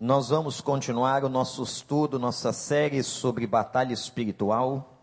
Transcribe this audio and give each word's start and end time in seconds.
Nós 0.00 0.28
vamos 0.28 0.60
continuar 0.60 1.22
o 1.22 1.28
nosso 1.28 1.62
estudo, 1.62 2.18
nossa 2.18 2.52
série 2.52 3.00
sobre 3.04 3.46
batalha 3.46 3.94
espiritual. 3.94 4.98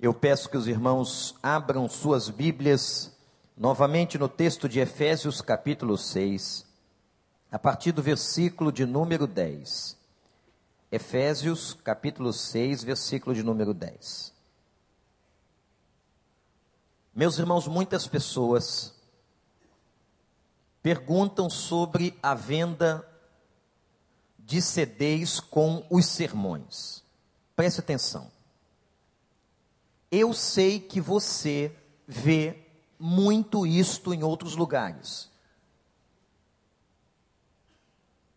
Eu 0.00 0.14
peço 0.14 0.48
que 0.48 0.56
os 0.56 0.66
irmãos 0.66 1.34
abram 1.42 1.86
suas 1.86 2.30
Bíblias 2.30 3.14
novamente 3.54 4.16
no 4.16 4.26
texto 4.26 4.70
de 4.70 4.80
Efésios, 4.80 5.42
capítulo 5.42 5.98
6, 5.98 6.66
a 7.52 7.58
partir 7.58 7.92
do 7.92 8.02
versículo 8.02 8.72
de 8.72 8.86
número 8.86 9.26
10. 9.26 9.98
Efésios, 10.90 11.74
capítulo 11.74 12.32
6, 12.32 12.84
versículo 12.84 13.36
de 13.36 13.42
número 13.42 13.74
10. 13.74 14.32
Meus 17.14 17.38
irmãos, 17.38 17.68
muitas 17.68 18.06
pessoas 18.06 18.94
perguntam 20.82 21.50
sobre 21.50 22.18
a 22.22 22.34
venda 22.34 23.06
de 24.44 24.60
CDs 24.60 25.40
com 25.40 25.86
os 25.90 26.06
sermões. 26.06 27.02
Preste 27.56 27.80
atenção. 27.80 28.30
Eu 30.10 30.32
sei 30.32 30.78
que 30.78 31.00
você 31.00 31.74
vê 32.06 32.58
muito 32.98 33.66
isto 33.66 34.12
em 34.12 34.22
outros 34.22 34.54
lugares. 34.54 35.30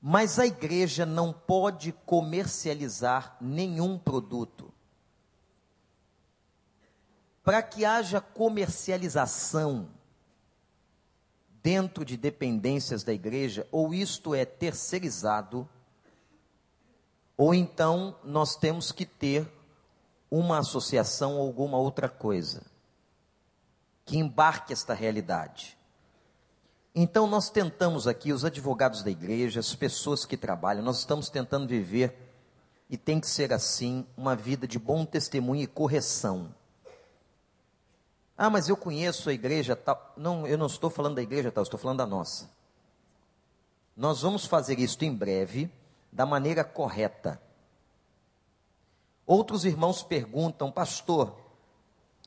Mas 0.02 0.40
a 0.40 0.46
igreja 0.46 1.06
não 1.06 1.34
pode 1.34 1.92
comercializar 1.92 3.36
nenhum 3.42 3.98
produto. 3.98 4.74
Para 7.44 7.62
que 7.62 7.84
haja 7.84 8.22
comercialização 8.22 9.90
dentro 11.62 12.06
de 12.06 12.16
dependências 12.16 13.04
da 13.04 13.12
igreja, 13.12 13.68
ou 13.72 13.94
isto 13.94 14.34
é 14.34 14.46
terceirizado, 14.46 15.68
ou 17.38 17.54
então 17.54 18.16
nós 18.23 18.56
temos 18.56 18.92
que 18.92 19.06
ter 19.06 19.48
uma 20.30 20.58
associação 20.58 21.38
ou 21.38 21.45
alguma 21.45 21.78
outra 21.78 22.09
coisa 22.09 22.64
que 24.03 24.17
embarque 24.17 24.73
esta 24.73 24.94
realidade. 24.94 25.78
Então 26.95 27.28
nós 27.28 27.50
tentamos 27.50 28.08
aqui, 28.08 28.34
os 28.34 28.44
advogados 28.44 29.03
da 29.03 29.12
igreja, 29.12 29.59
as 29.59 29.75
pessoas 29.75 30.25
que 30.25 30.36
trabalham, 30.36 30.84
nós 30.84 31.00
estamos 31.00 31.30
tentando 31.30 31.67
viver, 31.67 32.28
e 32.89 32.97
tem 32.97 33.20
que 33.20 33.28
ser 33.28 33.53
assim, 33.53 34.06
uma 34.16 34.36
vida 34.36 34.66
de 34.67 34.80
bom 34.80 35.06
testemunho 35.06 35.62
e 35.62 35.67
correção. 35.67 36.56
Ah, 38.38 38.50
mas 38.50 38.69
eu 38.69 38.78
conheço 38.78 39.30
a 39.30 39.34
igreja 39.34 39.75
tal. 39.75 40.14
Não, 40.16 40.47
eu 40.47 40.58
não 40.58 40.67
estou 40.67 40.90
falando 40.90 41.16
da 41.16 41.22
igreja 41.22 41.52
tal, 41.52 41.64
estou 41.64 41.80
falando 41.80 41.97
da 41.97 42.06
nossa. 42.06 42.50
Nós 43.95 44.22
vamos 44.22 44.45
fazer 44.45 44.80
isto 44.80 45.03
em 45.03 45.14
breve, 45.14 45.69
da 46.18 46.26
maneira 46.26 46.64
correta. 46.64 47.40
Outros 49.23 49.66
irmãos 49.66 50.02
perguntam, 50.02 50.72
pastor, 50.72 51.38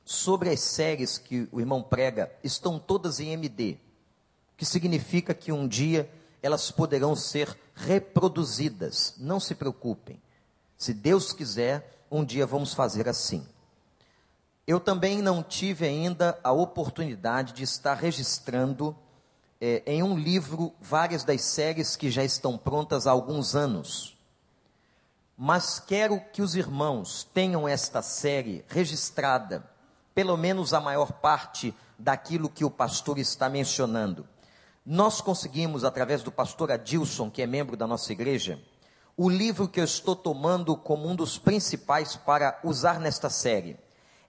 sobre 0.05 0.48
as 0.48 0.60
séries 0.60 1.19
que 1.19 1.48
o 1.50 1.58
irmão 1.58 1.82
prega, 1.82 2.30
estão 2.44 2.78
todas 2.78 3.19
em 3.19 3.32
MD, 3.32 3.78
que 4.56 4.64
significa 4.64 5.34
que 5.34 5.50
um 5.50 5.66
dia 5.66 6.08
elas 6.41 6.70
poderão 6.70 7.16
ser 7.16 7.58
reproduzidas. 7.74 9.14
Não 9.19 9.41
se 9.41 9.56
preocupem. 9.56 10.22
Se 10.78 10.94
Deus 10.94 11.32
quiser, 11.32 12.06
um 12.08 12.25
dia 12.25 12.47
vamos 12.47 12.72
fazer 12.72 13.08
assim. 13.08 13.44
Eu 14.69 14.78
também 14.78 15.20
não 15.20 15.42
tive 15.42 15.84
ainda 15.84 16.38
a 16.44 16.52
oportunidade 16.52 17.54
de 17.54 17.64
estar 17.64 17.94
registrando 17.94 18.97
é, 19.61 19.83
em 19.86 20.03
um 20.03 20.16
livro 20.19 20.72
várias 20.80 21.22
das 21.22 21.42
séries 21.42 21.94
que 21.94 22.11
já 22.11 22.25
estão 22.25 22.56
prontas 22.56 23.06
há 23.06 23.11
alguns 23.11 23.55
anos. 23.55 24.16
Mas 25.36 25.78
quero 25.78 26.20
que 26.33 26.42
os 26.42 26.55
irmãos 26.55 27.25
tenham 27.34 27.69
esta 27.69 28.00
série 28.03 28.64
registrada, 28.69 29.69
pelo 30.15 30.37
menos 30.37 30.72
a 30.72 30.81
maior 30.81 31.12
parte 31.12 31.75
daquilo 31.99 32.49
que 32.49 32.65
o 32.65 32.70
pastor 32.70 33.19
está 33.19 33.49
mencionando. 33.49 34.26
Nós 34.84 35.20
conseguimos, 35.20 35.84
através 35.84 36.22
do 36.22 36.32
pastor 36.32 36.72
Adilson, 36.72 37.31
que 37.31 37.43
é 37.43 37.47
membro 37.47 37.76
da 37.76 37.87
nossa 37.87 38.12
igreja, 38.12 38.59
o 39.16 39.28
livro 39.28 39.69
que 39.69 39.78
eu 39.78 39.84
estou 39.84 40.16
tomando 40.16 40.75
como 40.76 41.06
um 41.06 41.15
dos 41.15 41.38
principais 41.38 42.16
para 42.16 42.59
usar 42.65 42.99
nesta 42.99 43.28
série 43.28 43.76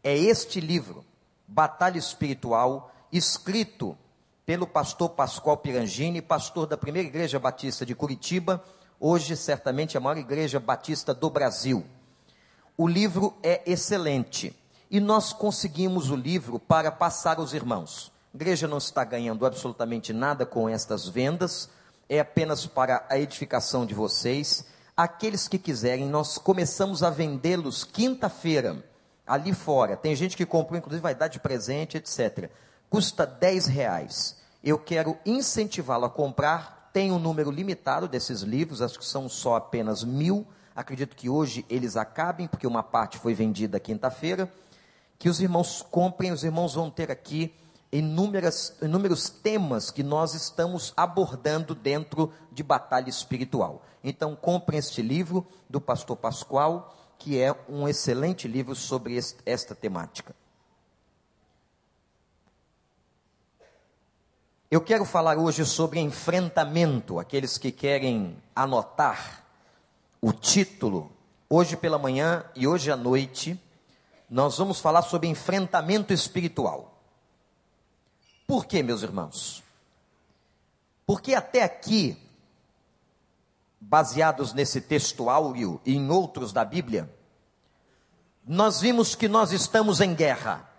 é 0.03 0.18
este 0.18 0.59
livro, 0.59 1.06
Batalha 1.47 1.97
Espiritual, 1.97 2.91
escrito 3.12 3.97
pelo 4.46 4.66
pastor 4.66 5.09
Pascoal 5.09 5.57
Pirangini, 5.57 6.22
pastor 6.22 6.66
da 6.66 6.78
primeira 6.78 7.07
igreja 7.07 7.40
batista 7.40 7.85
de 7.85 7.94
Curitiba, 7.94 8.63
hoje 9.00 9.35
certamente 9.35 9.97
a 9.97 10.00
maior 10.00 10.18
igreja 10.18 10.59
batista 10.59 11.13
do 11.13 11.29
Brasil. 11.29 11.85
O 12.78 12.88
livro 12.88 13.35
é 13.44 13.62
excelente 13.66 14.56
e 14.90 15.00
nós 15.00 15.31
conseguimos 15.31 16.09
o 16.09 16.16
livro 16.16 16.59
para 16.59 16.91
passar 16.91 17.38
aos 17.38 17.53
irmãos. 17.53 18.12
A 18.34 18.38
igreja 18.38 18.68
não 18.68 18.78
está 18.78 19.03
ganhando 19.03 19.46
absolutamente 19.46 20.12
nada 20.12 20.46
com 20.46 20.68
estas 20.68 21.08
vendas, 21.08 21.69
é 22.09 22.19
apenas 22.19 22.66
para 22.66 23.06
a 23.09 23.19
edificação 23.19 23.85
de 23.85 23.94
vocês. 23.94 24.66
Aqueles 24.97 25.47
que 25.47 25.58
quiserem, 25.58 26.06
nós 26.06 26.38
começamos 26.38 27.03
a 27.03 27.09
vendê-los 27.09 27.84
quinta-feira 27.84 28.84
ali 29.25 29.53
fora. 29.53 29.96
Tem 29.96 30.16
gente 30.16 30.35
que 30.35 30.46
comprou, 30.46 30.78
inclusive 30.78 31.02
vai 31.02 31.16
dar 31.16 31.28
de 31.28 31.40
presente, 31.40 31.97
etc. 31.97 32.50
Custa 32.91 33.25
10 33.25 33.68
reais. 33.68 34.35
Eu 34.62 34.78
quero 34.78 35.18
incentivá-lo 35.25 36.03
a 36.03 36.09
comprar. 36.09 36.90
Tem 36.91 37.09
um 37.09 37.18
número 37.18 37.50
limitado 37.50 38.06
desses 38.06 38.41
livros, 38.41 38.81
acho 38.81 39.00
que 39.00 39.06
são 39.06 39.29
só 39.29 39.56
apenas 39.56 40.03
mil. 40.03 40.46
Acredito 40.75 41.16
que 41.16 41.29
hoje 41.29 41.66
eles 41.69 41.96
acabem, 41.96 42.50
porque 42.50 42.68
uma 42.68 42.84
parte 42.84 43.18
foi 43.18 43.34
vendida 43.34 43.79
quinta-feira. 43.79 44.52
Que 45.18 45.29
os 45.29 45.40
irmãos 45.40 45.81
comprem, 45.90 46.34
os 46.34 46.44
irmãos 46.44 46.74
vão 46.74 46.90
ter 46.91 47.09
aqui 47.09 47.56
inúmeras, 47.94 48.75
inúmeros 48.81 49.29
temas 49.29 49.90
que 49.90 50.03
nós 50.03 50.34
estamos 50.34 50.91
abordando 50.97 51.73
dentro 51.73 52.34
de 52.52 52.62
batalha 52.62 53.09
espiritual. 53.09 53.85
Então, 54.03 54.35
comprem 54.35 54.79
este 54.79 55.02
livro 55.02 55.47
do 55.69 55.79
pastor 55.79 56.18
Pascoal 56.18 56.94
que 57.18 57.40
é 57.40 57.56
um 57.69 57.88
excelente 57.88 58.47
livro 58.47 58.75
sobre 58.75 59.18
esta 59.46 59.75
temática. 59.75 60.35
Eu 64.72 64.80
quero 64.80 65.04
falar 65.04 65.38
hoje 65.38 65.66
sobre 65.66 66.00
enfrentamento, 66.00 67.20
aqueles 67.20 67.58
que 67.58 67.74
querem 67.74 68.42
anotar 68.56 69.44
o 70.22 70.32
título, 70.32 71.12
hoje 71.50 71.76
pela 71.76 72.00
manhã 72.00 72.46
e 72.56 72.66
hoje 72.66 72.90
à 72.90 72.96
noite, 72.96 73.59
nós 74.30 74.58
vamos 74.58 74.80
falar 74.80 75.02
sobre 75.02 75.28
enfrentamento 75.28 76.14
espiritual. 76.14 76.98
Por 78.48 78.66
quê, 78.66 78.82
meus 78.82 79.04
irmãos? 79.04 79.62
Porque 81.06 81.36
até 81.36 81.64
aqui 81.64 82.18
baseados 83.78 84.53
nesse 84.53 84.80
texto 84.80 85.30
áureo 85.30 85.82
e 85.86 85.98
em 85.98 86.09
outros 86.09 86.53
da 86.53 86.64
Bíblia, 86.64 87.14
nós 88.48 88.80
vimos 88.80 89.16
que 89.16 89.28
nós 89.28 89.52
estamos 89.52 90.00
em 90.00 90.16
guerra. 90.16 90.71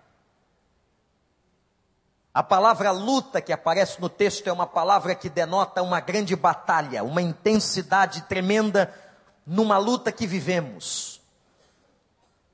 A 2.35 2.43
palavra 2.43 2.91
luta 2.91 3.43
que 3.43 3.53
aparece 3.53 4.01
no 4.01 4.09
texto 4.09 4.47
é 4.47 4.53
uma 4.53 4.67
palavra 4.67 5.15
que 5.15 5.29
denota 5.29 5.83
uma 5.83 6.01
grande 6.01 6.35
batalha, 6.35 7.05
uma 7.05 7.21
intensidade 7.21 8.23
tremenda 8.23 8.93
numa 9.47 9.77
luta 9.77 10.11
que 10.11 10.27
vivemos. 10.27 11.21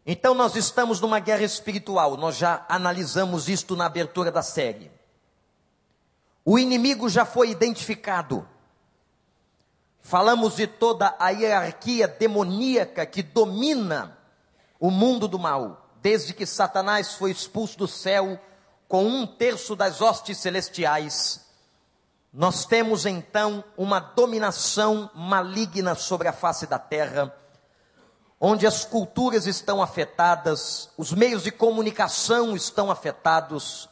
Então 0.04 0.34
nós 0.34 0.56
estamos 0.56 1.00
numa 1.00 1.20
guerra 1.20 1.44
espiritual, 1.44 2.16
nós 2.16 2.36
já 2.36 2.64
analisamos 2.68 3.48
isto 3.48 3.76
na 3.76 3.86
abertura 3.86 4.32
da 4.32 4.42
série. 4.42 4.90
O 6.44 6.58
inimigo 6.58 7.08
já 7.08 7.24
foi 7.24 7.50
identificado. 7.50 8.48
Falamos 10.00 10.56
de 10.56 10.66
toda 10.66 11.14
a 11.20 11.28
hierarquia 11.28 12.08
demoníaca 12.08 13.06
que 13.06 13.22
domina 13.22 14.19
o 14.81 14.90
mundo 14.90 15.28
do 15.28 15.38
mal, 15.38 15.88
desde 16.00 16.32
que 16.32 16.46
Satanás 16.46 17.14
foi 17.14 17.31
expulso 17.31 17.78
do 17.78 17.86
céu 17.86 18.40
com 18.88 19.06
um 19.06 19.26
terço 19.26 19.76
das 19.76 20.00
hostes 20.00 20.38
celestiais. 20.38 21.46
Nós 22.32 22.64
temos 22.64 23.05
então 23.05 23.62
uma 23.76 24.00
dominação 24.00 25.11
maligna 25.14 25.94
sobre 25.94 26.26
a 26.26 26.32
face 26.32 26.67
da 26.67 26.79
terra, 26.79 27.35
onde 28.40 28.67
as 28.67 28.85
culturas 28.85 29.46
estão 29.46 29.82
afetadas, 29.82 30.88
os 30.96 31.12
meios 31.12 31.43
de 31.43 31.50
comunicação 31.50 32.56
estão 32.56 32.90
afetados. 32.90 33.88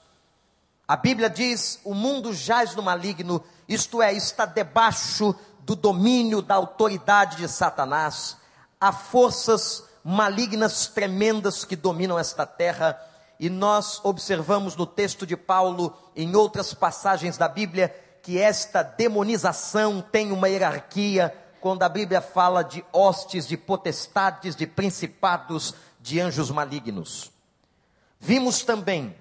A 0.88 0.96
Bíblia 0.96 1.28
diz: 1.28 1.80
o 1.84 1.94
mundo 1.94 2.32
jaz 2.32 2.74
no 2.74 2.82
maligno, 2.82 3.44
isto 3.68 4.00
é, 4.00 4.12
está 4.12 4.46
debaixo 4.46 5.34
do 5.60 5.74
domínio, 5.74 6.40
da 6.40 6.54
autoridade 6.54 7.36
de 7.38 7.48
Satanás. 7.48 8.36
Há 8.80 8.92
forças 8.92 9.82
malignas 10.04 10.86
tremendas 10.86 11.64
que 11.64 11.74
dominam 11.74 12.18
esta 12.18 12.46
terra, 12.46 12.96
e 13.38 13.50
nós 13.50 14.00
observamos 14.02 14.76
no 14.76 14.86
texto 14.86 15.26
de 15.26 15.36
Paulo, 15.36 15.96
em 16.14 16.34
outras 16.34 16.72
passagens 16.72 17.36
da 17.36 17.48
Bíblia, 17.48 17.94
que 18.22 18.38
esta 18.38 18.82
demonização 18.82 20.00
tem 20.00 20.32
uma 20.32 20.48
hierarquia 20.48 21.34
quando 21.60 21.82
a 21.82 21.88
Bíblia 21.88 22.20
fala 22.20 22.62
de 22.62 22.84
hostes, 22.92 23.46
de 23.46 23.56
potestades, 23.56 24.56
de 24.56 24.66
principados, 24.66 25.74
de 26.00 26.20
anjos 26.20 26.50
malignos. 26.50 27.30
Vimos 28.18 28.62
também 28.62 29.14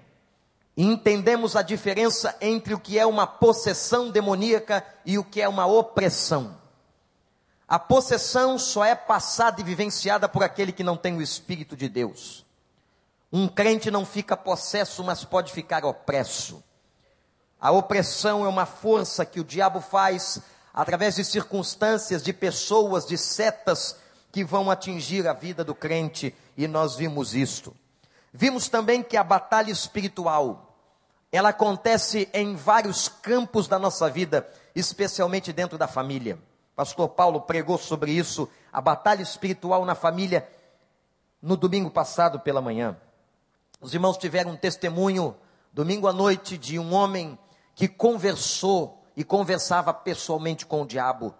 e 0.76 0.84
entendemos 0.84 1.56
a 1.56 1.62
diferença 1.62 2.36
entre 2.40 2.72
o 2.72 2.80
que 2.80 2.98
é 2.98 3.04
uma 3.04 3.26
possessão 3.26 4.10
demoníaca 4.10 4.84
e 5.04 5.18
o 5.18 5.24
que 5.24 5.42
é 5.42 5.48
uma 5.48 5.66
opressão. 5.66 6.56
A 7.68 7.78
possessão 7.78 8.58
só 8.58 8.84
é 8.84 8.94
passada 8.94 9.60
e 9.60 9.64
vivenciada 9.64 10.28
por 10.28 10.44
aquele 10.44 10.70
que 10.70 10.84
não 10.84 10.96
tem 10.96 11.16
o 11.16 11.22
Espírito 11.22 11.76
de 11.76 11.88
Deus. 11.88 12.45
Um 13.32 13.48
crente 13.48 13.90
não 13.90 14.06
fica 14.06 14.36
possesso, 14.36 15.02
mas 15.02 15.24
pode 15.24 15.52
ficar 15.52 15.84
opresso. 15.84 16.62
A 17.60 17.70
opressão 17.70 18.44
é 18.44 18.48
uma 18.48 18.66
força 18.66 19.24
que 19.24 19.40
o 19.40 19.44
diabo 19.44 19.80
faz 19.80 20.40
através 20.72 21.16
de 21.16 21.24
circunstâncias, 21.24 22.22
de 22.22 22.32
pessoas, 22.32 23.06
de 23.06 23.16
setas 23.16 23.96
que 24.30 24.44
vão 24.44 24.70
atingir 24.70 25.26
a 25.26 25.32
vida 25.32 25.64
do 25.64 25.74
crente, 25.74 26.34
e 26.56 26.68
nós 26.68 26.96
vimos 26.96 27.34
isto. 27.34 27.74
Vimos 28.32 28.68
também 28.68 29.02
que 29.02 29.16
a 29.16 29.24
batalha 29.24 29.70
espiritual, 29.70 30.76
ela 31.32 31.48
acontece 31.48 32.28
em 32.34 32.54
vários 32.54 33.08
campos 33.08 33.66
da 33.66 33.78
nossa 33.78 34.10
vida, 34.10 34.46
especialmente 34.74 35.52
dentro 35.52 35.78
da 35.78 35.88
família. 35.88 36.38
Pastor 36.74 37.08
Paulo 37.08 37.40
pregou 37.40 37.78
sobre 37.78 38.12
isso, 38.12 38.46
a 38.70 38.82
batalha 38.82 39.22
espiritual 39.22 39.86
na 39.86 39.94
família, 39.94 40.46
no 41.40 41.56
domingo 41.56 41.90
passado 41.90 42.38
pela 42.38 42.60
manhã. 42.60 42.94
Os 43.80 43.92
irmãos 43.92 44.16
tiveram 44.16 44.52
um 44.52 44.56
testemunho, 44.56 45.36
domingo 45.72 46.08
à 46.08 46.12
noite, 46.12 46.56
de 46.56 46.78
um 46.78 46.94
homem 46.94 47.38
que 47.74 47.86
conversou 47.86 49.04
e 49.16 49.22
conversava 49.22 49.92
pessoalmente 49.92 50.64
com 50.64 50.82
o 50.82 50.86
diabo. 50.86 51.34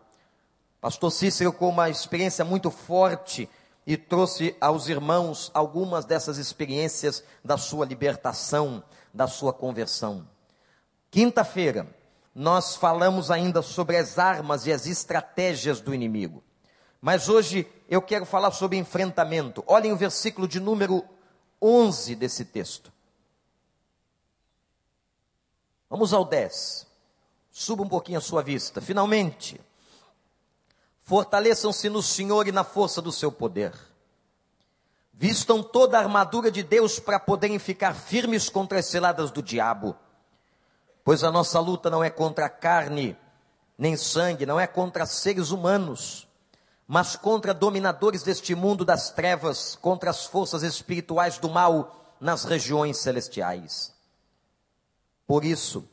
Pastor 0.81 1.11
Cícero, 1.11 1.53
com 1.53 1.69
uma 1.69 1.89
experiência 1.89 2.45
muito 2.45 2.71
forte, 2.71 3.49
e 3.87 3.97
trouxe 3.97 4.55
aos 4.61 4.89
irmãos 4.89 5.51
algumas 5.55 6.05
dessas 6.05 6.39
experiências 6.39 7.23
da 7.45 7.57
sua 7.57 7.87
libertação, 7.87 8.83
da 9.15 9.29
sua 9.29 9.53
conversão. 9.53 10.29
Quinta-feira, 11.11 11.87
nós 12.35 12.75
falamos 12.75 13.31
ainda 13.31 13.63
sobre 13.63 13.97
as 13.97 14.19
armas 14.19 14.67
e 14.67 14.73
as 14.73 14.87
estratégias 14.87 15.81
do 15.81 15.95
inimigo. 15.95 16.43
Mas 17.01 17.29
hoje 17.29 17.67
eu 17.89 18.03
quero 18.03 18.27
falar 18.27 18.51
sobre 18.51 18.77
enfrentamento. 18.77 19.63
Olhem 19.67 19.93
o 19.93 19.97
versículo 19.97 20.49
de 20.49 20.59
número 20.59 21.05
11 21.67 22.15
desse 22.15 22.45
texto. 22.45 22.93
Vamos 25.89 26.13
ao 26.13 26.25
10. 26.25 26.87
Suba 27.51 27.83
um 27.83 27.89
pouquinho 27.89 28.19
a 28.19 28.23
sua 28.23 28.43
vista. 28.43 28.81
Finalmente, 28.81 29.61
Fortaleçam-se 31.07 31.89
no 31.89 32.03
Senhor 32.03 32.49
e 32.49 32.53
na 32.53 32.65
força 32.65 33.01
do 33.01 33.13
seu 33.13 33.31
poder. 33.31 33.73
Vistam 35.13 35.63
toda 35.63 35.97
a 35.97 36.01
armadura 36.01 36.51
de 36.51 36.65
Deus 36.65 36.99
para 36.99 37.21
poderem 37.21 37.61
ficar 37.61 37.95
firmes 37.95 38.49
contra 38.49 38.81
as 38.81 38.87
ciladas 38.87 39.31
do 39.31 39.41
diabo. 39.41 39.95
Pois 41.05 41.23
a 41.23 41.31
nossa 41.31 41.61
luta 41.61 41.89
não 41.89 42.03
é 42.03 42.11
contra 42.11 42.49
carne, 42.49 43.17
nem 43.79 43.97
sangue, 43.97 44.45
não 44.45 44.59
é 44.59 44.67
contra 44.67 45.07
seres 45.07 45.53
humanos, 45.53 46.27
mas 46.87 47.17
contra 47.17 47.53
dominadores 47.53 48.23
deste 48.23 48.55
mundo 48.55 48.85
das 48.85 49.11
trevas, 49.11 49.77
contra 49.77 50.11
as 50.11 50.27
forças 50.27 50.63
espirituais 50.63 51.39
do 51.39 51.49
mal 51.49 52.17
nas 52.21 52.45
regiões 52.45 52.99
celestiais. 52.99 53.93
Por 55.27 55.45
isso, 55.45 55.89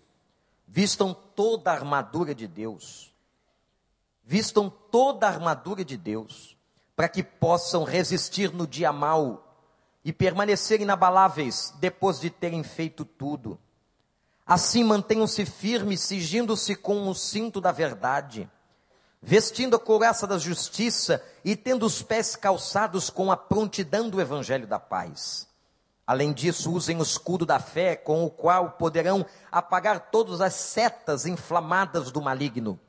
vistam 0.67 1.13
toda 1.13 1.71
a 1.71 1.73
armadura 1.73 2.35
de 2.35 2.47
Deus 2.47 3.13
vistam 4.25 4.69
toda 4.69 5.27
a 5.27 5.29
armadura 5.29 5.83
de 5.83 5.97
Deus, 5.97 6.57
para 6.95 7.09
que 7.09 7.23
possam 7.23 7.83
resistir 7.83 8.53
no 8.53 8.65
dia 8.65 8.93
mau 8.93 9.57
e 10.05 10.13
permanecer 10.13 10.81
inabaláveis 10.81 11.73
depois 11.79 12.19
de 12.19 12.29
terem 12.29 12.63
feito 12.63 13.03
tudo. 13.03 13.59
Assim 14.45 14.83
mantenham-se 14.83 15.45
firmes, 15.45 16.01
sigindo-se 16.01 16.75
com 16.75 17.07
o 17.07 17.15
cinto 17.15 17.59
da 17.59 17.71
verdade, 17.71 18.49
vestindo 19.23 19.75
a 19.75 19.79
couraça 19.79 20.27
da 20.27 20.37
justiça 20.37 21.23
e 21.43 21.55
tendo 21.55 21.85
os 21.85 22.01
pés 22.03 22.35
calçados 22.35 23.09
com 23.09 23.31
a 23.31 23.37
prontidão 23.37 24.09
do 24.09 24.21
evangelho 24.21 24.67
da 24.67 24.79
paz. 24.79 25.47
Além 26.05 26.33
disso, 26.33 26.71
usem 26.71 26.99
o 26.99 27.03
escudo 27.03 27.45
da 27.45 27.59
fé, 27.59 27.95
com 27.95 28.25
o 28.25 28.29
qual 28.29 28.71
poderão 28.71 29.25
apagar 29.51 30.11
todas 30.11 30.41
as 30.41 30.53
setas 30.53 31.25
inflamadas 31.25 32.11
do 32.11 32.21
maligno 32.21 32.79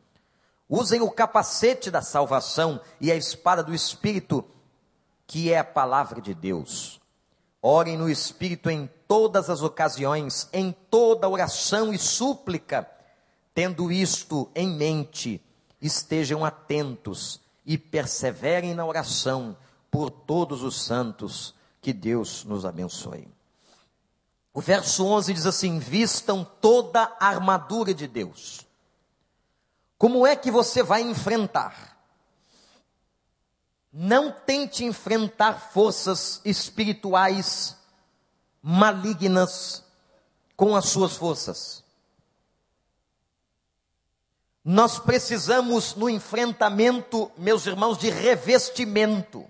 Usem 0.69 1.03
o 1.03 1.11
capacete 1.11 1.91
da 1.91 2.01
salvação 2.01 2.81
e 3.01 3.13
a 3.13 3.15
espada 3.15 3.63
do 3.63 3.75
Espírito, 3.75 4.45
que 5.27 5.53
é 5.53 5.59
a 5.59 5.65
palavra 5.65 6.21
de 6.23 6.35
Deus. 6.35 7.01
Orem 7.61 7.97
no 7.97 8.09
Espírito 8.09 8.71
em 8.71 8.89
todas 9.07 9.51
as 9.51 9.63
ocasiões, 9.63 10.49
em 10.53 10.73
toda 10.91 11.29
oração 11.29 11.93
e 11.93 11.99
súplica. 11.99 12.91
Tendo 13.55 13.93
isto 13.93 14.51
em 14.55 14.69
mente, 14.69 15.41
estejam 15.87 16.45
atentos 16.45 17.41
e 17.65 17.79
perseverem 17.79 18.75
na 18.75 18.85
oração 18.85 19.57
por 19.91 20.11
todos 20.11 20.63
os 20.63 20.83
santos. 20.83 21.55
Que 21.81 21.93
Deus 21.93 22.45
nos 22.45 22.65
abençoe. 22.65 23.29
O 24.53 24.61
verso 24.61 25.05
11 25.05 25.35
diz 25.35 25.47
assim: 25.47 25.79
Vistam 25.79 26.45
toda 26.61 27.13
a 27.21 27.29
armadura 27.29 27.93
de 27.93 28.09
Deus 28.09 28.65
como 30.05 30.27
é 30.27 30.35
que 30.37 30.51
você 30.51 30.83
vai 30.83 31.03
enfrentar? 31.03 31.97
Não 33.93 34.33
tente 34.33 34.85
enfrentar 34.85 35.71
forças 35.71 36.41
espirituais 36.45 37.77
malignas 38.61 39.85
com 40.57 40.75
as 40.75 40.87
suas 40.87 41.17
forças. 41.17 41.84
Nós 44.64 44.99
precisamos, 44.99 45.94
no 45.94 46.08
enfrentamento, 46.08 47.31
meus 47.37 47.66
irmãos, 47.66 47.99
de 47.99 48.08
revestimento. 48.08 49.46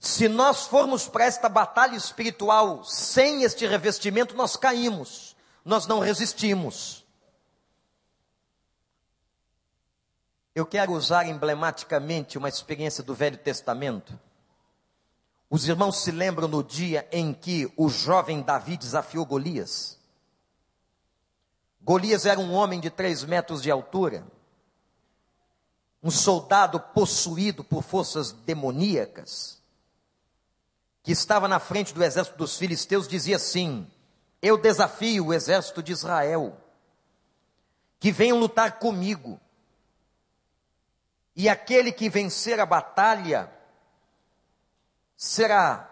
Se 0.00 0.28
nós 0.28 0.66
formos 0.66 1.06
para 1.06 1.24
esta 1.24 1.48
batalha 1.48 1.96
espiritual 1.96 2.82
sem 2.84 3.42
este 3.42 3.66
revestimento, 3.66 4.34
nós 4.34 4.56
caímos, 4.56 5.36
nós 5.62 5.86
não 5.86 5.98
resistimos. 5.98 7.04
Eu 10.54 10.64
quero 10.64 10.92
usar 10.92 11.26
emblematicamente 11.26 12.38
uma 12.38 12.48
experiência 12.48 13.02
do 13.02 13.14
Velho 13.14 13.36
Testamento. 13.36 14.18
Os 15.50 15.68
irmãos 15.68 15.98
se 15.98 16.10
lembram 16.10 16.48
no 16.48 16.62
dia 16.62 17.06
em 17.12 17.34
que 17.34 17.70
o 17.76 17.88
jovem 17.88 18.40
Davi 18.40 18.76
desafiou 18.76 19.26
Golias? 19.26 19.93
Golias 21.84 22.24
era 22.24 22.40
um 22.40 22.50
homem 22.54 22.80
de 22.80 22.88
três 22.88 23.22
metros 23.24 23.60
de 23.62 23.70
altura, 23.70 24.26
um 26.02 26.10
soldado 26.10 26.80
possuído 26.80 27.62
por 27.62 27.82
forças 27.82 28.32
demoníacas, 28.32 29.62
que 31.02 31.12
estava 31.12 31.46
na 31.46 31.60
frente 31.60 31.92
do 31.92 32.02
exército 32.02 32.38
dos 32.38 32.56
filisteus, 32.56 33.06
dizia 33.06 33.36
assim: 33.36 33.86
Eu 34.40 34.56
desafio 34.56 35.26
o 35.26 35.34
exército 35.34 35.82
de 35.82 35.92
Israel, 35.92 36.56
que 38.00 38.10
venham 38.10 38.38
lutar 38.38 38.78
comigo. 38.78 39.38
E 41.36 41.50
aquele 41.50 41.92
que 41.92 42.08
vencer 42.08 42.60
a 42.60 42.64
batalha 42.64 43.52
será 45.18 45.90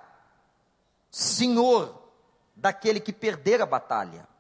senhor 1.11 2.03
daquele 2.57 2.99
que 2.99 3.13
perder 3.13 3.61
a 3.61 3.67
batalha. 3.67 4.32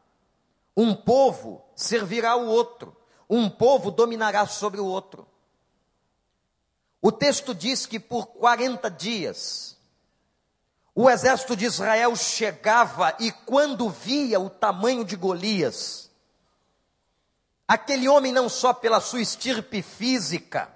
Um 0.76 0.94
povo 0.94 1.64
servirá 1.74 2.36
o 2.36 2.46
outro, 2.46 2.96
um 3.28 3.48
povo 3.48 3.90
dominará 3.90 4.46
sobre 4.46 4.80
o 4.80 4.86
outro. 4.86 5.26
O 7.00 7.10
texto 7.10 7.54
diz 7.54 7.84
que 7.84 7.98
por 7.98 8.26
40 8.26 8.88
dias 8.90 9.76
o 10.94 11.08
exército 11.08 11.56
de 11.56 11.64
Israel 11.64 12.14
chegava 12.14 13.16
e 13.18 13.32
quando 13.32 13.88
via 13.88 14.38
o 14.38 14.50
tamanho 14.50 15.04
de 15.04 15.16
Golias, 15.16 16.10
aquele 17.66 18.08
homem 18.08 18.30
não 18.30 18.48
só 18.48 18.74
pela 18.74 19.00
sua 19.00 19.22
estirpe 19.22 19.80
física, 19.80 20.70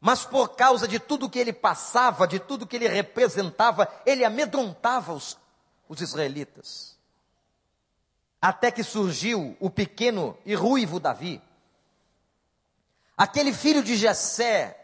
mas 0.00 0.24
por 0.24 0.56
causa 0.56 0.86
de 0.86 0.98
tudo 0.98 1.30
que 1.30 1.38
ele 1.38 1.52
passava, 1.52 2.26
de 2.26 2.38
tudo 2.40 2.66
que 2.66 2.76
ele 2.76 2.88
representava, 2.88 3.88
ele 4.04 4.24
amedrontava 4.24 5.12
os, 5.12 5.38
os 5.88 6.00
israelitas. 6.00 6.97
Até 8.40 8.70
que 8.70 8.84
surgiu 8.84 9.56
o 9.58 9.68
pequeno 9.68 10.38
e 10.44 10.54
ruivo 10.54 11.00
Davi. 11.00 11.42
Aquele 13.16 13.52
filho 13.52 13.82
de 13.82 13.96
Jessé, 13.96 14.78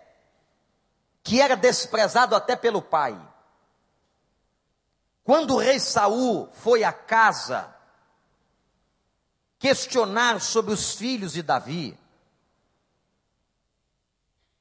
que 1.22 1.40
era 1.40 1.56
desprezado 1.56 2.34
até 2.34 2.56
pelo 2.56 2.82
pai. 2.82 3.16
Quando 5.22 5.54
o 5.54 5.58
rei 5.58 5.78
Saul 5.78 6.50
foi 6.52 6.84
à 6.84 6.92
casa 6.92 7.74
questionar 9.58 10.40
sobre 10.40 10.74
os 10.74 10.94
filhos 10.94 11.32
de 11.32 11.42
Davi, 11.42 11.98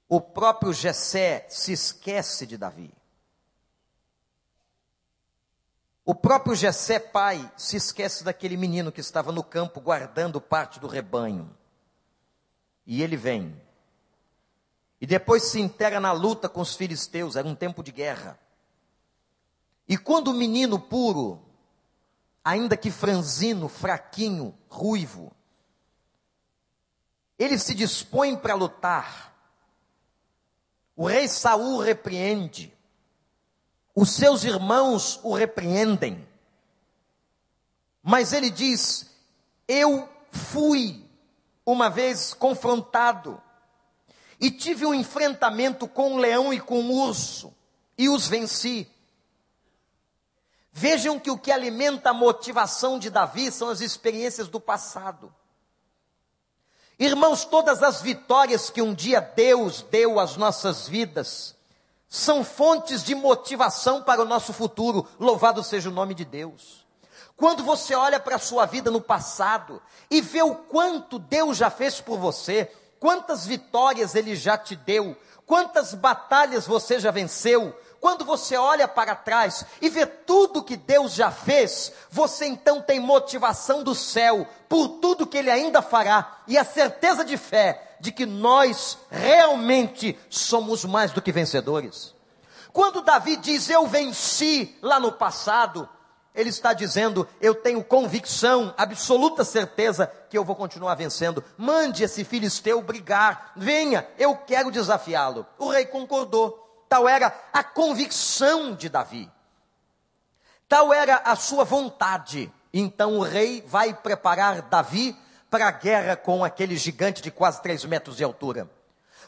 o 0.08 0.22
próprio 0.22 0.72
Jessé 0.72 1.46
se 1.50 1.74
esquece 1.74 2.46
de 2.46 2.58
Davi. 2.58 2.94
O 6.06 6.14
próprio 6.14 6.56
Jessé, 6.56 7.00
pai, 7.00 7.50
se 7.56 7.78
esquece 7.78 8.24
daquele 8.24 8.58
menino 8.58 8.92
que 8.92 9.00
estava 9.00 9.32
no 9.32 9.44
campo 9.44 9.80
guardando 9.80 10.42
parte 10.42 10.80
do 10.80 10.88
rebanho. 10.88 11.56
E 12.86 13.02
ele 13.02 13.16
vem. 13.16 13.62
E 15.00 15.08
depois 15.08 15.44
se 15.44 15.62
integra 15.62 16.00
na 16.00 16.12
luta 16.12 16.50
com 16.50 16.60
os 16.60 16.76
filisteus, 16.76 17.36
era 17.36 17.48
um 17.48 17.56
tempo 17.56 17.82
de 17.82 17.92
guerra. 17.92 18.38
E 19.88 19.98
quando 19.98 20.30
o 20.30 20.34
menino 20.34 20.78
puro, 20.80 21.42
ainda 22.44 22.76
que 22.76 22.92
franzino, 22.92 23.70
fraquinho, 23.70 24.58
ruivo, 24.70 25.32
ele 27.40 27.58
se 27.58 27.74
dispõe 27.74 28.36
para 28.36 28.56
lutar, 28.56 29.34
o 30.96 31.06
rei 31.06 31.28
Saul 31.28 31.80
repreende, 31.80 32.73
os 33.96 34.12
seus 34.12 34.44
irmãos 34.44 35.20
o 35.24 35.34
repreendem, 35.34 36.28
mas 38.02 38.34
ele 38.34 38.50
diz: 38.50 39.10
Eu 39.68 40.10
fui 40.32 41.06
uma 41.66 41.90
vez 41.90 42.34
confrontado 42.34 43.42
e 44.40 44.50
tive 44.52 44.86
um 44.86 44.94
enfrentamento 44.94 45.88
com 45.88 46.14
um 46.14 46.18
leão 46.18 46.54
e 46.54 46.60
com 46.60 46.80
um 46.80 46.92
urso 46.92 47.54
e 47.98 48.10
os 48.10 48.28
venci. 48.28 48.90
Vejam 50.72 51.20
que 51.20 51.30
o 51.30 51.38
que 51.38 51.52
alimenta 51.52 52.10
a 52.10 52.14
motivação 52.14 52.98
de 52.98 53.12
Davi 53.12 53.52
são 53.52 53.70
as 53.70 53.80
experiências 53.80 54.48
do 54.48 54.60
passado. 54.60 55.34
Irmãos, 56.98 57.46
todas 57.46 57.84
as 57.84 58.02
vitórias 58.02 58.72
que 58.72 58.82
um 58.82 58.94
dia 58.94 59.22
Deus 59.22 59.84
deu 59.84 60.20
às 60.20 60.36
nossas 60.36 60.88
vidas 60.88 61.53
são 62.14 62.44
fontes 62.44 63.04
de 63.04 63.16
motivação 63.16 64.04
para 64.04 64.22
o 64.22 64.26
nosso 64.26 64.54
futuro. 64.54 65.08
Louvado 65.20 65.64
seja 65.64 65.90
o 65.90 65.92
nome 65.92 66.14
de 66.14 66.24
Deus. 66.24 66.86
Quando 67.36 67.64
você 67.64 67.96
olha 67.96 68.20
para 68.20 68.36
a 68.36 68.40
sua 68.40 68.68
vida 68.68 68.92
no 68.92 69.02
passado 69.02 69.82
e 70.12 70.22
vê 70.22 70.44
o 70.44 70.54
quanto 70.54 71.18
Deus 71.18 71.58
já 71.58 71.72
fez 71.72 72.00
por 72.00 72.20
você, 72.20 72.72
quantas 73.00 73.48
vitórias 73.48 74.14
Ele 74.14 74.36
já 74.36 74.56
te 74.56 74.76
deu, 74.76 75.18
quantas 75.48 75.96
batalhas 75.96 76.68
você 76.68 77.00
já 77.00 77.10
venceu, 77.10 77.76
quando 78.00 78.24
você 78.24 78.56
olha 78.56 78.88
para 78.88 79.16
trás 79.16 79.66
e 79.82 79.90
vê 79.90 80.06
tudo 80.06 80.64
que 80.64 80.78
Deus 80.78 81.16
já 81.16 81.32
fez, 81.32 81.92
você 82.12 82.46
então 82.46 82.80
tem 82.80 83.00
motivação 83.00 83.84
do 83.84 83.96
céu 83.96 84.48
por 84.70 85.00
tudo 85.00 85.26
que 85.26 85.40
Ele 85.40 85.50
ainda 85.50 85.82
fará 85.82 86.44
e 86.48 86.60
a 86.60 86.64
certeza 86.64 87.26
de 87.26 87.38
fé 87.38 87.93
de 88.04 88.12
que 88.12 88.26
nós 88.26 88.98
realmente 89.10 90.20
somos 90.30 90.84
mais 90.84 91.14
do 91.14 91.22
que 91.22 91.32
vencedores. 91.32 92.14
Quando 92.74 93.02
Davi 93.02 93.38
diz 93.38 93.70
eu 93.70 93.88
venci 93.88 94.78
lá 94.82 95.00
no 95.00 95.14
passado, 95.14 95.88
ele 96.36 96.50
está 96.50 96.74
dizendo: 96.74 97.26
Eu 97.40 97.56
tenho 97.56 97.82
convicção, 97.82 98.74
absoluta 98.78 99.46
certeza 99.46 100.06
que 100.30 100.38
eu 100.38 100.44
vou 100.44 100.54
continuar 100.54 100.96
vencendo. 100.96 101.42
Mande 101.58 102.04
esse 102.04 102.26
filisteu 102.26 102.82
brigar, 102.82 103.54
venha, 103.56 104.06
eu 104.18 104.36
quero 104.36 104.70
desafiá-lo. 104.70 105.46
O 105.58 105.70
rei 105.70 105.86
concordou. 105.86 106.60
Tal 106.90 107.08
era 107.08 107.34
a 107.54 107.64
convicção 107.64 108.76
de 108.76 108.90
Davi. 108.90 109.32
Tal 110.68 110.92
era 110.92 111.22
a 111.24 111.38
sua 111.38 111.64
vontade. 111.64 112.52
Então 112.74 113.18
o 113.18 113.22
rei 113.22 113.64
vai 113.66 113.94
preparar 113.94 114.64
Davi 114.64 115.18
para 115.54 115.68
a 115.68 115.72
guerra 115.72 116.16
com 116.16 116.44
aquele 116.44 116.76
gigante 116.76 117.22
de 117.22 117.30
quase 117.30 117.62
três 117.62 117.86
metros 117.86 118.18
de 118.18 118.24
altura. 118.24 118.68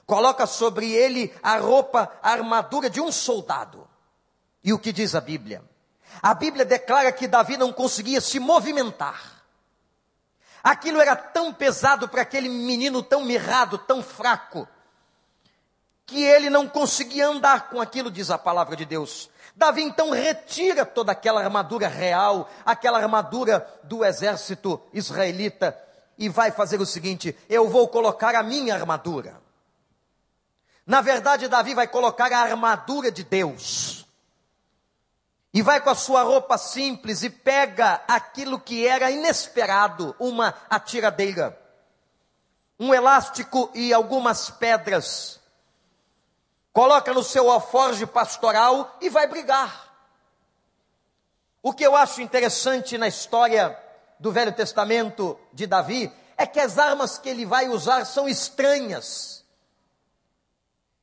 Coloca 0.07 0.47
sobre 0.47 0.91
ele 0.91 1.31
a 1.43 1.57
roupa, 1.57 2.11
a 2.19 2.31
armadura 2.31 2.89
de 2.89 2.99
um 2.99 3.11
soldado. 3.11 3.87
E 4.63 4.73
o 4.73 4.79
que 4.79 4.91
diz 4.91 5.13
a 5.13 5.21
Bíblia? 5.21 5.63
A 6.23 6.33
Bíblia 6.33 6.65
declara 6.65 7.11
que 7.11 7.27
Davi 7.27 7.57
não 7.57 7.71
conseguia 7.71 8.19
se 8.19 8.39
movimentar. 8.39 9.43
Aquilo 10.63 10.99
era 10.99 11.15
tão 11.15 11.53
pesado 11.53 12.09
para 12.09 12.23
aquele 12.23 12.49
menino 12.49 13.03
tão 13.03 13.23
mirrado, 13.23 13.77
tão 13.77 14.01
fraco, 14.01 14.67
que 16.07 16.23
ele 16.23 16.49
não 16.49 16.67
conseguia 16.67 17.27
andar 17.27 17.69
com 17.69 17.79
aquilo, 17.79 18.09
diz 18.09 18.31
a 18.31 18.37
palavra 18.39 18.75
de 18.75 18.83
Deus. 18.83 19.29
Davi 19.55 19.83
então 19.83 20.09
retira 20.09 20.87
toda 20.87 21.11
aquela 21.11 21.43
armadura 21.43 21.87
real, 21.87 22.49
aquela 22.65 22.97
armadura 22.97 23.63
do 23.83 24.03
exército 24.03 24.81
israelita, 24.91 25.85
e 26.17 26.29
vai 26.29 26.51
fazer 26.51 26.79
o 26.79 26.85
seguinte: 26.85 27.35
eu 27.49 27.69
vou 27.69 27.87
colocar 27.87 28.35
a 28.35 28.43
minha 28.43 28.73
armadura. 28.73 29.41
Na 30.85 31.01
verdade, 31.01 31.47
Davi 31.47 31.73
vai 31.73 31.87
colocar 31.87 32.31
a 32.31 32.39
armadura 32.39 33.11
de 33.11 33.23
Deus. 33.23 34.05
E 35.53 35.61
vai 35.61 35.79
com 35.79 35.89
a 35.89 35.95
sua 35.95 36.21
roupa 36.21 36.57
simples 36.57 37.23
e 37.23 37.29
pega 37.29 38.01
aquilo 38.07 38.59
que 38.59 38.85
era 38.85 39.09
inesperado, 39.09 40.13
uma 40.19 40.53
atiradeira, 40.69 41.57
um 42.77 42.93
elástico 42.93 43.71
e 43.73 43.93
algumas 43.93 44.49
pedras 44.49 45.39
coloca 46.75 47.13
no 47.13 47.23
seu 47.23 47.49
alforje 47.49 48.05
pastoral 48.05 48.97
e 48.99 49.09
vai 49.09 49.27
brigar. 49.27 49.93
O 51.63 51.71
que 51.71 51.85
eu 51.85 51.95
acho 51.95 52.21
interessante 52.21 52.97
na 52.97 53.07
história 53.07 53.81
do 54.25 54.31
Velho 54.31 54.51
Testamento 54.51 55.37
de 55.53 55.67
Davi 55.67 56.11
é 56.35 56.47
que 56.47 56.59
as 56.59 56.79
armas 56.79 57.19
que 57.19 57.29
ele 57.29 57.45
vai 57.45 57.69
usar 57.69 58.05
são 58.05 58.27
estranhas. 58.27 59.45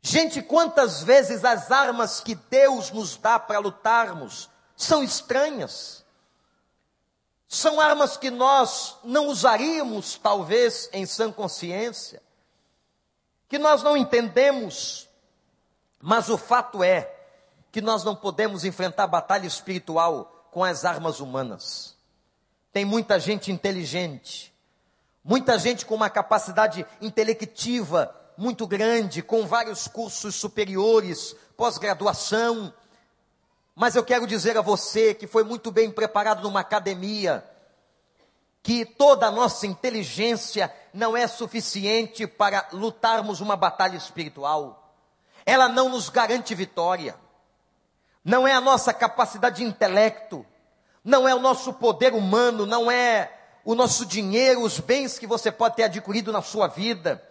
Gente, 0.00 0.42
quantas 0.42 1.04
vezes 1.04 1.44
as 1.44 1.70
armas 1.70 2.18
que 2.18 2.34
Deus 2.34 2.90
nos 2.90 3.16
dá 3.16 3.38
para 3.38 3.60
lutarmos 3.60 4.50
são 4.76 5.04
estranhas? 5.04 6.04
São 7.46 7.80
armas 7.80 8.16
que 8.16 8.28
nós 8.28 8.96
não 9.04 9.28
usaríamos, 9.28 10.16
talvez, 10.16 10.90
em 10.92 11.06
sã 11.06 11.30
consciência, 11.30 12.20
que 13.48 13.56
nós 13.56 13.84
não 13.84 13.96
entendemos, 13.96 15.08
mas 16.00 16.28
o 16.28 16.36
fato 16.36 16.82
é 16.82 17.08
que 17.70 17.80
nós 17.80 18.02
não 18.02 18.16
podemos 18.16 18.64
enfrentar 18.64 19.06
batalha 19.06 19.46
espiritual 19.46 20.48
com 20.50 20.64
as 20.64 20.84
armas 20.84 21.20
humanas. 21.20 21.91
Tem 22.72 22.84
muita 22.84 23.20
gente 23.20 23.52
inteligente, 23.52 24.52
muita 25.22 25.58
gente 25.58 25.84
com 25.84 25.94
uma 25.94 26.08
capacidade 26.08 26.86
intelectiva 27.00 28.14
muito 28.36 28.66
grande, 28.66 29.22
com 29.22 29.46
vários 29.46 29.86
cursos 29.86 30.34
superiores, 30.34 31.36
pós-graduação. 31.56 32.72
Mas 33.74 33.94
eu 33.94 34.04
quero 34.04 34.26
dizer 34.26 34.56
a 34.56 34.62
você 34.62 35.14
que 35.14 35.26
foi 35.26 35.44
muito 35.44 35.70
bem 35.70 35.90
preparado 35.90 36.42
numa 36.42 36.60
academia, 36.60 37.44
que 38.62 38.84
toda 38.84 39.26
a 39.26 39.30
nossa 39.30 39.66
inteligência 39.66 40.72
não 40.94 41.16
é 41.16 41.26
suficiente 41.26 42.26
para 42.26 42.68
lutarmos 42.72 43.40
uma 43.40 43.56
batalha 43.56 43.96
espiritual 43.96 44.82
ela 45.44 45.68
não 45.68 45.88
nos 45.88 46.08
garante 46.08 46.54
vitória. 46.54 47.16
Não 48.24 48.46
é 48.46 48.52
a 48.52 48.60
nossa 48.60 48.92
capacidade 48.92 49.56
de 49.56 49.64
intelecto, 49.64 50.46
não 51.04 51.28
é 51.28 51.34
o 51.34 51.40
nosso 51.40 51.72
poder 51.72 52.14
humano, 52.14 52.66
não 52.66 52.90
é 52.90 53.30
o 53.64 53.74
nosso 53.74 54.06
dinheiro, 54.06 54.62
os 54.62 54.78
bens 54.78 55.18
que 55.18 55.26
você 55.26 55.50
pode 55.50 55.76
ter 55.76 55.84
adquirido 55.84 56.32
na 56.32 56.42
sua 56.42 56.68
vida. 56.68 57.22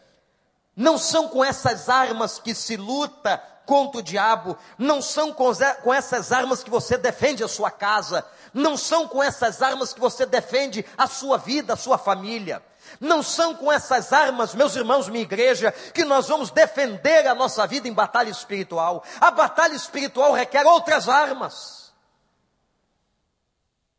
Não 0.76 0.98
são 0.98 1.28
com 1.28 1.44
essas 1.44 1.90
armas 1.90 2.40
que 2.40 2.56
se 2.56 2.78
luta 2.78 3.42
contra 3.66 4.00
o 4.00 4.04
diabo, 4.04 4.58
não 4.78 5.02
são 5.02 5.34
com 5.34 5.94
essas 5.94 6.32
armas 6.32 6.64
que 6.64 6.70
você 6.70 6.98
defende 6.98 7.44
a 7.44 7.48
sua 7.48 7.70
casa, 7.70 8.26
não 8.54 8.76
são 8.76 9.08
com 9.08 9.22
essas 9.22 9.62
armas 9.62 9.94
que 9.94 10.00
você 10.00 10.26
defende 10.26 10.86
a 10.98 11.08
sua 11.08 11.38
vida, 11.38 11.74
a 11.74 11.78
sua 11.78 11.98
família. 11.98 12.62
Não 13.00 13.24
são 13.24 13.56
com 13.56 13.72
essas 13.72 14.12
armas, 14.12 14.54
meus 14.54 14.76
irmãos, 14.76 15.08
minha 15.08 15.24
igreja, 15.24 15.72
que 15.94 16.04
nós 16.04 16.28
vamos 16.28 16.52
defender 16.52 17.28
a 17.28 17.36
nossa 17.36 17.66
vida 17.66 17.88
em 17.88 17.94
batalha 17.94 18.30
espiritual. 18.30 19.04
A 19.20 19.32
batalha 19.32 19.76
espiritual 19.76 20.34
requer 20.34 20.66
outras 20.66 21.08
armas. 21.08 21.81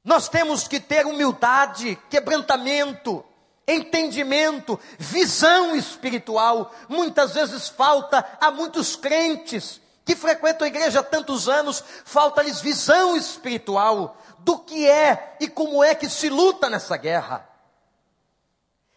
Nós 0.05 0.29
temos 0.29 0.67
que 0.67 0.81
ter 0.81 1.07
humildade, 1.07 1.97
quebrantamento, 2.11 3.25
entendimento, 3.67 4.79
visão 4.99 5.77
espiritual. 5.77 6.73
Muitas 6.89 7.35
vezes 7.35 7.69
falta 7.69 8.27
a 8.41 8.51
muitos 8.51 8.97
crentes 8.97 9.81
que 10.05 10.17
frequentam 10.17 10.65
a 10.65 10.69
igreja 10.69 11.01
há 11.01 11.03
tantos 11.03 11.49
anos, 11.49 11.83
falta-lhes 12.05 12.61
visão 12.61 13.17
espiritual 13.17 14.17
do 14.39 14.59
que 14.59 14.89
é 14.89 15.37
e 15.41 15.49
como 15.49 15.83
é 15.83 15.95
que 15.95 16.09
se 16.09 16.29
luta 16.29 16.69
nessa 16.69 16.97
guerra. 16.97 17.49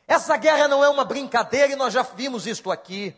Essa 0.07 0.37
guerra 0.37 0.67
não 0.67 0.83
é 0.83 0.89
uma 0.89 1.05
brincadeira 1.05 1.73
e 1.73 1.75
nós 1.75 1.93
já 1.93 2.01
vimos 2.01 2.47
isto 2.47 2.71
aqui. 2.71 3.15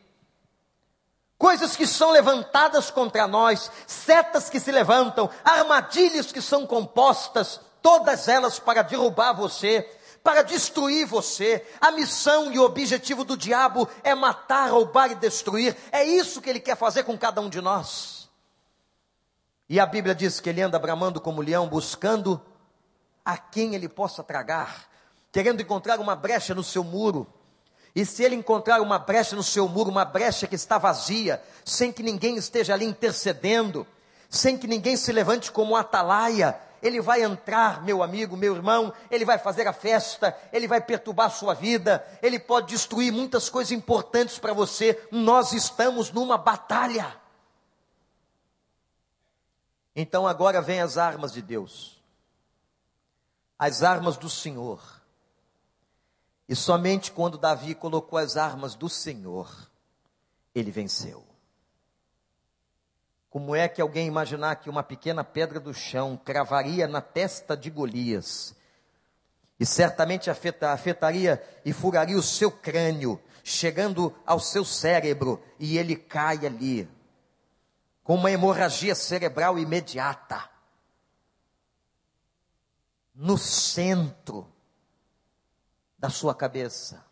Coisas 1.38 1.76
que 1.76 1.86
são 1.86 2.12
levantadas 2.12 2.90
contra 2.90 3.28
nós, 3.28 3.72
setas 3.86 4.50
que 4.50 4.60
se 4.60 4.72
levantam, 4.72 5.30
armadilhas 5.46 6.32
que 6.32 6.42
são 6.42 6.66
compostas, 6.66 7.60
todas 7.88 8.28
elas 8.28 8.60
para 8.60 8.82
derrubar 8.82 9.32
você, 9.32 9.90
para 10.22 10.42
destruir 10.42 11.08
você. 11.08 11.66
A 11.80 11.90
missão 11.90 12.52
e 12.52 12.60
o 12.60 12.64
objetivo 12.66 13.24
do 13.24 13.38
diabo 13.38 13.88
é 14.04 14.14
matar, 14.14 14.70
roubar 14.72 15.10
e 15.10 15.16
destruir. 15.16 15.74
É 15.90 16.04
isso 16.04 16.42
que 16.42 16.50
ele 16.50 16.60
quer 16.60 16.76
fazer 16.76 17.04
com 17.04 17.18
cada 17.18 17.40
um 17.40 17.48
de 17.48 17.62
nós. 17.62 18.30
E 19.70 19.80
a 19.80 19.86
Bíblia 19.86 20.14
diz 20.14 20.42
que 20.42 20.50
ele 20.50 20.62
anda 20.62 20.78
bramando 20.78 21.22
como 21.22 21.42
leão, 21.42 21.70
buscando 21.70 22.42
a 23.24 23.38
quem 23.38 23.74
ele 23.74 23.88
possa 23.88 24.22
tragar, 24.22 24.90
querendo 25.32 25.62
encontrar 25.62 25.98
uma 26.02 26.14
brecha 26.14 26.54
no 26.54 26.66
seu 26.66 26.84
muro. 26.84 27.26
E 27.96 28.06
se 28.06 28.22
ele 28.22 28.36
encontrar 28.36 28.82
uma 28.82 29.00
brecha 29.00 29.34
no 29.34 29.44
seu 29.44 29.66
muro, 29.70 29.90
uma 29.90 30.04
brecha 30.04 30.46
que 30.46 30.56
está 30.56 30.78
vazia, 30.78 31.42
sem 31.64 31.94
que 31.94 32.04
ninguém 32.04 32.36
esteja 32.36 32.74
ali 32.74 32.84
intercedendo, 32.84 33.88
sem 34.30 34.58
que 34.58 34.68
ninguém 34.68 34.98
se 34.98 35.14
levante 35.14 35.54
como 35.54 35.74
atalaia, 35.74 36.67
ele 36.88 37.02
vai 37.02 37.22
entrar, 37.22 37.84
meu 37.84 38.02
amigo, 38.02 38.38
meu 38.38 38.56
irmão, 38.56 38.94
ele 39.12 39.26
vai 39.26 39.38
fazer 39.38 39.68
a 39.68 39.74
festa, 39.74 40.36
ele 40.52 40.68
vai 40.68 40.80
perturbar 40.80 41.28
a 41.28 41.30
sua 41.30 41.54
vida, 41.54 42.06
ele 42.22 42.40
pode 42.40 42.68
destruir 42.68 43.12
muitas 43.12 43.50
coisas 43.50 43.72
importantes 43.72 44.40
para 44.40 44.54
você. 44.54 45.06
Nós 45.12 45.52
estamos 45.52 46.12
numa 46.12 46.38
batalha. 46.38 47.20
Então 49.94 50.26
agora 50.26 50.62
vem 50.62 50.80
as 50.80 50.98
armas 50.98 51.34
de 51.34 51.42
Deus, 51.42 52.02
as 53.60 53.84
armas 53.84 54.16
do 54.16 54.30
Senhor. 54.30 54.82
E 56.48 56.56
somente 56.56 57.12
quando 57.12 57.38
Davi 57.38 57.76
colocou 57.76 58.18
as 58.18 58.38
armas 58.38 58.76
do 58.76 58.88
Senhor, 58.88 59.70
ele 60.56 60.72
venceu. 60.72 61.27
Como 63.30 63.56
é 63.56 63.68
que 63.68 63.82
alguém 63.82 64.08
imaginar 64.08 64.56
que 64.56 64.70
uma 64.70 64.84
pequena 64.84 65.24
pedra 65.24 65.60
do 65.60 65.74
chão 65.74 66.16
cravaria 66.18 66.88
na 66.88 67.02
testa 67.02 67.58
de 67.58 67.70
Golias? 67.70 68.56
E 69.60 69.66
certamente 69.66 70.30
afeta, 70.30 70.72
afetaria 70.72 71.44
e 71.66 71.74
furaria 71.74 72.18
o 72.18 72.24
seu 72.24 72.52
crânio, 72.52 73.22
chegando 73.44 74.16
ao 74.26 74.40
seu 74.40 74.64
cérebro, 74.64 75.44
e 75.60 75.78
ele 75.78 75.96
cai 75.96 76.46
ali, 76.46 76.90
com 78.04 78.16
uma 78.16 78.32
hemorragia 78.32 78.96
cerebral 78.96 79.58
imediata. 79.58 80.50
No 83.14 83.38
centro 83.38 84.48
da 85.98 86.10
sua 86.10 86.36
cabeça. 86.36 87.04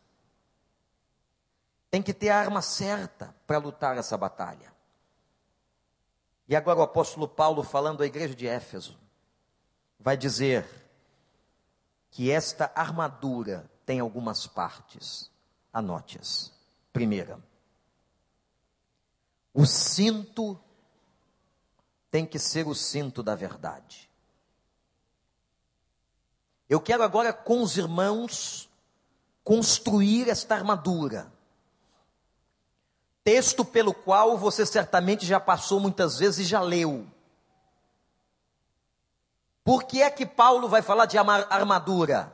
Tem 1.89 2.01
que 2.01 2.13
ter 2.13 2.29
a 2.29 2.37
arma 2.37 2.61
certa 2.61 3.35
para 3.47 3.57
lutar 3.57 3.97
essa 3.97 4.15
batalha. 4.17 4.74
E 6.47 6.55
agora 6.55 6.79
o 6.79 6.83
apóstolo 6.83 7.27
Paulo, 7.27 7.63
falando 7.63 8.03
à 8.03 8.05
igreja 8.05 8.35
de 8.35 8.47
Éfeso, 8.47 8.97
vai 9.99 10.15
dizer 10.15 10.67
que 12.11 12.31
esta 12.31 12.71
armadura 12.75 13.69
tem 13.85 13.99
algumas 13.99 14.45
partes. 14.45 15.31
Anote-as. 15.73 16.53
Primeira, 16.93 17.39
o 19.53 19.65
cinto 19.65 20.57
tem 22.09 22.25
que 22.25 22.39
ser 22.39 22.67
o 22.67 22.75
cinto 22.75 23.21
da 23.21 23.35
verdade. 23.35 24.09
Eu 26.69 26.79
quero 26.79 27.03
agora 27.03 27.33
com 27.33 27.61
os 27.61 27.75
irmãos 27.75 28.69
construir 29.43 30.29
esta 30.29 30.55
armadura 30.55 31.34
texto 33.25 33.65
pelo 33.65 33.91
qual 33.91 34.37
você 34.37 34.63
certamente 34.67 35.25
já 35.25 35.39
passou 35.39 35.79
muitas 35.79 36.19
vezes 36.19 36.45
e 36.45 36.49
já 36.49 36.61
leu. 36.61 37.07
Por 39.63 39.83
que 39.83 40.03
é 40.03 40.11
que 40.11 40.27
Paulo 40.27 40.69
vai 40.69 40.83
falar 40.83 41.07
de 41.07 41.17
armadura? 41.17 42.31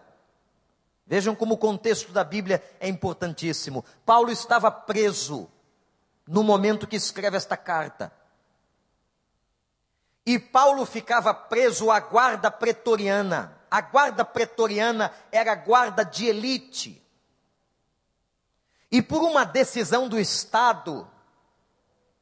Vejam 1.08 1.34
como 1.34 1.54
o 1.54 1.58
contexto 1.58 2.12
da 2.12 2.26
Bíblia 2.26 2.62
é 2.78 2.90
importantíssimo. 2.90 3.86
Paulo 4.06 4.32
estava 4.32 4.70
preso 4.70 5.50
no 6.28 6.44
momento 6.44 6.86
que 6.86 6.98
escreve 6.98 7.38
esta 7.38 7.56
carta. 7.56 8.12
E 10.26 10.38
Paulo 10.38 10.86
ficava 10.86 11.34
preso 11.34 11.90
à 11.90 12.02
guarda 12.02 12.52
pretoriana. 12.52 13.58
A 13.72 13.80
guarda 13.80 14.26
pretoriana 14.26 15.14
era 15.32 15.54
a 15.54 15.56
guarda 15.56 16.04
de 16.04 16.26
elite. 16.28 17.01
E 18.92 19.02
por 19.02 19.24
uma 19.24 19.46
decisão 19.46 20.10
do 20.10 20.20
Estado, 20.20 21.08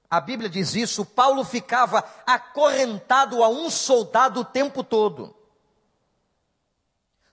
a 0.10 0.21
Bíblia 0.21 0.49
diz 0.49 0.75
isso, 0.75 1.03
Paulo 1.03 1.43
ficava 1.43 2.03
acorrentado 2.25 3.43
a 3.43 3.49
um 3.49 3.69
soldado 3.69 4.41
o 4.41 4.45
tempo 4.45 4.84
todo. 4.84 5.36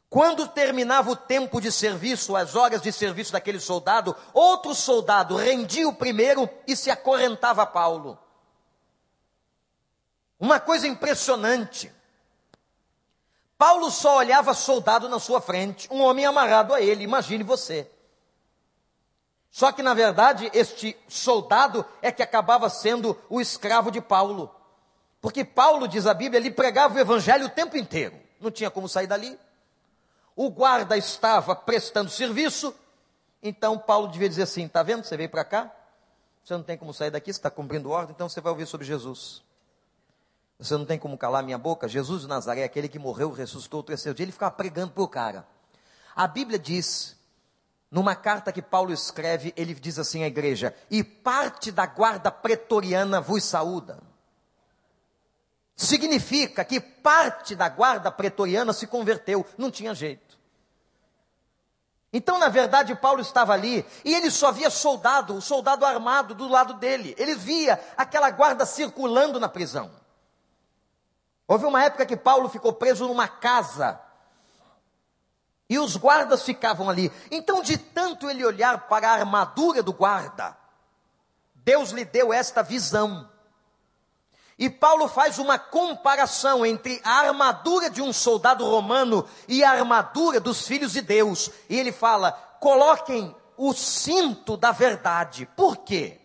Quando 0.08 0.48
terminava 0.48 1.10
o 1.10 1.16
tempo 1.16 1.60
de 1.60 1.70
serviço, 1.70 2.34
as 2.34 2.54
horas 2.54 2.80
de 2.80 2.90
serviço 2.92 3.32
daquele 3.32 3.60
soldado, 3.60 4.16
outro 4.32 4.74
soldado 4.74 5.36
rendia 5.36 5.86
o 5.86 5.94
primeiro 5.94 6.48
e 6.66 6.74
se 6.74 6.90
acorrentava 6.90 7.62
a 7.62 7.66
Paulo. 7.66 8.18
Uma 10.38 10.60
coisa 10.60 10.86
impressionante. 10.86 11.92
Paulo 13.58 13.90
só 13.90 14.18
olhava 14.18 14.54
soldado 14.54 15.08
na 15.08 15.18
sua 15.18 15.40
frente, 15.40 15.88
um 15.90 16.02
homem 16.02 16.24
amarrado 16.24 16.72
a 16.72 16.80
ele, 16.80 17.04
imagine 17.04 17.42
você. 17.42 17.90
Só 19.50 19.72
que, 19.72 19.82
na 19.82 19.94
verdade, 19.94 20.50
este 20.52 20.96
soldado 21.08 21.84
é 22.02 22.12
que 22.12 22.22
acabava 22.22 22.68
sendo 22.68 23.18
o 23.28 23.40
escravo 23.40 23.90
de 23.90 24.00
Paulo. 24.00 24.54
Porque 25.20 25.44
Paulo, 25.44 25.88
diz 25.88 26.06
a 26.06 26.14
Bíblia, 26.14 26.38
ele 26.38 26.50
pregava 26.50 26.94
o 26.94 26.98
evangelho 26.98 27.46
o 27.46 27.50
tempo 27.50 27.76
inteiro. 27.76 28.14
Não 28.40 28.50
tinha 28.50 28.70
como 28.70 28.88
sair 28.88 29.06
dali. 29.06 29.38
O 30.34 30.50
guarda 30.50 30.96
estava 30.96 31.56
prestando 31.56 32.10
serviço. 32.10 32.74
Então 33.42 33.78
Paulo 33.78 34.08
devia 34.08 34.28
dizer 34.28 34.42
assim: 34.42 34.66
está 34.66 34.82
vendo? 34.82 35.04
Você 35.04 35.16
veio 35.16 35.30
para 35.30 35.44
cá, 35.44 35.72
você 36.44 36.52
não 36.54 36.62
tem 36.62 36.76
como 36.76 36.92
sair 36.92 37.10
daqui, 37.10 37.32
você 37.32 37.38
está 37.38 37.50
cumprindo 37.50 37.90
ordem, 37.90 38.12
então 38.14 38.28
você 38.28 38.40
vai 38.40 38.52
ouvir 38.52 38.66
sobre 38.66 38.86
Jesus. 38.86 39.42
Você 40.58 40.76
não 40.76 40.84
tem 40.84 40.98
como 40.98 41.16
calar 41.18 41.42
minha 41.42 41.58
boca. 41.58 41.88
Jesus 41.88 42.22
de 42.22 42.28
Nazaré, 42.28 42.64
aquele 42.64 42.88
que 42.88 42.98
morreu, 42.98 43.30
ressuscitou 43.32 43.80
o 43.80 43.82
terceiro 43.82 44.14
dia, 44.14 44.24
ele 44.24 44.32
ficava 44.32 44.54
pregando 44.54 44.92
para 44.92 45.02
o 45.02 45.08
cara. 45.08 45.46
A 46.14 46.26
Bíblia 46.26 46.58
diz 46.58 47.15
numa 47.90 48.14
carta 48.14 48.52
que 48.52 48.60
Paulo 48.60 48.92
escreve, 48.92 49.52
ele 49.56 49.74
diz 49.74 49.98
assim 49.98 50.22
à 50.22 50.26
igreja: 50.26 50.74
E 50.90 51.04
parte 51.04 51.70
da 51.70 51.86
guarda 51.86 52.30
pretoriana 52.30 53.20
vos 53.20 53.44
saúda. 53.44 54.02
Significa 55.74 56.64
que 56.64 56.80
parte 56.80 57.54
da 57.54 57.68
guarda 57.68 58.10
pretoriana 58.10 58.72
se 58.72 58.86
converteu, 58.86 59.44
não 59.58 59.70
tinha 59.70 59.94
jeito. 59.94 60.36
Então, 62.12 62.38
na 62.38 62.48
verdade, 62.48 62.94
Paulo 62.94 63.20
estava 63.20 63.52
ali 63.52 63.84
e 64.02 64.14
ele 64.14 64.30
só 64.30 64.50
via 64.50 64.70
soldado, 64.70 65.34
o 65.34 65.42
soldado 65.42 65.84
armado 65.84 66.34
do 66.34 66.48
lado 66.48 66.74
dele. 66.74 67.14
Ele 67.18 67.34
via 67.34 67.78
aquela 67.94 68.30
guarda 68.30 68.64
circulando 68.64 69.38
na 69.38 69.50
prisão. 69.50 69.90
Houve 71.46 71.66
uma 71.66 71.84
época 71.84 72.06
que 72.06 72.16
Paulo 72.16 72.48
ficou 72.48 72.72
preso 72.72 73.06
numa 73.06 73.28
casa 73.28 74.00
e 75.68 75.78
os 75.78 75.96
guardas 75.96 76.42
ficavam 76.42 76.88
ali. 76.88 77.10
Então, 77.30 77.62
de 77.62 77.76
tanto 77.76 78.30
ele 78.30 78.44
olhar 78.44 78.86
para 78.88 79.08
a 79.08 79.12
armadura 79.12 79.82
do 79.82 79.92
guarda, 79.92 80.56
Deus 81.54 81.90
lhe 81.90 82.04
deu 82.04 82.32
esta 82.32 82.62
visão. 82.62 83.28
E 84.58 84.70
Paulo 84.70 85.08
faz 85.08 85.38
uma 85.38 85.58
comparação 85.58 86.64
entre 86.64 87.00
a 87.04 87.26
armadura 87.26 87.90
de 87.90 88.00
um 88.00 88.12
soldado 88.12 88.64
romano 88.64 89.28
e 89.46 89.62
a 89.62 89.70
armadura 89.70 90.40
dos 90.40 90.66
filhos 90.66 90.92
de 90.92 91.02
Deus. 91.02 91.50
E 91.68 91.78
ele 91.78 91.92
fala: 91.92 92.32
coloquem 92.60 93.34
o 93.56 93.74
cinto 93.74 94.56
da 94.56 94.72
verdade. 94.72 95.46
Por 95.56 95.78
quê? 95.78 96.20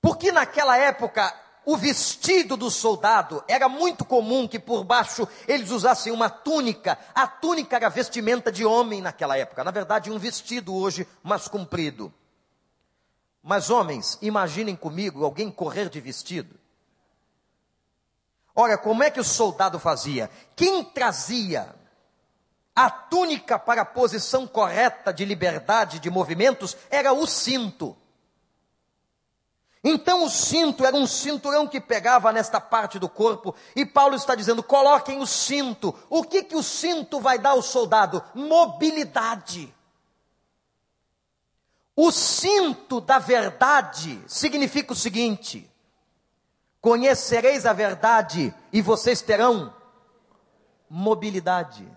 Porque 0.00 0.32
naquela 0.32 0.78
época 0.78 1.41
o 1.64 1.76
vestido 1.76 2.56
do 2.56 2.70
soldado 2.70 3.42
era 3.46 3.68
muito 3.68 4.04
comum 4.04 4.48
que 4.48 4.58
por 4.58 4.84
baixo 4.84 5.26
eles 5.46 5.70
usassem 5.70 6.12
uma 6.12 6.28
túnica. 6.28 6.98
A 7.14 7.26
túnica 7.26 7.76
era 7.76 7.88
vestimenta 7.88 8.50
de 8.50 8.64
homem 8.64 9.00
naquela 9.00 9.36
época. 9.36 9.62
Na 9.62 9.70
verdade, 9.70 10.10
um 10.10 10.18
vestido 10.18 10.74
hoje 10.74 11.06
mais 11.22 11.46
comprido. 11.46 12.12
Mas 13.42 13.70
homens, 13.70 14.18
imaginem 14.22 14.76
comigo 14.76 15.24
alguém 15.24 15.50
correr 15.50 15.88
de 15.88 16.00
vestido. 16.00 16.58
Ora, 18.54 18.76
como 18.76 19.02
é 19.02 19.10
que 19.10 19.20
o 19.20 19.24
soldado 19.24 19.78
fazia? 19.78 20.30
Quem 20.54 20.84
trazia 20.84 21.74
a 22.74 22.90
túnica 22.90 23.58
para 23.58 23.82
a 23.82 23.86
posição 23.86 24.46
correta 24.46 25.12
de 25.12 25.24
liberdade 25.24 25.98
de 25.98 26.10
movimentos 26.10 26.76
era 26.90 27.12
o 27.12 27.26
cinto. 27.26 27.96
Então 29.84 30.24
o 30.24 30.30
cinto 30.30 30.84
era 30.86 30.96
um 30.96 31.06
cinturão 31.06 31.66
que 31.66 31.80
pegava 31.80 32.32
nesta 32.32 32.60
parte 32.60 33.00
do 33.00 33.08
corpo, 33.08 33.54
e 33.74 33.84
Paulo 33.84 34.14
está 34.14 34.34
dizendo: 34.34 34.62
coloquem 34.62 35.20
o 35.20 35.26
cinto. 35.26 35.94
O 36.08 36.22
que, 36.22 36.44
que 36.44 36.54
o 36.54 36.62
cinto 36.62 37.20
vai 37.20 37.38
dar 37.38 37.50
ao 37.50 37.62
soldado? 37.62 38.22
Mobilidade. 38.34 39.74
O 41.96 42.12
cinto 42.12 43.00
da 43.00 43.18
verdade 43.18 44.22
significa 44.28 44.92
o 44.92 44.96
seguinte: 44.96 45.68
conhecereis 46.80 47.66
a 47.66 47.72
verdade 47.72 48.54
e 48.72 48.80
vocês 48.80 49.20
terão 49.20 49.74
mobilidade. 50.88 51.88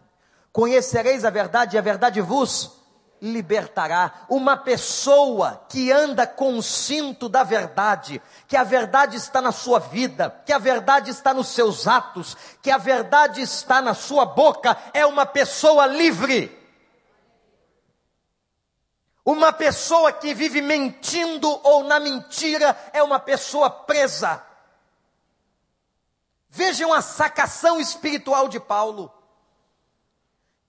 Conhecereis 0.51 1.23
a 1.23 1.29
verdade 1.29 1.75
e 1.75 1.79
a 1.79 1.81
verdade 1.81 2.19
vos 2.19 2.84
libertará. 3.25 4.25
Uma 4.29 4.55
pessoa 4.55 5.65
que 5.67 5.91
anda 5.91 6.27
com 6.27 6.57
o 6.57 6.63
cinto 6.63 7.27
da 7.27 7.43
verdade, 7.43 8.21
que 8.47 8.55
a 8.55 8.63
verdade 8.63 9.17
está 9.17 9.41
na 9.41 9.51
sua 9.51 9.79
vida, 9.79 10.33
que 10.45 10.53
a 10.53 10.57
verdade 10.57 11.09
está 11.09 11.33
nos 11.33 11.47
seus 11.47 11.87
atos, 11.87 12.37
que 12.61 12.69
a 12.69 12.77
verdade 12.77 13.41
está 13.41 13.81
na 13.81 13.93
sua 13.93 14.25
boca, 14.25 14.77
é 14.93 15.05
uma 15.05 15.25
pessoa 15.25 15.85
livre. 15.87 16.55
Uma 19.25 19.51
pessoa 19.51 20.11
que 20.13 20.35
vive 20.35 20.61
mentindo 20.61 21.49
ou 21.63 21.83
na 21.83 21.99
mentira 21.99 22.77
é 22.93 23.01
uma 23.01 23.19
pessoa 23.19 23.71
presa. 23.71 24.43
Vejam 26.47 26.93
a 26.93 27.01
sacação 27.01 27.81
espiritual 27.81 28.47
de 28.47 28.59
Paulo. 28.59 29.11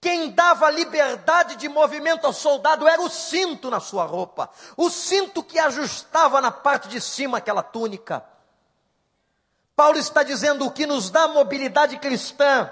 Quem 0.01 0.31
dava 0.31 0.71
liberdade 0.71 1.57
de 1.57 1.69
movimento 1.69 2.27
ao 2.27 2.33
soldado 2.33 2.87
era 2.87 3.01
o 3.01 3.09
cinto 3.09 3.71
na 3.71 3.81
sua 3.81 4.05
roupa, 4.05 4.51
o 4.77 4.91
cinto 4.91 5.43
que 5.43 5.59
ajustava 5.59 6.41
na 6.41 6.51
parte 6.51 6.89
de 6.89 7.01
cima 7.01 7.39
aquela 7.39 7.63
túnica. 7.63 8.25
Paulo 9.75 9.99
está 9.99 10.23
dizendo 10.23 10.65
o 10.65 10.71
que 10.71 10.87
nos 10.87 11.11
dá 11.11 11.29
mobilidade 11.29 11.99
cristã, 11.99 12.71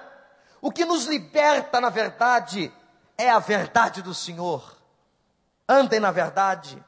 o 0.60 0.72
que 0.72 0.84
nos 0.84 1.04
liberta, 1.04 1.80
na 1.80 1.90
verdade, 1.90 2.72
é 3.18 3.30
a 3.30 3.38
verdade 3.38 4.00
do 4.00 4.14
Senhor. 4.14 4.74
Andem 5.68 6.00
na 6.00 6.10
verdade. 6.10 6.82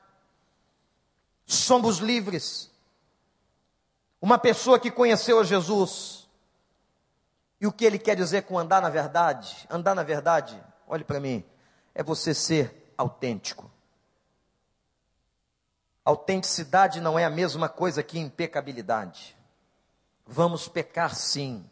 Somos 1.47 1.99
livres. 1.99 2.71
Uma 4.21 4.39
pessoa 4.39 4.79
que 4.79 4.91
conheceu 4.91 5.41
a 5.41 5.45
Jesus, 5.45 6.26
e 7.61 7.67
o 7.67 7.73
que 7.73 7.85
ele 7.85 7.99
quer 7.99 8.17
dizer 8.17 8.43
com 8.43 8.59
andar 8.59 8.83
na 8.83 8.91
verdade? 8.91 9.67
Andar 9.71 9.95
na 9.95 10.03
verdade, 10.03 10.63
olhe 10.87 11.05
para 11.05 11.21
mim, 11.21 11.45
é 11.95 12.03
você 12.03 12.35
ser 12.35 12.93
autêntico. 12.97 13.71
Autenticidade 16.05 17.01
não 17.01 17.19
é 17.19 17.25
a 17.25 17.31
mesma 17.31 17.69
coisa 17.69 18.03
que 18.03 18.19
impecabilidade. 18.19 19.37
Vamos 20.27 20.69
pecar 20.69 21.15
sim, 21.15 21.69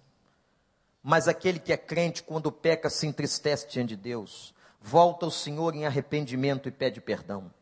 mas 1.03 1.29
aquele 1.29 1.59
que 1.59 1.73
é 1.73 1.77
crente, 1.77 2.23
quando 2.23 2.51
peca, 2.51 2.88
se 2.88 3.07
entristece 3.07 3.68
diante 3.68 3.90
de 3.90 3.97
Deus, 3.97 4.55
volta 4.81 5.27
ao 5.27 5.31
Senhor 5.31 5.75
em 5.75 5.87
arrependimento 5.87 6.68
e 6.68 6.73
pede 6.73 7.01
perdão. 7.01 7.53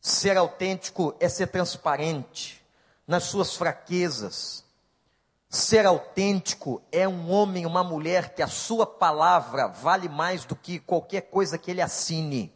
Ser 0.00 0.36
autêntico 0.36 1.14
é 1.20 1.28
ser 1.28 1.48
transparente 1.48 2.64
nas 3.06 3.24
suas 3.24 3.54
fraquezas, 3.54 4.63
Ser 5.54 5.86
autêntico 5.86 6.82
é 6.90 7.06
um 7.06 7.30
homem, 7.30 7.64
uma 7.64 7.84
mulher 7.84 8.34
que 8.34 8.42
a 8.42 8.48
sua 8.48 8.84
palavra 8.84 9.68
vale 9.68 10.08
mais 10.08 10.44
do 10.44 10.56
que 10.56 10.80
qualquer 10.80 11.20
coisa 11.20 11.56
que 11.56 11.70
ele 11.70 11.80
assine. 11.80 12.52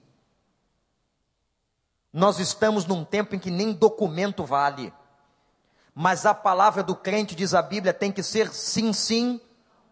Nós 2.13 2.41
estamos 2.41 2.87
num 2.87 3.05
tempo 3.05 3.37
em 3.37 3.39
que 3.39 3.53
nem 3.53 3.73
documento 3.73 4.45
vale. 4.45 4.93
Mas 5.95 6.27
a 6.27 6.35
palavra 6.35 6.83
do 6.83 6.97
crente, 6.97 7.37
diz 7.37 7.55
a 7.55 7.63
Bíblia, 7.63 7.95
tem 7.95 8.11
que 8.11 8.21
ser 8.21 8.53
sim, 8.53 8.93
sim 8.93 9.41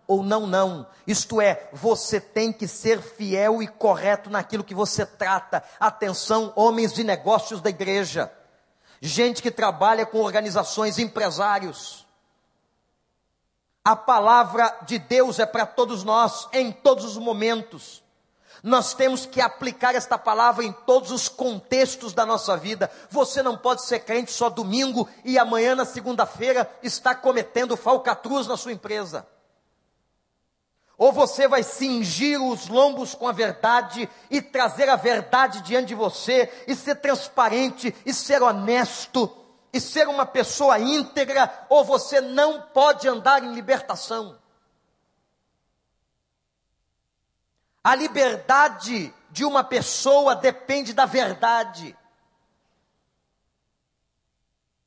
ou 0.05 0.25
não, 0.25 0.45
não. 0.45 0.85
Isto 1.07 1.41
é, 1.41 1.71
você 1.73 2.21
tem 2.21 2.53
que 2.53 2.67
ser 2.67 3.01
fiel 3.01 3.63
e 3.63 3.69
correto 3.69 4.29
naquilo 4.29 4.65
que 4.65 4.75
você 4.75 5.07
trata. 5.07 5.63
Atenção, 5.79 6.53
homens 6.57 6.93
de 6.93 7.05
negócios 7.05 7.61
da 7.61 7.71
igreja, 7.71 8.33
gente 9.01 9.41
que 9.41 9.53
trabalha 9.53 10.05
com 10.05 10.19
organizações, 10.19 10.99
empresários 10.99 12.05
a 13.87 13.95
palavra 13.95 14.81
de 14.85 14.99
Deus 14.99 15.39
é 15.39 15.47
para 15.47 15.65
todos 15.65 16.03
nós, 16.03 16.49
em 16.53 16.73
todos 16.73 17.05
os 17.05 17.17
momentos. 17.17 18.03
Nós 18.61 18.95
temos 18.95 19.25
que 19.27 19.41
aplicar 19.41 19.95
esta 19.95 20.19
palavra 20.19 20.65
em 20.65 20.73
todos 20.73 21.13
os 21.13 21.29
contextos 21.29 22.13
da 22.13 22.27
nossa 22.27 22.57
vida. 22.57 22.91
Você 23.09 23.45
não 23.45 23.57
pode 23.57 23.85
ser 23.85 24.01
crente 24.01 24.33
só 24.33 24.51
domingo 24.51 25.09
e 25.25 25.39
amanhã, 25.39 25.77
na 25.77 25.85
segunda-feira, 25.85 26.69
está 26.83 27.15
cometendo 27.15 27.77
falcatruas 27.77 28.49
na 28.49 28.57
sua 28.57 28.73
empresa. 28.73 29.25
Ou 30.99 31.13
você 31.13 31.47
vai 31.47 31.63
cingir 31.63 32.43
os 32.43 32.67
lombos 32.67 33.15
com 33.15 33.29
a 33.29 33.33
verdade 33.33 34.11
e 34.29 34.43
trazer 34.43 34.89
a 34.89 34.97
verdade 34.97 35.61
diante 35.61 35.87
de 35.87 35.95
você 35.95 36.53
e 36.67 36.75
ser 36.75 36.97
transparente 36.97 37.95
e 38.05 38.13
ser 38.13 38.43
honesto 38.43 39.46
e 39.73 39.81
ser 39.81 40.09
uma 40.09 40.25
pessoa 40.25 40.79
íntegra, 40.79 41.67
ou 41.69 41.85
você 41.85 42.21
não 42.21 42.63
pode 42.63 43.09
andar 43.09 43.43
em 43.43 43.53
libertação. 43.53 44.39
A 47.83 47.95
liberdade 47.95 49.15
de 49.31 49.45
uma 49.45 49.63
pessoa 49.63 50.35
depende 50.35 50.93
da 50.93 51.07
verdade. 51.07 51.97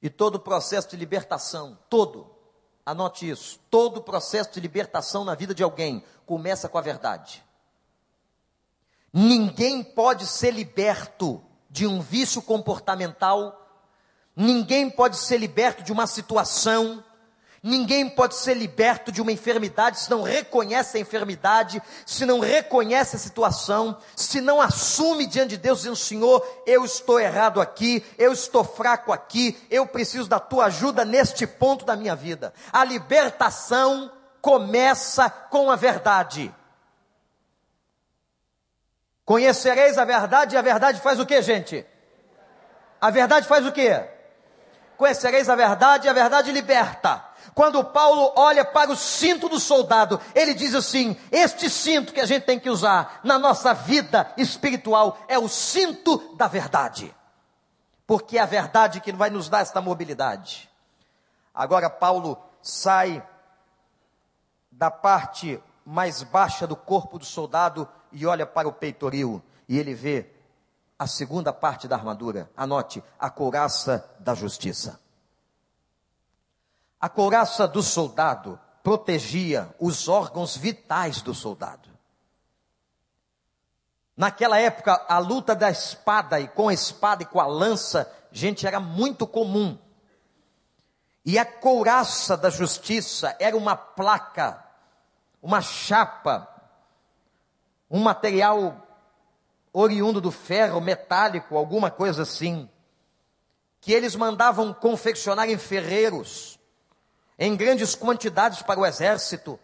E 0.02 0.10
todo 0.10 0.36
o 0.36 0.39
processo 0.39 0.89
de 0.89 0.98
libertação, 0.98 1.78
todo, 1.89 2.30
anote 2.86 3.30
isso, 3.30 3.60
todo 3.70 3.98
o 3.98 4.04
processo 4.04 4.52
de 4.52 4.60
libertação 4.60 5.24
na 5.24 5.36
vida 5.36 5.54
de 5.54 5.63
alguém 5.63 6.04
começa 6.26 6.68
com 6.68 6.78
a 6.78 6.82
verdade. 6.82 7.46
Ninguém 9.12 9.84
pode 9.84 10.26
ser 10.26 10.52
liberto 10.52 11.44
de 11.70 11.86
um 11.86 12.02
vício 12.02 12.42
comportamental 12.42 13.59
Ninguém 14.41 14.89
pode 14.89 15.17
ser 15.17 15.38
liberto 15.38 15.84
de 15.84 15.91
uma 15.91 16.08
situação, 16.08 17.04
ninguém 17.62 18.10
pode 18.10 18.36
ser 18.36 18.54
liberto 18.54 19.12
de 19.12 19.21
uma 19.21 19.34
enfermidade 19.34 19.99
se 19.99 20.10
não 20.10 20.21
reconhece 20.21 20.95
a 20.95 21.02
enfermidade, 21.02 21.84
se 22.06 22.25
não 22.25 22.39
reconhece 22.39 23.17
a 23.17 23.19
situação, 23.19 23.97
se 24.15 24.39
não 24.39 24.62
assume 24.62 25.25
diante 25.25 25.49
de 25.49 25.58
Deus, 25.58 25.80
dizendo: 25.80 25.97
Senhor, 25.97 26.63
eu 26.65 26.86
estou 26.86 27.19
errado 27.19 27.60
aqui, 27.60 28.02
eu 28.17 28.32
estou 28.32 28.63
fraco 28.63 29.12
aqui, 29.12 29.62
eu 29.69 29.86
preciso 29.86 30.30
da 30.30 30.39
tua 30.39 30.67
ajuda 30.67 31.04
neste 31.04 31.45
ponto 31.45 31.84
da 31.84 31.97
minha 31.97 32.15
vida. 32.15 32.54
A 32.71 32.86
libertação 32.86 34.10
começa 34.39 35.30
com 35.30 35.69
a 35.69 35.75
verdade. 35.75 36.49
Conhecereis 39.25 39.97
a 39.97 40.06
verdade 40.06 40.56
e 40.56 40.58
a 40.58 40.62
verdade 40.62 41.02
faz 41.02 41.19
o 41.19 41.25
que, 41.25 41.41
gente? 41.41 41.86
A 43.02 43.10
verdade 43.10 43.45
faz 43.45 43.65
o 43.65 43.71
que? 43.73 44.17
Conhecereis 44.99 45.47
a 45.47 45.55
verdade 45.55 46.07
e 46.07 46.09
a 46.09 46.13
verdade 46.13 46.51
liberta. 46.51 47.23
Quando 47.55 47.83
Paulo 47.83 48.33
olha 48.35 48.65
para 48.65 48.91
o 48.91 48.97
cinto 48.97 49.47
do 49.47 49.57
soldado, 49.57 50.19
ele 50.35 50.53
diz 50.53 50.75
assim: 50.75 51.17
Este 51.31 51.69
cinto 51.69 52.13
que 52.13 52.19
a 52.19 52.25
gente 52.25 52.43
tem 52.43 52.59
que 52.59 52.69
usar 52.69 53.21
na 53.23 53.39
nossa 53.39 53.73
vida 53.73 54.31
espiritual 54.35 55.17
é 55.29 55.39
o 55.39 55.47
cinto 55.47 56.35
da 56.35 56.47
verdade, 56.47 57.15
porque 58.05 58.38
é 58.38 58.41
a 58.41 58.45
verdade 58.45 58.99
que 58.99 59.13
vai 59.13 59.29
nos 59.29 59.47
dar 59.47 59.62
esta 59.62 59.79
mobilidade. 59.79 60.69
Agora, 61.55 61.89
Paulo 61.89 62.38
sai 62.62 63.23
da 64.69 64.91
parte 64.91 65.62
mais 65.85 66.23
baixa 66.23 66.67
do 66.67 66.75
corpo 66.75 67.17
do 67.17 67.25
soldado 67.25 67.88
e 68.12 68.25
olha 68.25 68.45
para 68.45 68.67
o 68.67 68.73
peitoril, 68.73 69.41
e 69.67 69.79
ele 69.79 69.93
vê 69.93 70.29
a 70.99 71.07
segunda 71.07 71.53
parte 71.53 71.88
da 71.88 71.95
armadura. 71.95 72.51
Anote, 72.57 73.01
a 73.17 73.29
couraça 73.29 74.05
da 74.19 74.35
justiça. 74.35 74.99
A 76.99 77.07
couraça 77.07 77.65
do 77.65 77.81
soldado 77.81 78.59
protegia 78.83 79.73
os 79.79 80.09
órgãos 80.09 80.57
vitais 80.57 81.21
do 81.21 81.33
soldado. 81.33 81.88
Naquela 84.17 84.59
época, 84.59 85.05
a 85.07 85.17
luta 85.17 85.55
da 85.55 85.71
espada 85.71 86.41
e 86.41 86.49
com 86.49 86.67
a 86.67 86.73
espada 86.73 87.23
e 87.23 87.25
com 87.25 87.39
a 87.39 87.47
lança, 87.47 88.12
gente, 88.33 88.67
era 88.67 88.81
muito 88.81 89.25
comum. 89.25 89.79
E 91.23 91.39
a 91.39 91.45
couraça 91.45 92.35
da 92.35 92.49
justiça 92.49 93.33
era 93.39 93.55
uma 93.55 93.77
placa, 93.77 94.62
uma 95.41 95.62
chapa, 95.62 96.45
um 97.89 98.01
material 98.01 98.88
oriundo 99.73 100.19
do 100.19 100.32
ferro 100.32 100.82
metálico, 100.82 101.58
alguma 101.58 101.91
coisa 101.91 102.23
assim, 102.23 102.69
que 103.82 103.93
eles 103.93 104.15
mandavam 104.15 104.73
confeccionar 104.73 105.49
em 105.49 105.58
ferreiros, 105.58 106.60
em 107.38 107.55
grandes 107.55 107.95
quantidades 107.95 108.62
para 108.62 108.79
o 108.79 108.86
exército. 108.86 109.60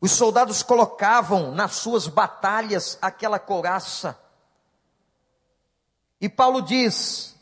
Os 0.00 0.12
soldados 0.12 0.62
colocavam 0.62 1.50
nas 1.52 1.76
suas 1.76 2.06
batalhas 2.06 2.98
aquela 3.00 3.38
couraça. 3.38 4.18
E 6.20 6.28
Paulo 6.28 6.62
diz: 6.62 7.34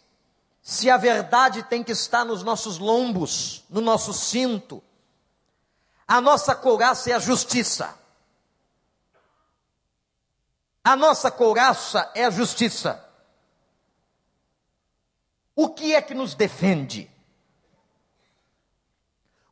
se 0.62 0.88
a 0.88 0.96
verdade 0.96 1.62
tem 1.64 1.82
que 1.82 1.92
estar 1.92 2.24
nos 2.24 2.42
nossos 2.42 2.78
lombos, 2.78 3.64
no 3.68 3.80
nosso 3.80 4.12
cinto, 4.12 4.82
a 6.06 6.20
nossa 6.20 6.54
couraça 6.54 7.10
é 7.10 7.14
a 7.14 7.18
justiça. 7.18 8.01
A 10.84 10.96
nossa 10.96 11.30
couraça 11.30 12.10
é 12.14 12.24
a 12.24 12.30
justiça. 12.30 13.08
O 15.54 15.68
que 15.68 15.94
é 15.94 16.02
que 16.02 16.14
nos 16.14 16.34
defende? 16.34 17.10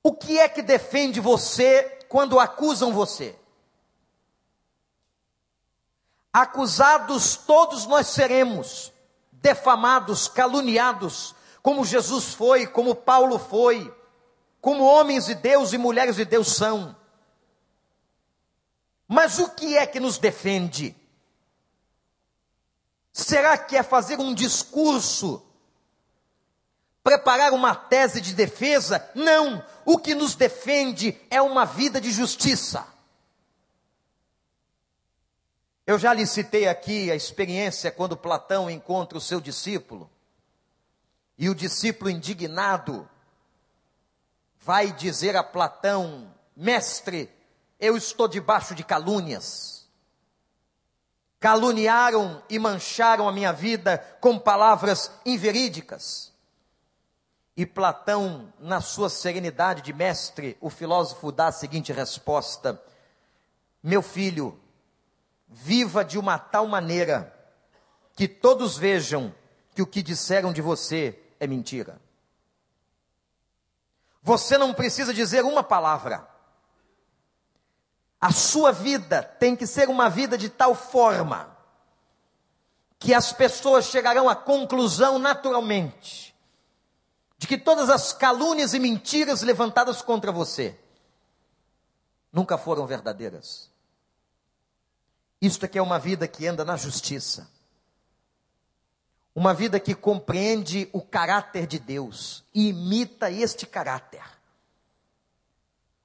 O 0.03 0.13
que 0.13 0.39
é 0.39 0.49
que 0.49 0.63
defende 0.63 1.21
você 1.21 1.83
quando 2.09 2.41
acusam 2.41 2.93
você? 2.93 3.39
Acusados 6.33 7.37
todos 7.37 7.87
nós 7.87 8.07
seremos, 8.09 8.93
defamados, 9.33 10.27
caluniados, 10.27 11.35
como 11.63 11.85
Jesus 11.85 12.35
foi, 12.35 12.67
como 12.67 12.95
Paulo 12.95 13.39
foi, 13.39 13.95
como 14.61 14.85
homens 14.85 15.27
de 15.27 15.35
Deus 15.35 15.73
e 15.73 15.79
mulheres 15.79 16.17
de 16.17 16.25
Deus 16.25 16.49
são. 16.55 16.97
Mas 19.07 19.39
o 19.39 19.51
que 19.51 19.77
é 19.77 19.87
que 19.87 20.01
nos 20.01 20.19
defende? 20.19 20.97
Será 23.13 23.59
que 23.59 23.77
é 23.77 23.83
fazer 23.83 24.19
um 24.19 24.35
discurso? 24.35 25.43
Preparar 27.03 27.53
uma 27.53 27.75
tese 27.75 28.21
de 28.21 28.35
defesa? 28.35 29.11
Não! 29.15 29.65
O 29.85 29.99
que 29.99 30.15
nos 30.15 30.35
defende 30.35 31.19
é 31.31 31.41
uma 31.41 31.65
vida 31.65 32.01
de 32.01 32.11
justiça. 32.11 32.87
Eu 35.87 35.99
já 35.99 36.15
lhe 36.15 36.27
citei 36.27 36.69
aqui 36.69 37.11
a 37.11 37.17
experiência 37.17 37.91
quando 37.91 38.17
Platão 38.17 38.71
encontra 38.71 39.19
o 39.19 39.21
seu 39.21 39.41
discípulo. 39.41 40.09
E 41.37 41.49
o 41.49 41.55
discípulo 41.55 42.11
indignado 42.11 43.09
vai 44.61 44.93
dizer 44.93 45.35
a 45.37 45.43
Platão: 45.43 46.33
Mestre, 46.55 47.29
eu 47.81 47.97
estou 47.97 48.29
debaixo 48.29 48.75
de 48.75 48.85
calúnias. 48.85 49.80
Caluniaram 51.41 52.43
e 52.51 52.59
mancharam 52.59 53.27
a 53.27 53.33
minha 53.33 53.53
vida 53.53 53.99
com 54.21 54.39
palavras 54.39 55.11
inverídicas. 55.25 56.31
E 57.57 57.67
Platão, 57.67 58.53
na 58.61 58.81
sua 58.81 59.09
serenidade 59.09 59.83
de 59.83 59.93
mestre, 59.93 60.57
o 60.61 60.71
filósofo 60.71 61.33
dá 61.33 61.49
a 61.49 61.53
seguinte 61.53 61.93
resposta: 61.93 62.81
Meu 63.83 64.03
filho, 64.03 64.61
viva 65.49 66.05
de 66.05 66.19
uma 66.19 66.39
tal 66.39 66.67
maneira 66.67 67.35
que 68.15 68.29
todos 68.29 68.77
vejam 68.77 69.35
que 69.75 69.83
o 69.83 69.87
que 69.87 70.03
disseram 70.03 70.53
de 70.53 70.61
você 70.61 71.19
é 71.41 71.47
mentira. 71.47 72.01
Você 74.23 74.59
não 74.59 74.75
precisa 74.75 75.13
dizer 75.13 75.45
uma 75.45 75.63
palavra. 75.63 76.30
A 78.21 78.33
sua 78.33 78.71
vida 78.71 79.23
tem 79.23 79.57
que 79.57 79.67
ser 79.67 79.89
uma 79.89 80.11
vida 80.11 80.37
de 80.37 80.49
tal 80.49 80.75
forma 80.75 81.57
que 82.99 83.15
as 83.15 83.33
pessoas 83.33 83.87
chegarão 83.87 84.29
à 84.29 84.37
conclusão 84.37 85.19
naturalmente 85.19 86.31
de 87.39 87.47
que 87.47 87.57
todas 87.57 87.89
as 87.89 88.13
calúnias 88.13 88.75
e 88.75 88.79
mentiras 88.79 89.41
levantadas 89.41 90.03
contra 90.03 90.31
você 90.31 90.79
nunca 92.31 92.59
foram 92.59 92.87
verdadeiras. 92.87 93.71
Isto 95.41 95.65
aqui 95.65 95.79
é 95.79 95.83
uma 95.83 95.99
vida 95.99 96.29
que 96.29 96.47
anda 96.47 96.67
na 96.67 96.77
justiça. 96.77 97.51
Uma 99.35 99.55
vida 99.55 99.81
que 99.81 99.95
compreende 99.95 100.91
o 100.93 101.01
caráter 101.01 101.67
de 101.67 101.79
Deus 101.79 102.45
e 102.53 102.69
imita 102.69 103.31
este 103.31 103.67
caráter. 103.67 104.23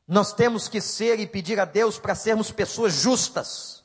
Nós 0.08 0.34
temos 0.34 0.68
que 0.68 0.80
ser 0.80 1.20
e 1.20 1.26
pedir 1.26 1.60
a 1.60 1.65
Deus 1.65 1.98
para 1.98 2.13
sermos 2.13 2.52
pessoas 2.52 2.94
justas. 2.94 3.84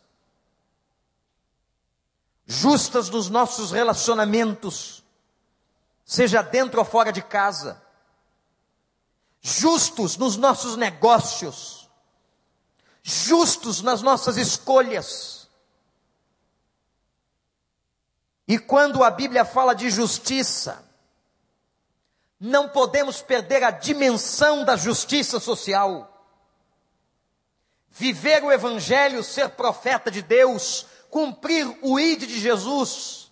Justas 2.47 3.09
nos 3.09 3.31
nossos 3.31 3.71
relacionamentos, 3.71 5.05
seja 6.05 6.43
dentro 6.43 6.81
ou 6.81 6.85
fora 6.85 7.13
de 7.13 7.23
casa. 7.23 7.81
Justos 9.41 10.17
nos 10.17 10.37
nossos 10.37 10.77
negócios. 10.77 11.89
Justos 13.03 13.81
nas 13.81 14.03
nossas 14.03 14.37
escolhas. 14.37 15.49
E 18.47 18.59
quando 18.59 19.03
a 19.05 19.11
Bíblia 19.11 19.45
fala 19.45 19.73
de 19.75 19.89
justiça, 19.89 20.85
não 22.39 22.69
podemos 22.69 23.23
perder 23.23 23.63
a 23.63 23.71
dimensão 23.71 24.65
da 24.65 24.77
justiça 24.77 25.39
social. 25.39 26.10
Viver 27.90 28.44
o 28.44 28.53
Evangelho, 28.53 29.22
ser 29.24 29.50
profeta 29.50 30.11
de 30.11 30.22
Deus, 30.22 30.87
cumprir 31.11 31.66
o 31.83 31.98
ID 31.98 32.20
de 32.20 32.38
Jesus, 32.38 33.31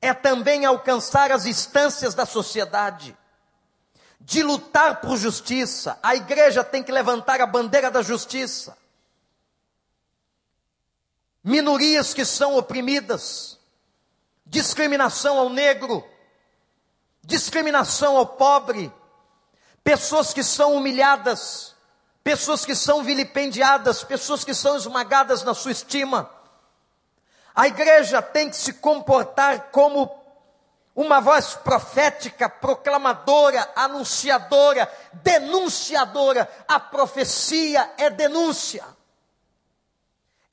é 0.00 0.12
também 0.12 0.66
alcançar 0.66 1.32
as 1.32 1.46
instâncias 1.46 2.14
da 2.14 2.26
sociedade, 2.26 3.16
de 4.20 4.42
lutar 4.42 5.00
por 5.00 5.16
justiça. 5.16 5.98
A 6.02 6.14
igreja 6.14 6.62
tem 6.62 6.82
que 6.82 6.92
levantar 6.92 7.40
a 7.40 7.46
bandeira 7.46 7.90
da 7.90 8.02
justiça. 8.02 8.76
Minorias 11.42 12.12
que 12.12 12.24
são 12.24 12.56
oprimidas, 12.56 13.58
discriminação 14.44 15.38
ao 15.38 15.48
negro, 15.48 16.06
discriminação 17.22 18.16
ao 18.16 18.26
pobre, 18.26 18.92
pessoas 19.82 20.32
que 20.34 20.42
são 20.42 20.74
humilhadas, 20.74 21.73
pessoas 22.24 22.64
que 22.64 22.74
são 22.74 23.04
vilipendiadas, 23.04 24.02
pessoas 24.02 24.42
que 24.42 24.54
são 24.54 24.76
esmagadas 24.76 25.44
na 25.44 25.52
sua 25.54 25.72
estima. 25.72 26.30
A 27.54 27.68
igreja 27.68 28.20
tem 28.22 28.48
que 28.48 28.56
se 28.56 28.72
comportar 28.72 29.70
como 29.70 30.10
uma 30.96 31.20
voz 31.20 31.54
profética, 31.54 32.48
proclamadora, 32.48 33.70
anunciadora, 33.76 34.90
denunciadora. 35.12 36.50
A 36.66 36.80
profecia 36.80 37.92
é 37.98 38.08
denúncia 38.08 38.84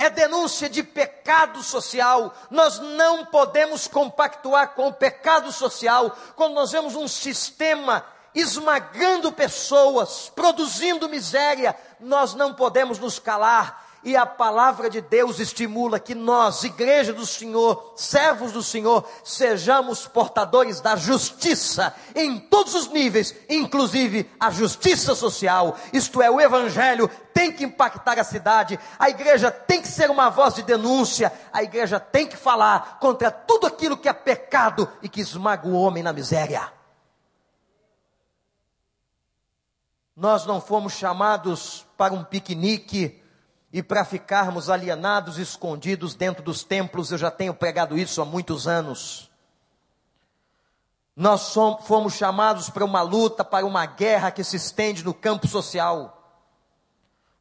é 0.01 0.09
denúncia 0.09 0.67
de 0.67 0.81
pecado 0.81 1.61
social. 1.61 2.33
Nós 2.49 2.79
não 2.79 3.23
podemos 3.25 3.87
compactuar 3.87 4.69
com 4.69 4.87
o 4.87 4.93
pecado 4.93 5.51
social 5.51 6.17
quando 6.35 6.55
nós 6.55 6.71
vemos 6.71 6.95
um 6.95 7.07
sistema 7.07 8.03
esmagando 8.33 9.31
pessoas, 9.31 10.31
produzindo 10.33 11.09
miséria. 11.09 11.75
Nós 11.99 12.33
não 12.33 12.53
podemos 12.53 12.99
nos 12.99 13.19
calar 13.19 13.91
e 14.03 14.15
a 14.15 14.25
palavra 14.25 14.89
de 14.89 14.99
Deus 14.99 15.39
estimula 15.39 15.99
que 15.99 16.15
nós, 16.15 16.63
igreja 16.63 17.13
do 17.13 17.25
Senhor, 17.25 17.93
servos 17.95 18.51
do 18.51 18.63
Senhor, 18.63 19.07
sejamos 19.23 20.07
portadores 20.07 20.81
da 20.81 20.95
justiça 20.95 21.93
em 22.15 22.39
todos 22.39 22.73
os 22.73 22.87
níveis, 22.87 23.35
inclusive 23.47 24.29
a 24.39 24.49
justiça 24.49 25.13
social. 25.13 25.77
Isto 25.93 26.21
é, 26.21 26.31
o 26.31 26.41
evangelho 26.41 27.09
tem 27.31 27.51
que 27.51 27.63
impactar 27.63 28.19
a 28.19 28.23
cidade, 28.23 28.79
a 28.97 29.09
igreja 29.09 29.51
tem 29.51 29.81
que 29.81 29.87
ser 29.87 30.09
uma 30.09 30.29
voz 30.29 30.55
de 30.55 30.63
denúncia, 30.63 31.31
a 31.53 31.61
igreja 31.61 31.99
tem 31.99 32.25
que 32.25 32.35
falar 32.35 32.97
contra 32.99 33.29
tudo 33.29 33.67
aquilo 33.67 33.97
que 33.97 34.09
é 34.09 34.13
pecado 34.13 34.89
e 35.01 35.07
que 35.07 35.21
esmaga 35.21 35.67
o 35.67 35.73
homem 35.73 36.01
na 36.01 36.11
miséria. 36.11 36.80
Nós 40.21 40.45
não 40.45 40.61
fomos 40.61 40.93
chamados 40.93 41.83
para 41.97 42.13
um 42.13 42.23
piquenique 42.23 43.19
e 43.73 43.81
para 43.81 44.05
ficarmos 44.05 44.69
alienados, 44.69 45.39
escondidos 45.39 46.13
dentro 46.13 46.43
dos 46.43 46.63
templos, 46.63 47.11
eu 47.11 47.17
já 47.17 47.31
tenho 47.31 47.55
pregado 47.55 47.97
isso 47.97 48.21
há 48.21 48.25
muitos 48.25 48.67
anos. 48.67 49.31
Nós 51.15 51.51
fomos 51.85 52.13
chamados 52.13 52.69
para 52.69 52.85
uma 52.85 53.01
luta, 53.01 53.43
para 53.43 53.65
uma 53.65 53.87
guerra 53.87 54.29
que 54.29 54.43
se 54.43 54.57
estende 54.57 55.03
no 55.03 55.11
campo 55.11 55.47
social. 55.47 56.45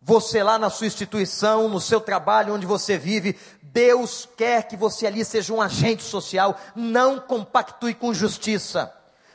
Você 0.00 0.42
lá 0.42 0.58
na 0.58 0.70
sua 0.70 0.86
instituição, 0.86 1.68
no 1.68 1.82
seu 1.82 2.00
trabalho, 2.00 2.54
onde 2.54 2.64
você 2.64 2.96
vive, 2.96 3.38
Deus 3.60 4.26
quer 4.38 4.66
que 4.66 4.74
você 4.74 5.06
ali 5.06 5.22
seja 5.22 5.52
um 5.52 5.60
agente 5.60 6.02
social. 6.02 6.56
Não 6.74 7.20
compactue 7.20 7.92
com 7.92 8.14
justiça. 8.14 8.90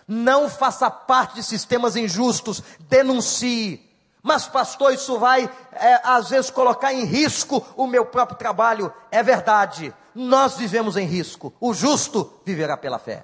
Não 0.08 0.50
faça 0.50 0.90
parte 0.90 1.36
de 1.36 1.44
sistemas 1.44 1.96
injustos. 1.96 2.62
Denuncie 2.80 3.86
mas, 4.26 4.48
pastor, 4.48 4.92
isso 4.92 5.20
vai, 5.20 5.46
é, 5.72 6.02
às 6.04 6.32
vezes, 6.32 6.50
colocar 6.50 6.92
em 6.92 7.04
risco 7.04 7.64
o 7.78 7.86
meu 7.86 8.08
próprio 8.08 8.36
trabalho. 8.36 8.92
É 9.12 9.22
verdade, 9.22 9.94
nós 10.16 10.58
vivemos 10.58 10.98
em 10.98 11.06
risco. 11.06 11.54
O 11.60 11.76
justo 11.76 12.42
viverá 12.44 12.76
pela 12.76 12.98
fé. 12.98 13.24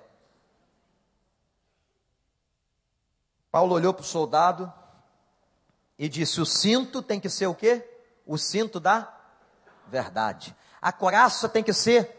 Paulo 3.49 3.73
olhou 3.73 3.95
para 3.95 4.03
o 4.03 4.05
soldado 4.05 4.71
e 5.97 6.07
disse: 6.07 6.39
O 6.39 6.45
cinto 6.45 7.01
tem 7.01 7.19
que 7.19 7.31
ser 7.31 7.47
o 7.47 7.55
quê? 7.55 7.83
O 8.23 8.37
cinto 8.37 8.79
da 8.79 9.11
verdade. 9.87 10.55
A 10.79 10.91
coraça 10.91 11.49
tem 11.49 11.63
que 11.63 11.73
ser 11.73 12.15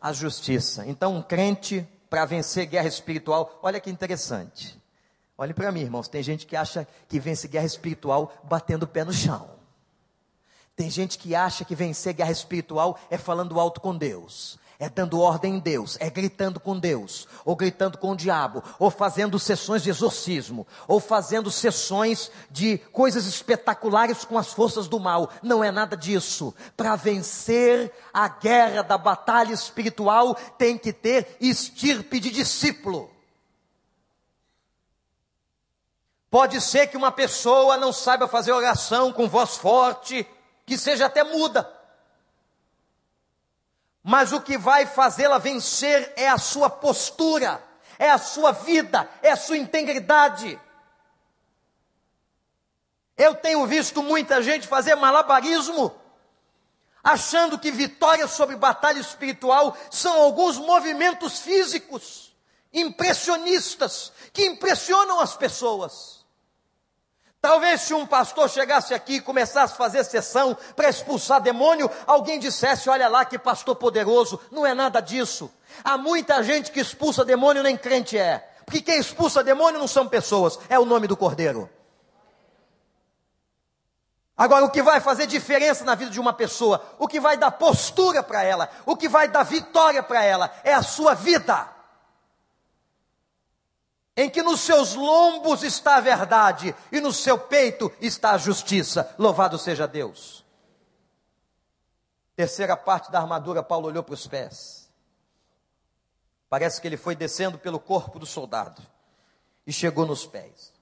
a 0.00 0.12
justiça. 0.12 0.86
Então, 0.86 1.16
um 1.16 1.22
crente, 1.22 1.84
para 2.10 2.24
vencer 2.24 2.66
guerra 2.66 2.88
espiritual, 2.88 3.60
olha 3.62 3.80
que 3.80 3.88
interessante. 3.88 4.78
Olhem 5.38 5.54
para 5.54 5.72
mim, 5.72 5.80
irmãos. 5.80 6.08
Tem 6.08 6.22
gente 6.22 6.44
que 6.44 6.56
acha 6.56 6.86
que 7.08 7.20
vence 7.20 7.48
guerra 7.48 7.64
espiritual 7.64 8.34
batendo 8.42 8.82
o 8.82 8.88
pé 8.88 9.04
no 9.04 9.12
chão. 9.12 9.48
Tem 10.74 10.90
gente 10.90 11.16
que 11.16 11.34
acha 11.34 11.64
que 11.64 11.74
vencer 11.74 12.12
guerra 12.12 12.32
espiritual 12.32 12.98
é 13.08 13.16
falando 13.16 13.60
alto 13.60 13.80
com 13.80 13.96
Deus, 13.96 14.58
é 14.80 14.88
dando 14.88 15.20
ordem 15.20 15.56
em 15.56 15.58
Deus, 15.58 15.98
é 16.00 16.08
gritando 16.08 16.58
com 16.58 16.76
Deus, 16.76 17.28
ou 17.44 17.54
gritando 17.54 17.98
com 17.98 18.12
o 18.12 18.16
diabo, 18.16 18.64
ou 18.78 18.90
fazendo 18.90 19.38
sessões 19.38 19.82
de 19.82 19.90
exorcismo, 19.90 20.66
ou 20.88 20.98
fazendo 20.98 21.50
sessões 21.50 22.30
de 22.50 22.78
coisas 22.90 23.26
espetaculares 23.26 24.24
com 24.24 24.38
as 24.38 24.54
forças 24.54 24.88
do 24.88 24.98
mal. 24.98 25.30
Não 25.42 25.62
é 25.62 25.70
nada 25.70 25.94
disso. 25.98 26.54
Para 26.78 26.96
vencer 26.96 27.92
a 28.10 28.26
guerra 28.26 28.80
da 28.80 28.96
batalha 28.96 29.52
espiritual, 29.52 30.34
tem 30.56 30.78
que 30.78 30.94
ter 30.94 31.36
estirpe 31.38 32.18
de 32.18 32.30
discípulo. 32.30 33.10
Pode 36.30 36.58
ser 36.58 36.86
que 36.86 36.96
uma 36.96 37.12
pessoa 37.12 37.76
não 37.76 37.92
saiba 37.92 38.26
fazer 38.26 38.52
oração 38.52 39.12
com 39.12 39.28
voz 39.28 39.56
forte, 39.56 40.26
que 40.64 40.78
seja 40.78 41.04
até 41.04 41.22
muda 41.22 41.79
mas 44.02 44.32
o 44.32 44.40
que 44.40 44.56
vai 44.56 44.86
fazê-la 44.86 45.38
vencer 45.38 46.12
é 46.16 46.28
a 46.28 46.38
sua 46.38 46.70
postura, 46.70 47.62
é 47.98 48.10
a 48.10 48.18
sua 48.18 48.52
vida, 48.52 49.08
é 49.22 49.30
a 49.30 49.36
sua 49.36 49.58
integridade. 49.58 50.58
Eu 53.16 53.34
tenho 53.34 53.66
visto 53.66 54.02
muita 54.02 54.42
gente 54.42 54.66
fazer 54.66 54.94
malabarismo, 54.94 55.94
achando 57.04 57.58
que 57.58 57.70
vitória 57.70 58.26
sobre 58.26 58.56
batalha 58.56 58.98
espiritual 58.98 59.76
são 59.90 60.22
alguns 60.22 60.56
movimentos 60.56 61.40
físicos, 61.40 62.34
impressionistas, 62.72 64.12
que 64.32 64.46
impressionam 64.46 65.20
as 65.20 65.36
pessoas. 65.36 66.19
Talvez 67.40 67.80
se 67.80 67.94
um 67.94 68.06
pastor 68.06 68.50
chegasse 68.50 68.92
aqui 68.92 69.14
e 69.14 69.20
começasse 69.20 69.72
a 69.72 69.76
fazer 69.76 70.04
sessão 70.04 70.56
para 70.76 70.90
expulsar 70.90 71.40
demônio, 71.40 71.90
alguém 72.06 72.38
dissesse: 72.38 72.90
Olha 72.90 73.08
lá 73.08 73.24
que 73.24 73.38
pastor 73.38 73.76
poderoso. 73.76 74.38
Não 74.50 74.66
é 74.66 74.74
nada 74.74 75.00
disso. 75.00 75.50
Há 75.82 75.96
muita 75.96 76.42
gente 76.42 76.70
que 76.70 76.80
expulsa 76.80 77.24
demônio, 77.24 77.62
nem 77.62 77.78
crente 77.78 78.18
é. 78.18 78.46
Porque 78.66 78.82
quem 78.82 79.00
expulsa 79.00 79.42
demônio 79.42 79.80
não 79.80 79.88
são 79.88 80.06
pessoas, 80.06 80.58
é 80.68 80.78
o 80.78 80.84
nome 80.84 81.06
do 81.06 81.16
cordeiro. 81.16 81.68
Agora, 84.36 84.64
o 84.64 84.70
que 84.70 84.82
vai 84.82 85.00
fazer 85.00 85.26
diferença 85.26 85.84
na 85.84 85.94
vida 85.94 86.10
de 86.10 86.20
uma 86.20 86.32
pessoa, 86.32 86.82
o 86.98 87.08
que 87.08 87.20
vai 87.20 87.36
dar 87.36 87.50
postura 87.52 88.22
para 88.22 88.42
ela, 88.42 88.70
o 88.86 88.96
que 88.96 89.08
vai 89.08 89.28
dar 89.28 89.42
vitória 89.42 90.02
para 90.02 90.22
ela, 90.22 90.52
é 90.62 90.72
a 90.72 90.82
sua 90.82 91.14
vida 91.14 91.79
em 94.16 94.28
que 94.28 94.42
nos 94.42 94.60
seus 94.60 94.94
lombos 94.94 95.62
está 95.62 95.96
a 95.96 96.00
verdade 96.00 96.74
e 96.90 97.00
no 97.00 97.12
seu 97.12 97.38
peito 97.38 97.92
está 98.00 98.32
a 98.32 98.38
justiça. 98.38 99.14
Louvado 99.18 99.58
seja 99.58 99.86
Deus. 99.86 100.44
Terceira 102.34 102.76
parte 102.76 103.10
da 103.10 103.20
armadura, 103.20 103.62
Paulo 103.62 103.88
olhou 103.88 104.02
para 104.02 104.14
os 104.14 104.26
pés. 104.26 104.90
Parece 106.48 106.80
que 106.80 106.88
ele 106.88 106.96
foi 106.96 107.14
descendo 107.14 107.58
pelo 107.58 107.78
corpo 107.78 108.18
do 108.18 108.26
soldado 108.26 108.82
e 109.66 109.72
chegou 109.72 110.04
nos 110.04 110.26
pés. 110.26 110.72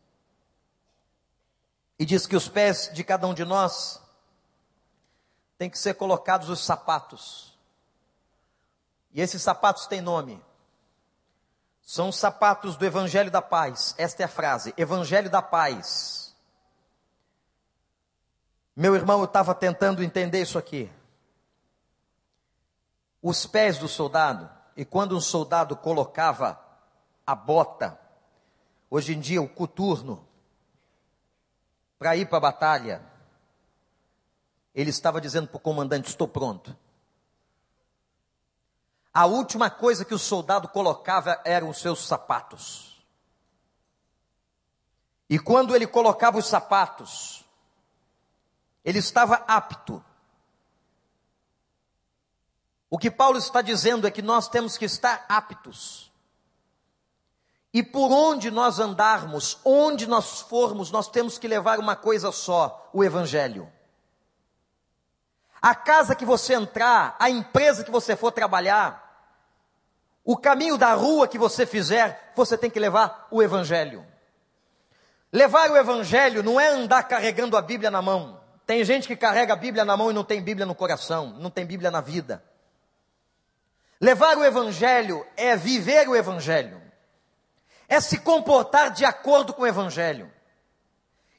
E 1.99 2.07
diz 2.07 2.27
que 2.27 2.37
os 2.37 2.49
pés 2.49 2.91
de 2.95 3.03
cada 3.03 3.27
um 3.27 3.35
de 3.35 3.45
nós 3.45 4.01
tem 5.59 5.69
que 5.69 5.79
ser 5.79 5.95
colocados 5.95 6.49
os 6.49 6.64
sapatos. 6.64 7.59
E 9.12 9.21
esses 9.21 9.43
sapatos 9.43 9.87
têm 9.87 10.01
nome. 10.01 10.41
São 11.90 12.11
os 12.11 12.16
sapatos 12.16 12.77
do 12.77 12.85
Evangelho 12.85 13.31
da 13.31 13.40
Paz. 13.40 13.94
Esta 13.96 14.22
é 14.22 14.27
a 14.27 14.29
frase: 14.29 14.74
Evangelho 14.77 15.31
da 15.31 15.40
Paz. 15.40 16.37
Meu 18.77 18.94
irmão, 18.94 19.20
eu 19.20 19.24
estava 19.24 19.55
tentando 19.55 20.05
entender 20.05 20.42
isso 20.42 20.59
aqui. 20.59 20.92
Os 23.22 23.46
pés 23.46 23.79
do 23.79 23.88
soldado, 23.88 24.51
e 24.77 24.85
quando 24.85 25.16
um 25.16 25.20
soldado 25.20 25.74
colocava 25.74 26.61
a 27.27 27.35
bota, 27.35 27.98
hoje 28.90 29.14
em 29.14 29.18
dia 29.18 29.40
o 29.40 29.48
coturno, 29.48 30.29
para 31.98 32.14
ir 32.18 32.29
para 32.29 32.37
a 32.37 32.40
batalha, 32.42 33.03
ele 34.74 34.90
estava 34.90 35.22
dizendo 35.22 35.48
para 35.48 35.57
o 35.57 35.61
comandante: 35.61 36.11
Estou 36.11 36.29
pronto. 36.29 36.77
A 39.18 39.26
última 39.26 39.68
coisa 39.68 40.04
que 40.04 40.14
o 40.14 40.18
soldado 40.18 40.68
colocava 40.68 41.40
eram 41.44 41.70
os 41.70 41.81
seus 41.81 42.07
sapatos. 42.07 43.04
E 45.28 45.40
quando 45.40 45.74
ele 45.74 45.88
colocava 45.88 46.38
os 46.38 46.46
sapatos, 46.46 47.44
ele 48.85 49.00
estava 49.00 49.42
apto. 49.48 50.04
O 52.88 52.96
que 52.96 53.11
Paulo 53.11 53.38
está 53.38 53.61
dizendo 53.61 54.07
é 54.07 54.11
que 54.12 54.22
nós 54.22 54.48
temos 54.48 54.78
que 54.78 54.85
estar 54.85 55.26
aptos. 55.28 56.12
E 57.74 57.83
por 57.83 58.12
onde 58.12 58.52
nós 58.52 58.78
andarmos, 58.78 59.59
onde 59.64 60.07
nós 60.07 60.42
formos, 60.42 60.92
nós 60.92 61.09
temos 61.09 61.38
que 61.38 61.48
levar 61.48 61.81
uma 61.81 61.96
coisa 61.96 62.31
só: 62.31 62.88
o 62.92 63.02
Evangelho. 63.02 63.68
A 65.61 65.74
casa 65.74 66.14
que 66.14 66.24
você 66.24 66.54
entrar, 66.54 67.16
a 67.18 67.28
empresa 67.28 67.83
que 67.83 67.90
você 67.90 68.14
for 68.14 68.31
trabalhar, 68.31 69.08
o 70.29 70.37
caminho 70.37 70.77
da 70.77 70.93
rua 70.93 71.27
que 71.27 71.38
você 71.38 71.64
fizer, 71.64 72.33
você 72.37 72.59
tem 72.59 72.69
que 72.69 72.79
levar 72.79 73.29
o 73.31 73.43
Evangelho. 73.43 74.05
Levar 75.33 75.71
o 75.71 75.77
Evangelho 75.79 76.43
não 76.43 76.61
é 76.61 76.69
andar 76.69 77.03
carregando 77.05 77.57
a 77.57 77.62
Bíblia 77.62 77.91
na 77.91 78.03
mão. 78.03 78.38
Tem 78.67 78.85
gente 78.85 79.09
que 79.09 79.17
carrega 79.17 79.55
a 79.55 79.57
Bíblia 79.57 79.87
na 79.87 79.97
mão 79.97 80.11
e 80.11 80.12
não 80.12 80.23
tem 80.23 80.43
Bíblia 80.43 80.67
no 80.67 80.75
coração, 80.75 81.29
não 81.38 81.49
tem 81.49 81.64
Bíblia 81.64 81.91
na 81.91 82.03
vida. 82.03 82.45
Levar 83.99 84.37
o 84.37 84.45
Evangelho 84.45 85.27
é 85.35 85.57
viver 85.57 86.07
o 86.07 86.14
Evangelho, 86.14 86.79
é 87.88 87.99
se 87.99 88.19
comportar 88.19 88.91
de 88.91 89.07
acordo 89.07 89.55
com 89.55 89.62
o 89.62 89.67
Evangelho. 89.67 90.31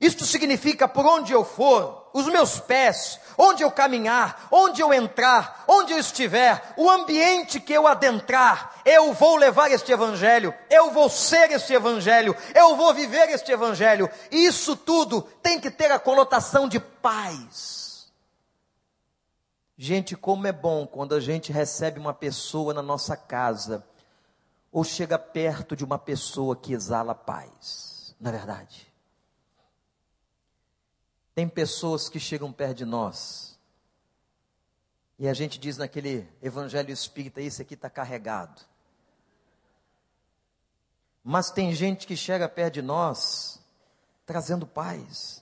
Isto 0.01 0.25
significa 0.25 0.87
por 0.87 1.05
onde 1.05 1.31
eu 1.31 1.45
for, 1.45 2.09
os 2.11 2.25
meus 2.25 2.59
pés, 2.59 3.19
onde 3.39 3.63
eu 3.63 3.71
caminhar, 3.71 4.47
onde 4.51 4.81
eu 4.81 4.93
entrar, 4.93 5.63
onde 5.65 5.93
eu 5.93 5.97
estiver, 5.97 6.73
o 6.75 6.89
ambiente 6.89 7.57
que 7.61 7.71
eu 7.71 7.87
adentrar, 7.87 8.81
eu 8.83 9.13
vou 9.13 9.37
levar 9.37 9.71
este 9.71 9.93
evangelho, 9.93 10.53
eu 10.69 10.91
vou 10.91 11.09
ser 11.09 11.49
este 11.51 11.73
evangelho, 11.73 12.35
eu 12.53 12.75
vou 12.75 12.93
viver 12.93 13.29
este 13.29 13.49
evangelho. 13.53 14.09
Isso 14.29 14.75
tudo 14.75 15.21
tem 15.41 15.57
que 15.57 15.71
ter 15.71 15.89
a 15.89 15.97
conotação 15.97 16.67
de 16.67 16.81
paz. 16.81 18.11
Gente, 19.77 20.17
como 20.17 20.45
é 20.45 20.51
bom 20.51 20.85
quando 20.85 21.15
a 21.15 21.21
gente 21.21 21.53
recebe 21.53 21.97
uma 21.97 22.13
pessoa 22.13 22.73
na 22.73 22.81
nossa 22.81 23.15
casa 23.15 23.87
ou 24.69 24.83
chega 24.83 25.17
perto 25.17 25.77
de 25.77 25.85
uma 25.85 25.97
pessoa 25.97 26.57
que 26.57 26.73
exala 26.73 27.15
paz. 27.15 28.13
Na 28.19 28.29
é 28.29 28.33
verdade, 28.33 28.88
tem 31.39 31.47
pessoas 31.47 32.09
que 32.09 32.19
chegam 32.19 32.51
perto 32.51 32.79
de 32.79 32.85
nós 32.85 33.57
e 35.17 35.25
a 35.25 35.33
gente 35.33 35.57
diz 35.57 35.77
naquele 35.77 36.27
evangelho 36.41 36.91
espírita: 36.91 37.39
esse 37.39 37.61
aqui 37.61 37.75
está 37.75 37.89
carregado. 37.89 38.61
Mas 41.23 41.49
tem 41.49 41.73
gente 41.73 42.05
que 42.05 42.17
chega 42.17 42.49
perto 42.49 42.73
de 42.73 42.81
nós 42.81 43.57
trazendo 44.25 44.67
paz. 44.67 45.41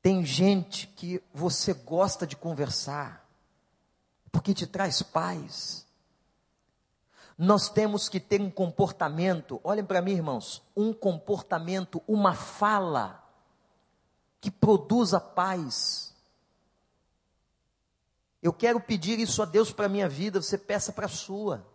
Tem 0.00 0.24
gente 0.24 0.86
que 0.86 1.22
você 1.34 1.74
gosta 1.74 2.26
de 2.26 2.34
conversar, 2.34 3.28
porque 4.32 4.54
te 4.54 4.66
traz 4.66 5.02
paz. 5.02 5.86
Nós 7.36 7.68
temos 7.68 8.08
que 8.08 8.18
ter 8.18 8.40
um 8.40 8.50
comportamento, 8.50 9.60
olhem 9.62 9.84
para 9.84 10.00
mim, 10.00 10.12
irmãos, 10.12 10.62
um 10.74 10.94
comportamento, 10.94 12.02
uma 12.08 12.32
fala 12.32 13.25
que 14.46 14.50
produza 14.52 15.18
paz. 15.18 16.14
Eu 18.40 18.52
quero 18.52 18.78
pedir 18.78 19.18
isso 19.18 19.42
a 19.42 19.44
Deus 19.44 19.72
para 19.72 19.86
a 19.86 19.88
minha 19.88 20.08
vida, 20.08 20.40
você 20.40 20.56
peça 20.56 20.92
para 20.92 21.06
a 21.06 21.08
sua. 21.08 21.66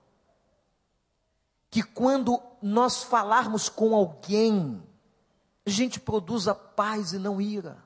Que 1.69 1.83
quando 1.83 2.41
nós 2.61 3.03
falarmos 3.03 3.67
com 3.67 3.93
alguém, 3.93 4.81
a 5.65 5.69
gente 5.69 5.99
produza 5.99 6.55
paz 6.55 7.11
e 7.11 7.19
não 7.19 7.41
ira. 7.41 7.83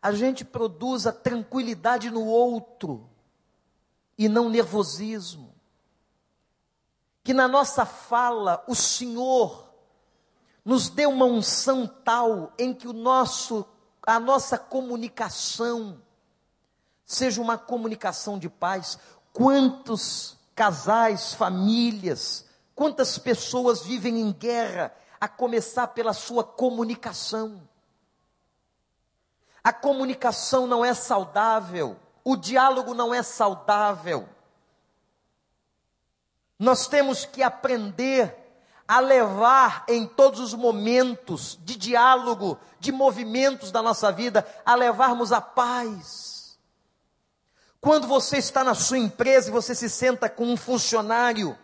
A 0.00 0.10
gente 0.12 0.42
produza 0.42 1.12
tranquilidade 1.12 2.10
no 2.10 2.24
outro 2.24 3.06
e 4.16 4.30
não 4.30 4.48
nervosismo. 4.48 5.54
Que 7.22 7.34
na 7.34 7.46
nossa 7.46 7.84
fala 7.84 8.64
o 8.66 8.74
Senhor 8.74 9.63
nos 10.64 10.88
dê 10.88 11.06
uma 11.06 11.24
unção 11.24 11.86
tal 11.86 12.52
em 12.58 12.72
que 12.72 12.88
o 12.88 12.92
nosso, 12.92 13.66
a 14.06 14.18
nossa 14.18 14.56
comunicação 14.56 16.00
seja 17.04 17.40
uma 17.40 17.58
comunicação 17.58 18.38
de 18.38 18.48
paz. 18.48 18.98
Quantos 19.32 20.38
casais, 20.54 21.34
famílias, 21.34 22.46
quantas 22.74 23.18
pessoas 23.18 23.82
vivem 23.82 24.20
em 24.20 24.32
guerra, 24.32 24.94
a 25.20 25.28
começar 25.28 25.88
pela 25.88 26.12
sua 26.12 26.44
comunicação. 26.44 27.68
A 29.62 29.72
comunicação 29.72 30.66
não 30.66 30.84
é 30.84 30.94
saudável 30.94 31.98
o 32.24 32.36
diálogo 32.36 32.94
não 32.94 33.12
é 33.12 33.22
saudável. 33.22 34.26
Nós 36.58 36.88
temos 36.88 37.26
que 37.26 37.42
aprender 37.42 38.43
a 38.86 39.00
levar 39.00 39.84
em 39.88 40.06
todos 40.06 40.40
os 40.40 40.54
momentos 40.54 41.58
de 41.62 41.76
diálogo, 41.76 42.58
de 42.78 42.92
movimentos 42.92 43.70
da 43.70 43.82
nossa 43.82 44.12
vida, 44.12 44.46
a 44.64 44.74
levarmos 44.74 45.32
a 45.32 45.40
paz. 45.40 46.58
Quando 47.80 48.06
você 48.06 48.38
está 48.38 48.62
na 48.64 48.74
sua 48.74 48.98
empresa 48.98 49.48
e 49.48 49.52
você 49.52 49.74
se 49.74 49.88
senta 49.88 50.28
com 50.28 50.46
um 50.46 50.56
funcionário, 50.56 51.58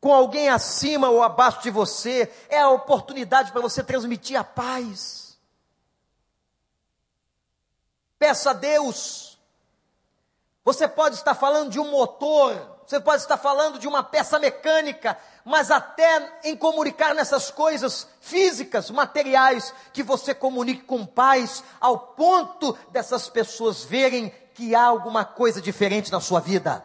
com 0.00 0.12
alguém 0.12 0.48
acima 0.48 1.10
ou 1.10 1.22
abaixo 1.22 1.62
de 1.62 1.70
você, 1.70 2.32
é 2.48 2.60
a 2.60 2.70
oportunidade 2.70 3.50
para 3.52 3.60
você 3.60 3.82
transmitir 3.82 4.38
a 4.38 4.44
paz. 4.44 5.38
Peça 8.18 8.50
a 8.50 8.54
Deus. 8.54 9.38
Você 10.64 10.86
pode 10.86 11.16
estar 11.16 11.34
falando 11.34 11.70
de 11.70 11.80
um 11.80 11.90
motor, 11.90 12.77
você 12.88 12.98
pode 12.98 13.20
estar 13.20 13.36
falando 13.36 13.78
de 13.78 13.86
uma 13.86 14.02
peça 14.02 14.38
mecânica, 14.38 15.18
mas 15.44 15.70
até 15.70 16.40
em 16.42 16.56
comunicar 16.56 17.14
nessas 17.14 17.50
coisas 17.50 18.08
físicas, 18.18 18.90
materiais, 18.90 19.74
que 19.92 20.02
você 20.02 20.34
comunique 20.34 20.84
com 20.84 21.04
paz, 21.04 21.62
ao 21.78 21.98
ponto 21.98 22.72
dessas 22.90 23.28
pessoas 23.28 23.84
verem 23.84 24.30
que 24.54 24.74
há 24.74 24.84
alguma 24.84 25.22
coisa 25.22 25.60
diferente 25.60 26.10
na 26.10 26.18
sua 26.18 26.40
vida. 26.40 26.82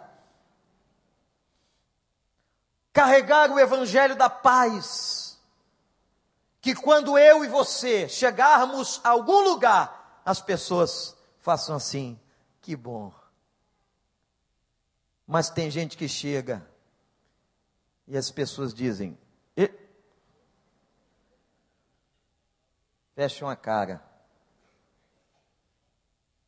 Carregar 2.92 3.50
o 3.50 3.58
evangelho 3.58 4.18
da 4.18 4.30
paz, 4.30 5.40
que 6.60 6.76
quando 6.76 7.18
eu 7.18 7.46
e 7.46 7.48
você 7.48 8.10
chegarmos 8.10 9.00
a 9.06 9.12
algum 9.12 9.40
lugar, 9.40 10.22
as 10.26 10.42
pessoas 10.42 11.16
façam 11.40 11.78
assim: 11.78 12.20
que 12.62 12.76
bom 12.76 13.23
mas 15.26 15.50
tem 15.50 15.72
gente 15.72 15.98
que 15.98 16.08
chega 16.08 16.66
e 18.08 18.18
as 18.18 18.30
pessoas 18.30 18.74
dizem: 18.74 19.18
e... 19.56 19.72
fecham 23.16 23.50
a 23.50 23.56
cara. 23.56 24.04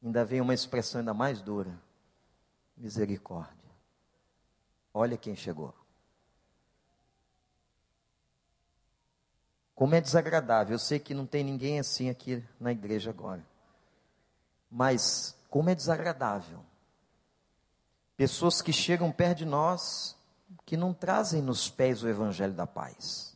Ainda 0.03 0.23
vem 0.23 0.41
uma 0.41 0.53
expressão 0.53 0.99
ainda 0.99 1.13
mais 1.13 1.41
dura: 1.41 1.81
misericórdia. 2.77 3.55
Olha 4.93 5.17
quem 5.17 5.35
chegou. 5.35 5.73
Como 9.73 9.93
é 9.93 9.99
desagradável. 9.99 10.75
Eu 10.75 10.79
sei 10.79 10.99
que 10.99 11.13
não 11.13 11.25
tem 11.25 11.43
ninguém 11.43 11.79
assim 11.79 12.09
aqui 12.09 12.41
na 12.59 12.71
igreja 12.71 13.09
agora. 13.09 13.45
Mas 14.71 15.37
como 15.49 15.69
é 15.69 15.75
desagradável 15.75 16.63
Pessoas 18.17 18.61
que 18.61 18.71
chegam 18.71 19.11
perto 19.11 19.39
de 19.39 19.45
nós, 19.45 20.15
que 20.65 20.77
não 20.77 20.93
trazem 20.93 21.41
nos 21.41 21.69
pés 21.69 22.01
o 22.01 22.07
evangelho 22.07 22.53
da 22.53 22.65
paz. 22.65 23.35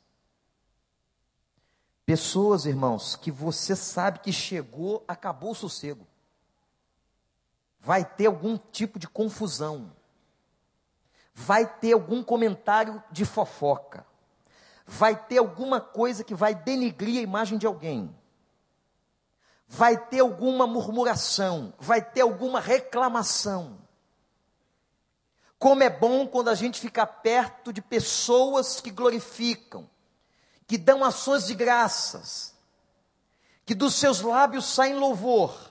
Pessoas, 2.05 2.65
irmãos, 2.65 3.15
que 3.15 3.29
você 3.29 3.75
sabe 3.75 4.19
que 4.19 4.31
chegou, 4.31 5.03
acabou 5.07 5.51
o 5.51 5.55
sossego. 5.55 6.07
Vai 7.79 8.03
ter 8.03 8.27
algum 8.27 8.57
tipo 8.57 8.97
de 8.97 9.07
confusão. 9.07 9.91
Vai 11.33 11.67
ter 11.79 11.93
algum 11.93 12.23
comentário 12.23 13.03
de 13.11 13.25
fofoca. 13.25 14.05
Vai 14.87 15.15
ter 15.15 15.37
alguma 15.37 15.79
coisa 15.79 16.23
que 16.23 16.33
vai 16.33 16.55
denigrir 16.55 17.19
a 17.19 17.23
imagem 17.23 17.57
de 17.57 17.67
alguém. 17.67 18.15
Vai 19.67 19.97
ter 19.97 20.21
alguma 20.21 20.65
murmuração. 20.65 21.73
Vai 21.77 22.01
ter 22.01 22.21
alguma 22.21 22.59
reclamação 22.59 23.88
como 25.59 25.83
é 25.83 25.89
bom 25.89 26.25
quando 26.25 26.47
a 26.47 26.55
gente 26.55 26.79
fica 26.79 27.05
perto 27.05 27.73
de 27.73 27.81
pessoas 27.81 28.79
que 28.79 28.89
glorificam, 28.89 29.87
que 30.65 30.77
dão 30.77 31.03
ações 31.03 31.45
de 31.45 31.53
graças, 31.53 32.55
que 33.65 33.75
dos 33.75 33.93
seus 33.95 34.21
lábios 34.21 34.65
saem 34.65 34.95
louvor, 34.95 35.69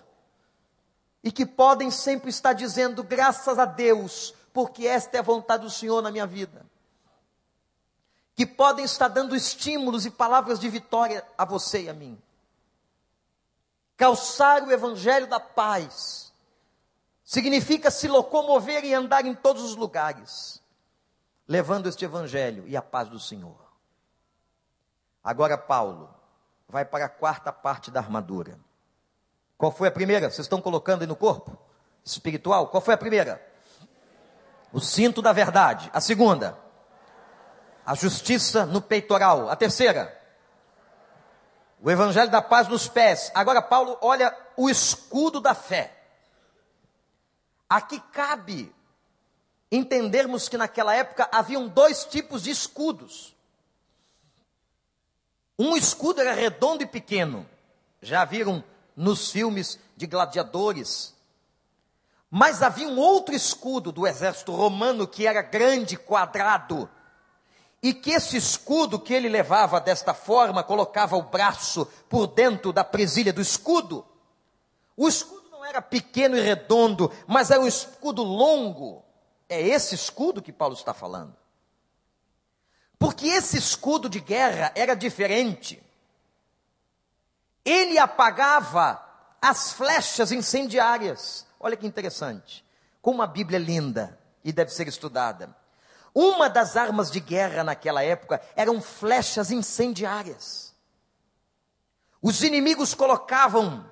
e 1.24 1.32
que 1.32 1.47
podem 1.47 1.91
sempre 1.91 2.28
estar 2.28 2.53
dizendo 2.53 3.03
graças 3.03 3.59
a 3.59 3.64
Deus, 3.64 4.34
porque 4.53 4.86
esta 4.86 5.16
é 5.16 5.20
a 5.20 5.22
vontade 5.22 5.64
do 5.64 5.70
Senhor 5.70 6.03
na 6.03 6.11
minha 6.11 6.26
vida. 6.26 6.66
Que 8.36 8.47
podem 8.47 8.84
estar 8.84 9.09
dando 9.09 9.34
estímulos 9.34 10.07
e 10.07 10.11
palavras 10.11 10.61
de 10.61 10.68
vitória 10.68 11.26
a 11.36 11.45
você 11.45 11.84
e 11.84 11.89
a 11.89 11.95
mim. 11.95 12.20
Calçar 13.97 14.62
o 14.62 14.70
evangelho 14.70 15.26
da 15.26 15.41
paz 15.41 16.28
Significa 17.29 17.91
se 17.91 18.09
locomover 18.09 18.87
e 18.87 18.95
andar 18.95 19.26
em 19.26 19.35
todos 19.35 19.62
os 19.62 19.76
lugares, 19.76 20.62
levando 21.47 21.87
este 21.87 22.03
evangelho 22.07 22.66
e 22.66 22.74
a 22.74 22.81
paz 22.81 23.07
do 23.11 23.20
Senhor. 23.20 23.70
Agora, 25.22 25.59
Paulo 25.59 26.09
vai 26.66 26.87
para 26.87 27.05
a 27.05 27.09
quarta 27.11 27.53
parte 27.53 27.91
da 27.91 28.01
armadura. 28.01 28.59
Qual 29.59 29.70
foi 29.70 29.89
a 29.89 29.93
primeira? 29.93 30.31
Vocês 30.31 30.47
estão 30.47 30.62
colocando 30.62 31.03
aí 31.03 31.07
no 31.07 31.14
corpo? 31.14 31.55
Espiritual? 32.03 32.68
Qual 32.68 32.81
foi 32.81 32.95
a 32.95 32.99
primeira? 32.99 33.47
O 34.72 34.81
cinto 34.81 35.20
da 35.20 35.31
verdade. 35.31 35.91
A 35.93 36.01
segunda? 36.01 36.59
A 37.85 37.95
justiça 37.95 38.64
no 38.64 38.81
peitoral. 38.81 39.51
A 39.51 39.55
terceira? 39.55 40.18
O 41.83 41.91
evangelho 41.91 42.31
da 42.31 42.41
paz 42.41 42.68
nos 42.68 42.89
pés. 42.89 43.31
Agora, 43.35 43.61
Paulo 43.61 43.99
olha 44.01 44.35
o 44.57 44.70
escudo 44.70 45.41
da 45.43 45.55
fé. 45.55 45.97
Aqui 47.69 48.01
cabe 48.12 48.75
entendermos 49.71 50.49
que 50.49 50.57
naquela 50.57 50.95
época 50.95 51.29
haviam 51.31 51.69
dois 51.69 52.05
tipos 52.05 52.43
de 52.43 52.51
escudos. 52.51 53.37
Um 55.59 55.77
escudo 55.77 56.21
era 56.21 56.33
redondo 56.33 56.83
e 56.83 56.87
pequeno. 56.87 57.47
Já 58.01 58.25
viram 58.25 58.62
nos 58.97 59.31
filmes 59.31 59.79
de 59.97 60.07
gladiadores. 60.07 61.14
Mas 62.31 62.62
havia 62.62 62.89
um 62.89 62.99
outro 62.99 63.35
escudo 63.35 63.91
do 63.91 64.07
exército 64.07 64.53
romano 64.53 65.07
que 65.07 65.27
era 65.27 65.43
grande, 65.43 65.97
quadrado. 65.97 66.89
E 67.83 67.93
que 67.93 68.11
esse 68.11 68.37
escudo 68.37 68.99
que 68.99 69.12
ele 69.12 69.29
levava 69.29 69.81
desta 69.81 70.14
forma, 70.14 70.62
colocava 70.62 71.16
o 71.16 71.23
braço 71.23 71.87
por 72.09 72.27
dentro 72.27 72.73
da 72.73 72.85
presilha 72.85 73.33
do 73.33 73.41
escudo. 73.41 74.05
O 74.97 75.09
escudo 75.09 75.38
era 75.69 75.83
pequeno 75.83 76.37
e 76.37 76.41
redondo, 76.41 77.12
mas 77.27 77.51
era 77.51 77.61
um 77.61 77.66
escudo 77.66 78.23
longo. 78.23 79.05
É 79.49 79.61
esse 79.61 79.95
escudo 79.95 80.43
que 80.43 80.53
Paulo 80.53 80.75
está 80.75 80.93
falando. 80.93 81.37
Porque 82.99 83.29
esse 83.29 83.57
escudo 83.57 84.09
de 84.09 84.21
guerra 84.21 84.73
era 84.75 84.95
diferente. 84.95 85.83
Ele 87.64 87.99
apagava 87.99 89.01
as 89.41 89.73
flechas 89.73 90.33
incendiárias. 90.33 91.47
Olha 91.61 91.77
que 91.77 91.87
interessante. 91.87 92.64
Como 93.01 93.23
a 93.23 93.27
Bíblia 93.27 93.59
é 93.59 93.62
linda 93.62 94.19
e 94.43 94.53
deve 94.53 94.73
ser 94.73 94.89
estudada. 94.89 95.55
Uma 96.14 96.49
das 96.51 96.77
armas 96.77 97.11
de 97.11 97.21
guerra 97.21 97.62
naquela 97.62 98.03
época 98.03 98.41
eram 98.57 98.81
flechas 98.81 99.51
incendiárias. 99.51 100.75
Os 102.21 102.43
inimigos 102.43 102.95
colocavam 102.95 103.89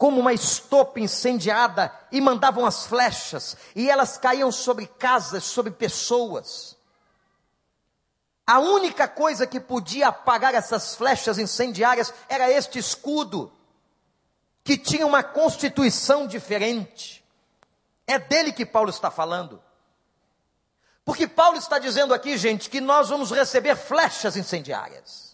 como 0.00 0.18
uma 0.18 0.32
estopa 0.32 0.98
incendiada 0.98 1.92
e 2.10 2.22
mandavam 2.22 2.64
as 2.64 2.86
flechas, 2.86 3.54
e 3.76 3.90
elas 3.90 4.16
caíam 4.16 4.50
sobre 4.50 4.86
casas, 4.86 5.44
sobre 5.44 5.70
pessoas. 5.72 6.74
A 8.46 8.60
única 8.60 9.06
coisa 9.06 9.46
que 9.46 9.60
podia 9.60 10.08
apagar 10.08 10.54
essas 10.54 10.94
flechas 10.94 11.38
incendiárias 11.38 12.14
era 12.30 12.50
este 12.50 12.78
escudo, 12.78 13.52
que 14.64 14.78
tinha 14.78 15.06
uma 15.06 15.22
constituição 15.22 16.26
diferente. 16.26 17.22
É 18.06 18.18
dele 18.18 18.54
que 18.54 18.64
Paulo 18.64 18.88
está 18.88 19.10
falando. 19.10 19.62
Porque 21.04 21.28
Paulo 21.28 21.58
está 21.58 21.78
dizendo 21.78 22.14
aqui, 22.14 22.38
gente, 22.38 22.70
que 22.70 22.80
nós 22.80 23.10
vamos 23.10 23.30
receber 23.30 23.76
flechas 23.76 24.34
incendiárias. 24.34 25.29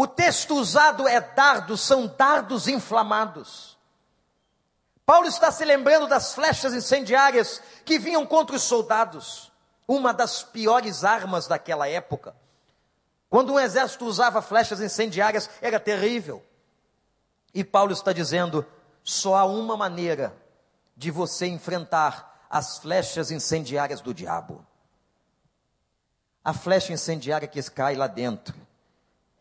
O 0.00 0.06
texto 0.06 0.54
usado 0.54 1.08
é 1.08 1.20
dardos, 1.20 1.80
são 1.80 2.06
dardos 2.06 2.68
inflamados. 2.68 3.76
Paulo 5.04 5.26
está 5.26 5.50
se 5.50 5.64
lembrando 5.64 6.06
das 6.06 6.34
flechas 6.36 6.72
incendiárias 6.72 7.60
que 7.84 7.98
vinham 7.98 8.24
contra 8.24 8.54
os 8.54 8.62
soldados, 8.62 9.50
uma 9.88 10.14
das 10.14 10.44
piores 10.44 11.02
armas 11.02 11.48
daquela 11.48 11.88
época. 11.88 12.36
Quando 13.28 13.52
um 13.52 13.58
exército 13.58 14.04
usava 14.04 14.40
flechas 14.40 14.80
incendiárias, 14.80 15.50
era 15.60 15.80
terrível. 15.80 16.46
E 17.52 17.64
Paulo 17.64 17.92
está 17.92 18.12
dizendo: 18.12 18.64
só 19.02 19.34
há 19.34 19.44
uma 19.44 19.76
maneira 19.76 20.32
de 20.96 21.10
você 21.10 21.48
enfrentar 21.48 22.46
as 22.48 22.78
flechas 22.78 23.32
incendiárias 23.32 24.00
do 24.00 24.14
diabo. 24.14 24.64
A 26.44 26.52
flecha 26.52 26.92
incendiária 26.92 27.48
que 27.48 27.60
cai 27.68 27.96
lá 27.96 28.06
dentro 28.06 28.67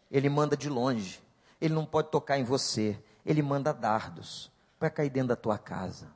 ele 0.09 0.29
manda 0.29 0.55
de 0.55 0.69
longe. 0.69 1.21
Ele 1.59 1.73
não 1.73 1.85
pode 1.85 2.09
tocar 2.09 2.37
em 2.37 2.43
você. 2.43 3.01
Ele 3.25 3.41
manda 3.41 3.73
dardos. 3.73 4.51
para 4.79 4.89
cair 4.89 5.09
dentro 5.09 5.29
da 5.29 5.35
tua 5.35 5.57
casa. 5.57 6.07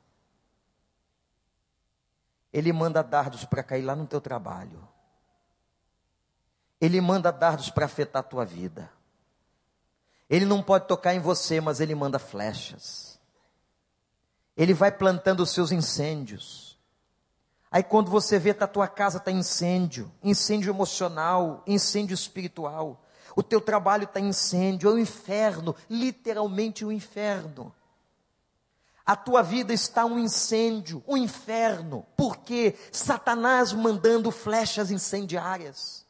Ele 2.52 2.72
manda 2.72 3.02
dardos 3.02 3.44
para 3.44 3.62
cair 3.62 3.82
lá 3.82 3.96
no 3.96 4.06
teu 4.06 4.20
trabalho. 4.20 4.86
Ele 6.80 7.00
manda 7.00 7.32
dardos 7.32 7.70
para 7.70 7.86
afetar 7.86 8.20
a 8.20 8.24
tua 8.24 8.44
vida. 8.44 8.90
Ele 10.28 10.44
não 10.44 10.62
pode 10.62 10.86
tocar 10.86 11.14
em 11.14 11.20
você, 11.20 11.60
mas 11.60 11.80
ele 11.80 11.94
manda 11.94 12.18
flechas. 12.18 13.18
Ele 14.56 14.74
vai 14.74 14.92
plantando 14.92 15.40
os 15.40 15.50
seus 15.50 15.72
incêndios. 15.72 16.78
Aí 17.70 17.82
quando 17.82 18.10
você 18.10 18.38
vê 18.38 18.52
que 18.52 18.62
a 18.62 18.68
tua 18.68 18.86
casa 18.86 19.18
está 19.18 19.30
incêndio, 19.30 20.12
incêndio 20.22 20.70
emocional, 20.70 21.62
incêndio 21.66 22.14
espiritual, 22.14 23.01
o 23.34 23.42
teu 23.42 23.60
trabalho 23.60 24.04
está 24.04 24.20
incêndio, 24.20 24.90
é 24.90 24.92
o 24.92 24.98
inferno, 24.98 25.74
literalmente 25.88 26.84
o 26.84 26.92
inferno. 26.92 27.74
A 29.04 29.16
tua 29.16 29.42
vida 29.42 29.72
está 29.72 30.04
um 30.04 30.18
incêndio, 30.18 31.02
um 31.06 31.16
inferno, 31.16 32.06
porque 32.16 32.76
Satanás 32.92 33.72
mandando 33.72 34.30
flechas 34.30 34.90
incendiárias. 34.90 36.06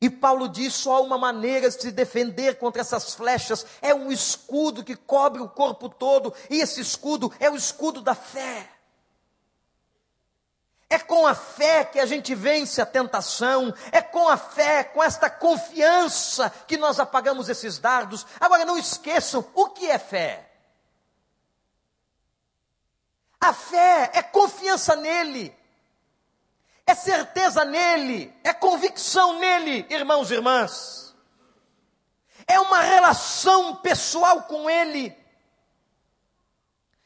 E 0.00 0.08
Paulo 0.08 0.48
diz: 0.48 0.74
só 0.74 0.96
há 0.96 1.00
uma 1.00 1.18
maneira 1.18 1.68
de 1.68 1.80
se 1.80 1.90
defender 1.90 2.58
contra 2.58 2.80
essas 2.80 3.14
flechas, 3.14 3.66
é 3.80 3.94
um 3.94 4.10
escudo 4.10 4.84
que 4.84 4.96
cobre 4.96 5.40
o 5.40 5.48
corpo 5.48 5.88
todo, 5.88 6.32
e 6.48 6.60
esse 6.60 6.80
escudo 6.80 7.32
é 7.38 7.50
o 7.50 7.56
escudo 7.56 8.02
da 8.02 8.14
fé. 8.14 8.68
É 10.92 10.98
com 10.98 11.24
a 11.24 11.36
fé 11.36 11.84
que 11.84 12.00
a 12.00 12.04
gente 12.04 12.34
vence 12.34 12.82
a 12.82 12.86
tentação, 12.86 13.72
é 13.92 14.02
com 14.02 14.28
a 14.28 14.36
fé, 14.36 14.82
com 14.82 15.00
esta 15.00 15.30
confiança 15.30 16.52
que 16.66 16.76
nós 16.76 16.98
apagamos 16.98 17.48
esses 17.48 17.78
dardos. 17.78 18.26
Agora 18.40 18.64
não 18.64 18.76
esqueçam 18.76 19.48
o 19.54 19.68
que 19.68 19.88
é 19.88 20.00
fé. 20.00 20.50
A 23.40 23.52
fé 23.52 24.10
é 24.14 24.22
confiança 24.22 24.96
nele, 24.96 25.56
é 26.84 26.94
certeza 26.94 27.64
nele, 27.64 28.34
é 28.42 28.52
convicção 28.52 29.38
nele, 29.38 29.86
irmãos 29.88 30.32
e 30.32 30.34
irmãs. 30.34 31.14
É 32.48 32.58
uma 32.58 32.80
relação 32.80 33.76
pessoal 33.76 34.42
com 34.42 34.68
ele. 34.68 35.16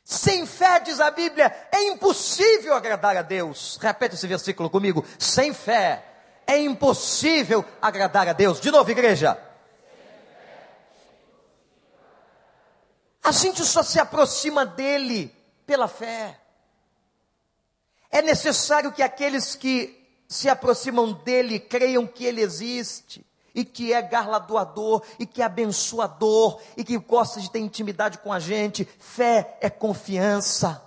Sem 0.04 0.44
fé, 0.44 0.80
diz 0.80 1.00
a 1.00 1.10
Bíblia, 1.10 1.50
é 1.72 1.84
impossível 1.84 2.74
agradar 2.74 3.16
a 3.16 3.22
Deus. 3.22 3.78
Repete 3.80 4.14
esse 4.14 4.26
versículo 4.26 4.68
comigo. 4.68 5.02
Sem 5.18 5.54
fé, 5.54 6.04
é 6.46 6.58
impossível 6.58 7.64
agradar 7.80 8.28
a 8.28 8.34
Deus. 8.34 8.60
De 8.60 8.70
novo, 8.70 8.90
igreja. 8.90 9.38
A 13.22 13.32
gente 13.32 13.64
só 13.64 13.82
se 13.82 13.98
aproxima 13.98 14.66
dele 14.66 15.34
pela 15.66 15.88
fé. 15.88 16.38
É 18.10 18.20
necessário 18.20 18.92
que 18.92 19.02
aqueles 19.02 19.54
que 19.54 20.06
se 20.28 20.50
aproximam 20.50 21.12
dele 21.12 21.58
creiam 21.58 22.06
que 22.06 22.26
ele 22.26 22.42
existe 22.42 23.26
e 23.54 23.64
que 23.64 23.92
é 23.92 24.02
garladoador 24.02 25.02
e 25.18 25.26
que 25.26 25.40
é 25.40 25.44
abençoador 25.44 26.60
e 26.76 26.82
que 26.82 26.98
gosta 26.98 27.40
de 27.40 27.50
ter 27.50 27.60
intimidade 27.60 28.18
com 28.18 28.32
a 28.32 28.40
gente. 28.40 28.84
Fé 28.98 29.56
é 29.60 29.70
confiança. 29.70 30.82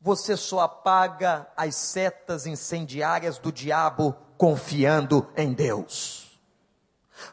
Você 0.00 0.36
só 0.36 0.60
apaga 0.60 1.46
as 1.56 1.74
setas 1.74 2.46
incendiárias 2.46 3.38
do 3.38 3.52
diabo 3.52 4.14
confiando 4.36 5.28
em 5.36 5.52
Deus. 5.52 6.19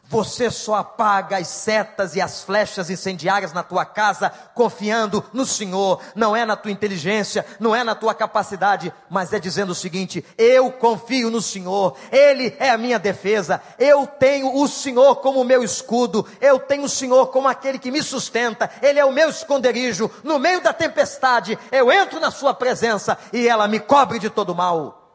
Você 0.04 0.50
só 0.50 0.76
apaga 0.76 1.36
as 1.36 1.48
setas 1.48 2.16
e 2.16 2.20
as 2.20 2.42
flechas 2.42 2.88
incendiárias 2.88 3.52
na 3.52 3.62
tua 3.62 3.84
casa 3.84 4.30
confiando 4.54 5.22
no 5.32 5.44
Senhor. 5.44 6.00
Não 6.14 6.34
é 6.34 6.44
na 6.46 6.56
tua 6.56 6.70
inteligência, 6.70 7.44
não 7.60 7.74
é 7.74 7.84
na 7.84 7.94
tua 7.94 8.14
capacidade, 8.14 8.92
mas 9.10 9.32
é 9.32 9.38
dizendo 9.38 9.70
o 9.70 9.74
seguinte: 9.74 10.24
eu 10.38 10.72
confio 10.72 11.30
no 11.30 11.42
Senhor, 11.42 11.96
Ele 12.10 12.56
é 12.58 12.70
a 12.70 12.78
minha 12.78 12.98
defesa, 12.98 13.60
eu 13.78 14.06
tenho 14.06 14.56
o 14.56 14.66
Senhor 14.66 15.16
como 15.16 15.44
meu 15.44 15.62
escudo, 15.62 16.26
eu 16.40 16.58
tenho 16.58 16.84
o 16.84 16.88
Senhor 16.88 17.26
como 17.26 17.48
aquele 17.48 17.78
que 17.78 17.90
me 17.90 18.02
sustenta, 18.02 18.70
Ele 18.80 18.98
é 18.98 19.04
o 19.04 19.12
meu 19.12 19.28
esconderijo. 19.28 20.10
No 20.24 20.38
meio 20.38 20.62
da 20.62 20.72
tempestade, 20.72 21.58
eu 21.70 21.92
entro 21.92 22.18
na 22.18 22.30
Sua 22.30 22.54
presença 22.54 23.18
e 23.32 23.46
ela 23.46 23.68
me 23.68 23.80
cobre 23.80 24.18
de 24.18 24.30
todo 24.30 24.54
mal. 24.54 25.07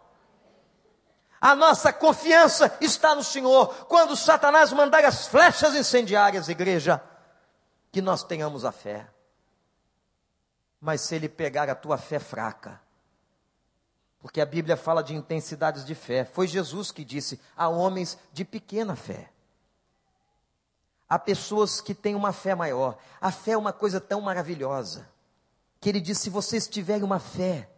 A 1.43 1.55
nossa 1.55 1.91
confiança 1.91 2.73
está 2.79 3.13
no 3.13 3.21
Senhor. 3.21 3.67
Quando 3.87 4.15
Satanás 4.15 4.71
mandar 4.71 5.03
as 5.03 5.27
flechas 5.27 5.75
incendiárias, 5.75 6.47
igreja, 6.47 7.03
que 7.91 8.01
nós 8.01 8.23
tenhamos 8.23 8.63
a 8.63 8.71
fé. 8.71 9.09
Mas 10.79 11.01
se 11.01 11.15
ele 11.15 11.27
pegar 11.27 11.69
a 11.69 11.75
tua 11.75 11.97
fé 11.97 12.17
fraca, 12.17 12.79
porque 14.21 14.39
a 14.39 14.45
Bíblia 14.45 14.77
fala 14.77 15.03
de 15.03 15.13
intensidades 15.13 15.83
de 15.83 15.93
fé, 15.93 16.23
foi 16.23 16.47
Jesus 16.47 16.93
que 16.93 17.03
disse: 17.03 17.41
há 17.57 17.67
homens 17.67 18.17
de 18.31 18.45
pequena 18.45 18.95
fé. 18.95 19.29
Há 21.09 21.19
pessoas 21.19 21.81
que 21.81 21.93
têm 21.93 22.15
uma 22.15 22.31
fé 22.31 22.55
maior. 22.55 22.97
A 23.19 23.33
fé 23.33 23.51
é 23.51 23.57
uma 23.57 23.73
coisa 23.73 23.99
tão 23.99 24.21
maravilhosa 24.21 25.09
que 25.81 25.89
ele 25.89 25.99
disse: 25.99 26.21
se 26.21 26.29
vocês 26.29 26.69
tiverem 26.69 27.03
uma 27.03 27.19
fé 27.19 27.69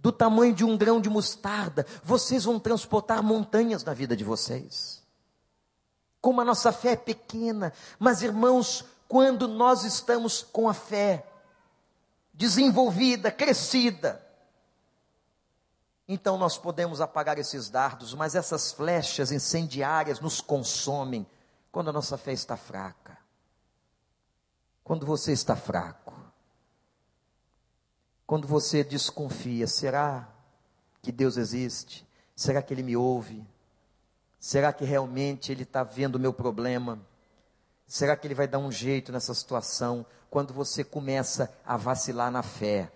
do 0.00 0.10
tamanho 0.10 0.54
de 0.54 0.64
um 0.64 0.76
grão 0.76 1.00
de 1.00 1.10
mostarda, 1.10 1.86
vocês 2.02 2.44
vão 2.44 2.58
transportar 2.58 3.22
montanhas 3.22 3.84
na 3.84 3.92
vida 3.92 4.16
de 4.16 4.24
vocês. 4.24 5.02
Como 6.20 6.40
a 6.40 6.44
nossa 6.44 6.72
fé 6.72 6.92
é 6.92 6.96
pequena, 6.96 7.72
mas 7.98 8.22
irmãos, 8.22 8.84
quando 9.06 9.46
nós 9.46 9.84
estamos 9.84 10.42
com 10.42 10.68
a 10.68 10.74
fé 10.74 11.26
desenvolvida, 12.32 13.30
crescida, 13.30 14.26
então 16.08 16.36
nós 16.36 16.58
podemos 16.58 17.00
apagar 17.00 17.38
esses 17.38 17.70
dardos, 17.70 18.14
mas 18.14 18.34
essas 18.34 18.72
flechas 18.72 19.30
incendiárias 19.30 20.18
nos 20.18 20.40
consomem 20.40 21.26
quando 21.70 21.90
a 21.90 21.92
nossa 21.92 22.18
fé 22.18 22.32
está 22.32 22.56
fraca. 22.56 23.16
Quando 24.82 25.06
você 25.06 25.32
está 25.32 25.54
fraco. 25.54 25.99
Quando 28.30 28.46
você 28.46 28.84
desconfia, 28.84 29.66
será 29.66 30.32
que 31.02 31.10
Deus 31.10 31.36
existe? 31.36 32.06
Será 32.36 32.62
que 32.62 32.72
Ele 32.72 32.84
me 32.84 32.96
ouve? 32.96 33.44
Será 34.38 34.72
que 34.72 34.84
realmente 34.84 35.50
Ele 35.50 35.64
está 35.64 35.82
vendo 35.82 36.14
o 36.14 36.18
meu 36.20 36.32
problema? 36.32 37.04
Será 37.88 38.16
que 38.16 38.28
Ele 38.28 38.36
vai 38.36 38.46
dar 38.46 38.60
um 38.60 38.70
jeito 38.70 39.10
nessa 39.10 39.34
situação? 39.34 40.06
Quando 40.30 40.54
você 40.54 40.84
começa 40.84 41.52
a 41.66 41.76
vacilar 41.76 42.30
na 42.30 42.40
fé, 42.40 42.92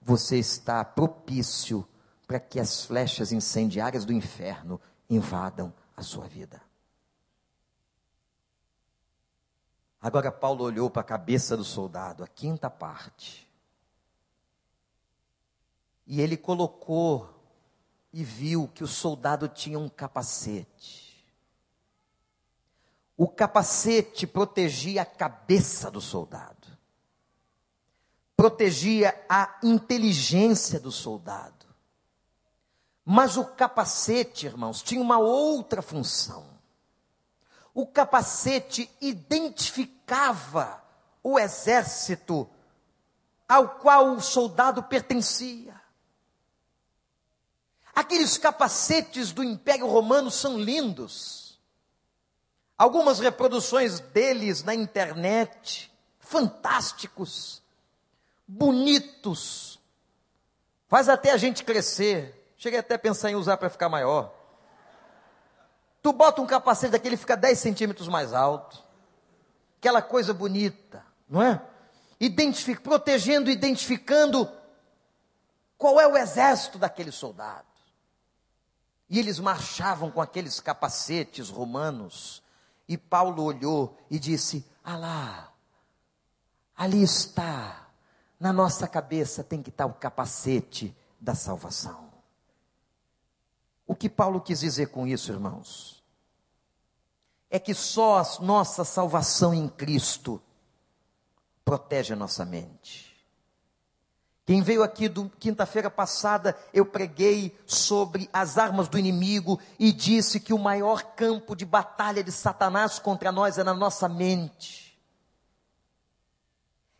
você 0.00 0.38
está 0.38 0.82
propício 0.82 1.86
para 2.26 2.40
que 2.40 2.58
as 2.58 2.82
flechas 2.82 3.30
incendiárias 3.30 4.06
do 4.06 4.12
inferno 4.14 4.80
invadam 5.10 5.70
a 5.94 6.02
sua 6.02 6.26
vida. 6.26 6.62
Agora 10.00 10.32
Paulo 10.32 10.64
olhou 10.64 10.88
para 10.88 11.02
a 11.02 11.04
cabeça 11.04 11.58
do 11.58 11.62
soldado, 11.62 12.24
a 12.24 12.26
quinta 12.26 12.70
parte. 12.70 13.41
E 16.06 16.20
ele 16.20 16.36
colocou 16.36 17.32
e 18.12 18.22
viu 18.22 18.68
que 18.68 18.84
o 18.84 18.88
soldado 18.88 19.48
tinha 19.48 19.78
um 19.78 19.88
capacete. 19.88 21.26
O 23.16 23.28
capacete 23.28 24.26
protegia 24.26 25.02
a 25.02 25.06
cabeça 25.06 25.90
do 25.90 26.00
soldado, 26.00 26.66
protegia 28.36 29.24
a 29.28 29.58
inteligência 29.62 30.80
do 30.80 30.90
soldado. 30.90 31.66
Mas 33.04 33.36
o 33.36 33.44
capacete, 33.44 34.46
irmãos, 34.46 34.82
tinha 34.82 35.00
uma 35.00 35.18
outra 35.18 35.82
função. 35.82 36.46
O 37.74 37.86
capacete 37.86 38.90
identificava 39.00 40.82
o 41.22 41.38
exército 41.38 42.48
ao 43.48 43.68
qual 43.76 44.14
o 44.14 44.20
soldado 44.20 44.82
pertencia. 44.82 45.81
Aqueles 47.94 48.38
capacetes 48.38 49.32
do 49.32 49.44
Império 49.44 49.86
Romano 49.86 50.30
são 50.30 50.58
lindos. 50.58 51.60
Algumas 52.76 53.20
reproduções 53.20 54.00
deles 54.00 54.62
na 54.62 54.74
internet, 54.74 55.92
fantásticos, 56.18 57.62
bonitos. 58.48 59.78
Faz 60.88 61.08
até 61.08 61.30
a 61.30 61.36
gente 61.36 61.64
crescer. 61.64 62.54
Cheguei 62.56 62.78
até 62.78 62.94
a 62.94 62.98
pensar 62.98 63.30
em 63.30 63.34
usar 63.34 63.56
para 63.56 63.70
ficar 63.70 63.88
maior. 63.88 64.32
Tu 66.02 66.12
bota 66.12 66.42
um 66.42 66.46
capacete 66.46 66.92
daquele 66.92 67.16
fica 67.16 67.36
10 67.36 67.58
centímetros 67.58 68.08
mais 68.08 68.32
alto. 68.32 68.82
Aquela 69.78 70.02
coisa 70.02 70.32
bonita, 70.32 71.04
não 71.28 71.42
é? 71.42 71.60
Identific, 72.18 72.80
protegendo, 72.80 73.50
identificando 73.50 74.50
qual 75.76 76.00
é 76.00 76.06
o 76.06 76.16
exército 76.16 76.78
daquele 76.78 77.10
soldado. 77.10 77.71
E 79.12 79.18
eles 79.18 79.38
marchavam 79.38 80.10
com 80.10 80.22
aqueles 80.22 80.58
capacetes 80.58 81.50
romanos. 81.50 82.42
E 82.88 82.96
Paulo 82.96 83.42
olhou 83.42 83.94
e 84.10 84.18
disse: 84.18 84.64
Ah 84.82 84.96
lá, 84.96 85.52
ali 86.74 87.02
está, 87.02 87.90
na 88.40 88.54
nossa 88.54 88.88
cabeça 88.88 89.44
tem 89.44 89.62
que 89.62 89.68
estar 89.68 89.84
o 89.84 89.92
capacete 89.92 90.96
da 91.20 91.34
salvação. 91.34 92.10
O 93.86 93.94
que 93.94 94.08
Paulo 94.08 94.40
quis 94.40 94.60
dizer 94.60 94.86
com 94.86 95.06
isso, 95.06 95.30
irmãos? 95.30 96.02
É 97.50 97.58
que 97.58 97.74
só 97.74 98.20
a 98.20 98.40
nossa 98.40 98.82
salvação 98.82 99.52
em 99.52 99.68
Cristo 99.68 100.40
protege 101.62 102.14
a 102.14 102.16
nossa 102.16 102.46
mente. 102.46 103.11
Quem 104.44 104.60
veio 104.60 104.82
aqui 104.82 105.08
do 105.08 105.30
quinta-feira 105.38 105.88
passada, 105.88 106.56
eu 106.74 106.84
preguei 106.84 107.56
sobre 107.64 108.28
as 108.32 108.58
armas 108.58 108.88
do 108.88 108.98
inimigo 108.98 109.60
e 109.78 109.92
disse 109.92 110.40
que 110.40 110.52
o 110.52 110.58
maior 110.58 111.02
campo 111.14 111.54
de 111.54 111.64
batalha 111.64 112.24
de 112.24 112.32
Satanás 112.32 112.98
contra 112.98 113.30
nós 113.30 113.56
é 113.56 113.62
na 113.62 113.72
nossa 113.72 114.08
mente. 114.08 114.98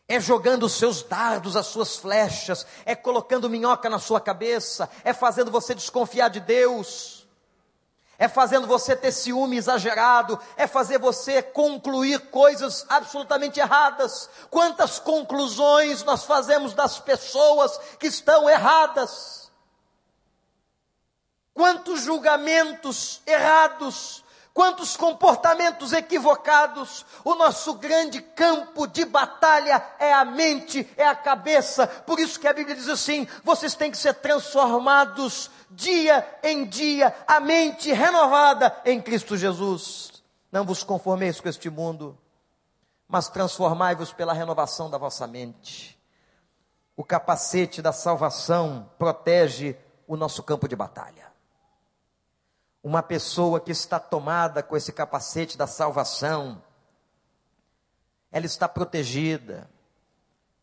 É 0.06 0.20
jogando 0.20 0.66
os 0.66 0.74
seus 0.74 1.02
dardos, 1.02 1.56
as 1.56 1.66
suas 1.66 1.96
flechas, 1.96 2.64
é 2.84 2.94
colocando 2.94 3.50
minhoca 3.50 3.90
na 3.90 3.98
sua 3.98 4.20
cabeça, 4.20 4.88
é 5.02 5.12
fazendo 5.12 5.50
você 5.50 5.74
desconfiar 5.74 6.28
de 6.28 6.38
Deus 6.38 7.21
é 8.22 8.28
fazendo 8.28 8.68
você 8.68 8.94
ter 8.94 9.10
ciúme 9.10 9.56
exagerado, 9.56 10.38
é 10.56 10.68
fazer 10.68 10.96
você 10.96 11.42
concluir 11.42 12.20
coisas 12.30 12.86
absolutamente 12.88 13.58
erradas. 13.58 14.30
Quantas 14.48 15.00
conclusões 15.00 16.04
nós 16.04 16.22
fazemos 16.22 16.72
das 16.72 17.00
pessoas 17.00 17.76
que 17.98 18.06
estão 18.06 18.48
erradas? 18.48 19.50
Quantos 21.52 22.02
julgamentos 22.02 23.20
errados, 23.26 24.22
quantos 24.52 24.96
comportamentos 24.96 25.92
equivocados. 25.92 27.04
O 27.24 27.34
nosso 27.34 27.74
grande 27.74 28.20
campo 28.20 28.86
de 28.86 29.04
batalha 29.04 29.84
é 29.98 30.12
a 30.12 30.24
mente, 30.24 30.88
é 30.96 31.06
a 31.06 31.14
cabeça. 31.14 31.86
Por 31.86 32.18
isso 32.18 32.38
que 32.38 32.48
a 32.48 32.52
Bíblia 32.52 32.76
diz 32.76 32.88
assim: 32.88 33.26
vocês 33.42 33.74
têm 33.74 33.90
que 33.90 33.98
ser 33.98 34.14
transformados 34.14 35.50
dia 35.70 36.26
em 36.42 36.66
dia, 36.66 37.14
a 37.26 37.40
mente 37.40 37.92
renovada 37.92 38.76
em 38.84 39.00
Cristo 39.00 39.36
Jesus. 39.36 40.22
Não 40.50 40.64
vos 40.64 40.82
conformeis 40.82 41.40
com 41.40 41.48
este 41.48 41.70
mundo, 41.70 42.18
mas 43.08 43.28
transformai-vos 43.28 44.12
pela 44.12 44.34
renovação 44.34 44.90
da 44.90 44.98
vossa 44.98 45.26
mente. 45.26 45.98
O 46.94 47.02
capacete 47.02 47.80
da 47.80 47.90
salvação 47.90 48.90
protege 48.98 49.76
o 50.06 50.14
nosso 50.14 50.42
campo 50.42 50.68
de 50.68 50.76
batalha. 50.76 51.31
Uma 52.82 53.02
pessoa 53.02 53.60
que 53.60 53.70
está 53.70 54.00
tomada 54.00 54.62
com 54.62 54.76
esse 54.76 54.92
capacete 54.92 55.56
da 55.56 55.66
salvação, 55.66 56.62
ela 58.30 58.46
está 58.46 58.68
protegida, 58.68 59.70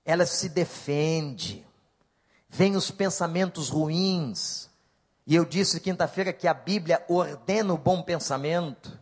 ela 0.04 0.26
se 0.26 0.50
defende, 0.50 1.66
vem 2.50 2.76
os 2.76 2.92
pensamentos 2.92 3.70
ruins, 3.70 4.70
e 5.30 5.36
eu 5.36 5.46
disse 5.46 5.80
quinta-feira 5.80 6.34
que 6.34 6.48
a 6.48 6.54
Bíblia 6.56 7.06
ordena 7.08 7.72
o 7.72 7.78
bom 7.78 8.02
pensamento. 8.02 9.00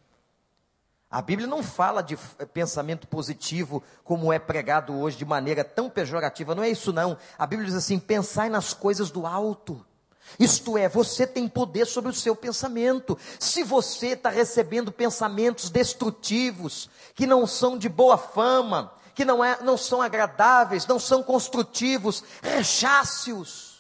A 1.10 1.22
Bíblia 1.22 1.48
não 1.48 1.64
fala 1.64 2.04
de 2.04 2.18
pensamento 2.54 3.08
positivo 3.08 3.82
como 4.04 4.34
é 4.34 4.38
pregado 4.38 4.94
hoje 4.94 5.16
de 5.16 5.24
maneira 5.24 5.64
tão 5.64 5.90
pejorativa. 5.90 6.54
Não 6.54 6.64
é 6.64 6.70
isso 6.70 6.92
não. 6.92 7.18
A 7.40 7.48
Bíblia 7.48 7.68
diz 7.68 7.78
assim: 7.78 7.98
pensai 7.98 8.50
nas 8.50 8.74
coisas 8.74 9.10
do 9.10 9.26
alto. 9.26 9.86
Isto 10.40 10.78
é, 10.78 10.88
você 10.88 11.26
tem 11.26 11.48
poder 11.48 11.86
sobre 11.86 12.12
o 12.12 12.16
seu 12.16 12.36
pensamento. 12.36 13.18
Se 13.40 13.64
você 13.64 14.08
está 14.08 14.30
recebendo 14.30 14.92
pensamentos 14.92 15.70
destrutivos, 15.70 16.90
que 17.16 17.26
não 17.26 17.48
são 17.48 17.78
de 17.78 17.90
boa 17.90 18.18
fama, 18.18 18.94
que 19.16 19.26
não, 19.26 19.44
é, 19.44 19.58
não 19.62 19.78
são 19.78 20.02
agradáveis, 20.02 20.86
não 20.86 21.00
são 21.00 21.24
construtivos, 21.24 22.24
rechace-os. 22.44 23.78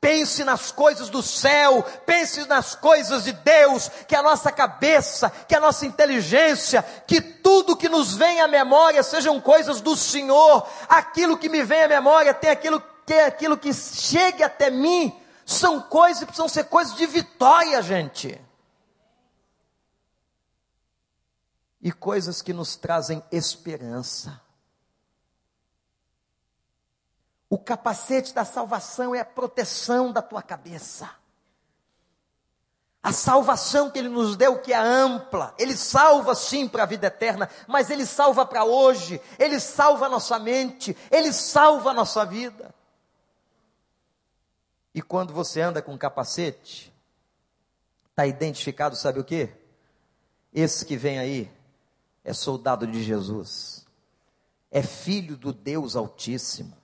Pense 0.00 0.44
nas 0.44 0.70
coisas 0.70 1.10
do 1.10 1.20
céu, 1.24 1.84
pense 2.06 2.46
nas 2.46 2.76
coisas 2.76 3.24
de 3.24 3.32
Deus, 3.32 3.90
que 4.06 4.14
a 4.14 4.22
nossa 4.22 4.52
cabeça, 4.52 5.28
que 5.48 5.56
a 5.56 5.60
nossa 5.60 5.84
inteligência, 5.84 6.84
que 7.04 7.20
tudo 7.20 7.76
que 7.76 7.88
nos 7.88 8.14
vem 8.14 8.40
à 8.40 8.46
memória 8.46 9.02
sejam 9.02 9.40
coisas 9.40 9.80
do 9.80 9.96
Senhor. 9.96 10.64
Aquilo 10.88 11.36
que 11.36 11.48
me 11.48 11.64
vem 11.64 11.82
à 11.82 11.88
memória 11.88 12.32
tem 12.32 12.50
aquilo 12.50 12.80
que 13.04 13.14
aquilo 13.14 13.56
que 13.56 13.72
chegue 13.72 14.44
até 14.44 14.70
mim, 14.70 15.12
são 15.48 15.80
coisas 15.80 16.18
que 16.18 16.26
precisam 16.26 16.46
ser 16.46 16.64
coisas 16.64 16.94
de 16.94 17.06
vitória, 17.06 17.80
gente. 17.80 18.38
E 21.80 21.90
coisas 21.90 22.42
que 22.42 22.52
nos 22.52 22.76
trazem 22.76 23.24
esperança. 23.32 24.42
O 27.48 27.58
capacete 27.58 28.34
da 28.34 28.44
salvação 28.44 29.14
é 29.14 29.20
a 29.20 29.24
proteção 29.24 30.12
da 30.12 30.20
tua 30.20 30.42
cabeça. 30.42 31.10
A 33.02 33.10
salvação 33.10 33.90
que 33.90 33.98
Ele 33.98 34.10
nos 34.10 34.36
deu, 34.36 34.60
que 34.60 34.74
é 34.74 34.76
ampla, 34.76 35.54
Ele 35.56 35.74
salva 35.74 36.34
sim 36.34 36.68
para 36.68 36.82
a 36.82 36.86
vida 36.86 37.06
eterna, 37.06 37.48
mas 37.66 37.88
Ele 37.88 38.04
salva 38.04 38.44
para 38.44 38.64
hoje, 38.64 39.18
Ele 39.38 39.58
salva 39.58 40.06
a 40.06 40.10
nossa 40.10 40.38
mente, 40.38 40.94
Ele 41.10 41.32
salva 41.32 41.92
a 41.92 41.94
nossa 41.94 42.26
vida. 42.26 42.74
E 44.98 45.00
quando 45.00 45.32
você 45.32 45.60
anda 45.60 45.80
com 45.80 45.96
capacete, 45.96 46.92
está 48.10 48.26
identificado, 48.26 48.96
sabe 48.96 49.20
o 49.20 49.24
que? 49.24 49.48
Esse 50.52 50.84
que 50.84 50.96
vem 50.96 51.20
aí 51.20 51.48
é 52.24 52.32
soldado 52.32 52.84
de 52.84 53.00
Jesus, 53.04 53.86
é 54.72 54.82
filho 54.82 55.36
do 55.36 55.52
Deus 55.52 55.94
Altíssimo. 55.94 56.76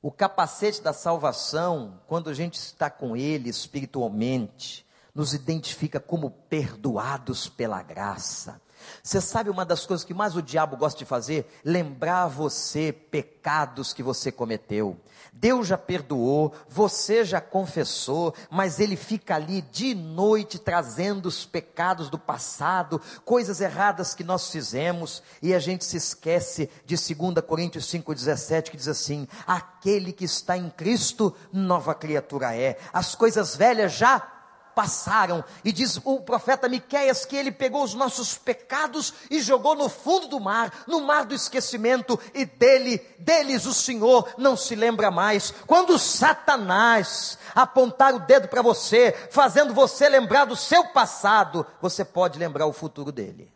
O 0.00 0.12
capacete 0.12 0.80
da 0.80 0.92
salvação, 0.92 2.00
quando 2.06 2.30
a 2.30 2.32
gente 2.32 2.54
está 2.54 2.88
com 2.88 3.16
Ele 3.16 3.50
espiritualmente, 3.50 4.86
nos 5.12 5.34
identifica 5.34 5.98
como 5.98 6.30
perdoados 6.30 7.48
pela 7.48 7.82
graça. 7.82 8.62
Você 9.02 9.20
sabe 9.20 9.50
uma 9.50 9.64
das 9.64 9.86
coisas 9.86 10.04
que 10.04 10.14
mais 10.14 10.36
o 10.36 10.42
diabo 10.42 10.76
gosta 10.76 10.98
de 10.98 11.04
fazer? 11.04 11.50
Lembrar 11.64 12.26
você 12.28 12.92
pecados 12.92 13.92
que 13.92 14.02
você 14.02 14.30
cometeu. 14.32 14.98
Deus 15.32 15.68
já 15.68 15.78
perdoou, 15.78 16.52
você 16.68 17.24
já 17.24 17.40
confessou, 17.40 18.34
mas 18.50 18.80
ele 18.80 18.96
fica 18.96 19.36
ali 19.36 19.62
de 19.62 19.94
noite 19.94 20.58
trazendo 20.58 21.26
os 21.26 21.46
pecados 21.46 22.10
do 22.10 22.18
passado, 22.18 23.00
coisas 23.24 23.60
erradas 23.60 24.14
que 24.14 24.24
nós 24.24 24.50
fizemos, 24.50 25.22
e 25.40 25.54
a 25.54 25.58
gente 25.58 25.84
se 25.84 25.96
esquece 25.96 26.68
de 26.84 26.96
2 26.96 27.44
Coríntios 27.46 27.86
5,17 27.86 28.70
que 28.70 28.76
diz 28.76 28.88
assim: 28.88 29.26
aquele 29.46 30.12
que 30.12 30.24
está 30.24 30.56
em 30.56 30.68
Cristo, 30.70 31.34
nova 31.52 31.94
criatura 31.94 32.54
é, 32.54 32.78
as 32.92 33.14
coisas 33.14 33.54
velhas 33.54 33.92
já 33.92 34.39
passaram. 34.74 35.44
E 35.64 35.72
diz 35.72 36.00
o 36.04 36.20
profeta 36.20 36.68
Miqueias 36.68 37.24
que 37.24 37.36
ele 37.36 37.52
pegou 37.52 37.82
os 37.82 37.94
nossos 37.94 38.36
pecados 38.36 39.14
e 39.30 39.40
jogou 39.40 39.74
no 39.74 39.88
fundo 39.88 40.28
do 40.28 40.40
mar, 40.40 40.84
no 40.86 41.00
mar 41.00 41.24
do 41.24 41.34
esquecimento, 41.34 42.18
e 42.34 42.44
dele, 42.44 42.98
deles 43.18 43.66
o 43.66 43.74
Senhor 43.74 44.28
não 44.36 44.56
se 44.56 44.74
lembra 44.74 45.10
mais. 45.10 45.52
Quando 45.66 45.98
Satanás 45.98 47.38
apontar 47.54 48.14
o 48.14 48.20
dedo 48.20 48.48
para 48.48 48.62
você, 48.62 49.12
fazendo 49.30 49.74
você 49.74 50.08
lembrar 50.08 50.44
do 50.44 50.56
seu 50.56 50.88
passado, 50.88 51.66
você 51.80 52.04
pode 52.04 52.38
lembrar 52.38 52.66
o 52.66 52.72
futuro 52.72 53.12
dele. 53.12 53.52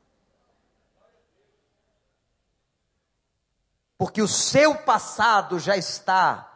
Porque 3.96 4.20
o 4.20 4.28
seu 4.28 4.74
passado 4.74 5.58
já 5.58 5.76
está 5.76 6.50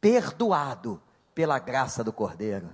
perdoado 0.00 1.00
pela 1.34 1.58
graça 1.58 2.02
do 2.02 2.12
Cordeiro 2.12 2.70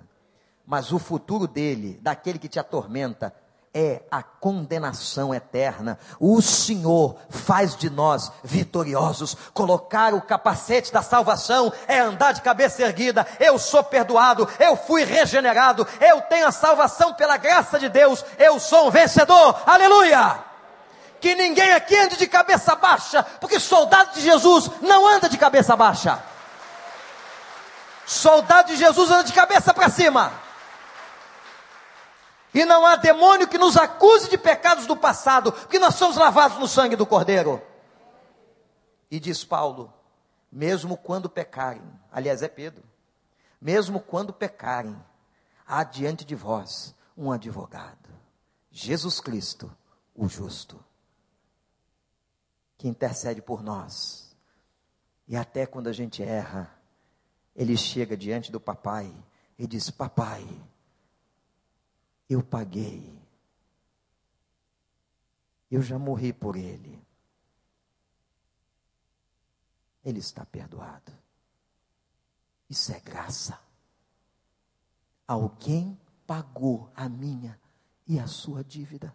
mas 0.72 0.90
o 0.90 0.98
futuro 0.98 1.46
dele, 1.46 1.98
daquele 2.00 2.38
que 2.38 2.48
te 2.48 2.58
atormenta, 2.58 3.34
é 3.74 4.00
a 4.10 4.22
condenação 4.22 5.34
eterna. 5.34 5.98
O 6.18 6.40
Senhor 6.40 7.18
faz 7.28 7.76
de 7.76 7.90
nós 7.90 8.32
vitoriosos. 8.42 9.36
Colocar 9.52 10.14
o 10.14 10.22
capacete 10.22 10.90
da 10.90 11.02
salvação 11.02 11.70
é 11.86 11.98
andar 11.98 12.32
de 12.32 12.40
cabeça 12.40 12.80
erguida. 12.80 13.26
Eu 13.38 13.58
sou 13.58 13.84
perdoado, 13.84 14.48
eu 14.58 14.74
fui 14.74 15.04
regenerado, 15.04 15.86
eu 16.00 16.22
tenho 16.22 16.46
a 16.48 16.52
salvação 16.52 17.12
pela 17.12 17.36
graça 17.36 17.78
de 17.78 17.90
Deus. 17.90 18.24
Eu 18.38 18.58
sou 18.58 18.88
um 18.88 18.90
vencedor. 18.90 19.62
Aleluia! 19.66 20.42
Que 21.20 21.34
ninguém 21.34 21.72
aqui 21.72 21.98
ande 21.98 22.16
de 22.16 22.26
cabeça 22.26 22.74
baixa, 22.74 23.22
porque 23.42 23.60
soldado 23.60 24.14
de 24.14 24.22
Jesus 24.22 24.70
não 24.80 25.06
anda 25.06 25.28
de 25.28 25.36
cabeça 25.36 25.76
baixa. 25.76 26.18
Soldado 28.06 28.68
de 28.68 28.76
Jesus 28.76 29.10
anda 29.10 29.24
de 29.24 29.34
cabeça 29.34 29.74
para 29.74 29.90
cima. 29.90 30.41
E 32.54 32.64
não 32.64 32.84
há 32.84 32.96
demônio 32.96 33.48
que 33.48 33.56
nos 33.56 33.76
acuse 33.76 34.28
de 34.28 34.36
pecados 34.36 34.86
do 34.86 34.96
passado, 34.96 35.52
porque 35.52 35.78
nós 35.78 35.94
somos 35.94 36.16
lavados 36.16 36.58
no 36.58 36.68
sangue 36.68 36.96
do 36.96 37.06
Cordeiro. 37.06 37.62
E 39.10 39.18
diz 39.18 39.44
Paulo: 39.44 39.92
mesmo 40.50 40.96
quando 40.96 41.30
pecarem, 41.30 41.82
aliás, 42.10 42.42
é 42.42 42.48
Pedro, 42.48 42.84
mesmo 43.60 44.00
quando 44.00 44.32
pecarem, 44.32 44.96
há 45.66 45.82
diante 45.82 46.24
de 46.24 46.34
vós 46.34 46.94
um 47.16 47.32
advogado, 47.32 48.10
Jesus 48.70 49.20
Cristo, 49.20 49.74
o 50.14 50.28
justo. 50.28 50.82
que 52.76 52.88
intercede 52.88 53.40
por 53.40 53.62
nós. 53.62 54.36
E 55.28 55.36
até 55.36 55.64
quando 55.66 55.86
a 55.86 55.92
gente 55.92 56.20
erra, 56.20 56.68
ele 57.54 57.76
chega 57.76 58.16
diante 58.16 58.50
do 58.50 58.60
papai 58.60 59.14
e 59.56 59.66
diz: 59.68 59.88
Papai, 59.88 60.44
eu 62.32 62.42
paguei. 62.42 63.12
Eu 65.70 65.82
já 65.82 65.98
morri 65.98 66.32
por 66.32 66.56
ele. 66.56 67.02
Ele 70.04 70.18
está 70.18 70.44
perdoado. 70.44 71.12
Isso 72.68 72.92
é 72.92 73.00
graça. 73.00 73.60
Alguém 75.26 75.98
pagou 76.26 76.90
a 76.94 77.08
minha 77.08 77.60
e 78.06 78.18
a 78.18 78.26
sua 78.26 78.64
dívida. 78.64 79.14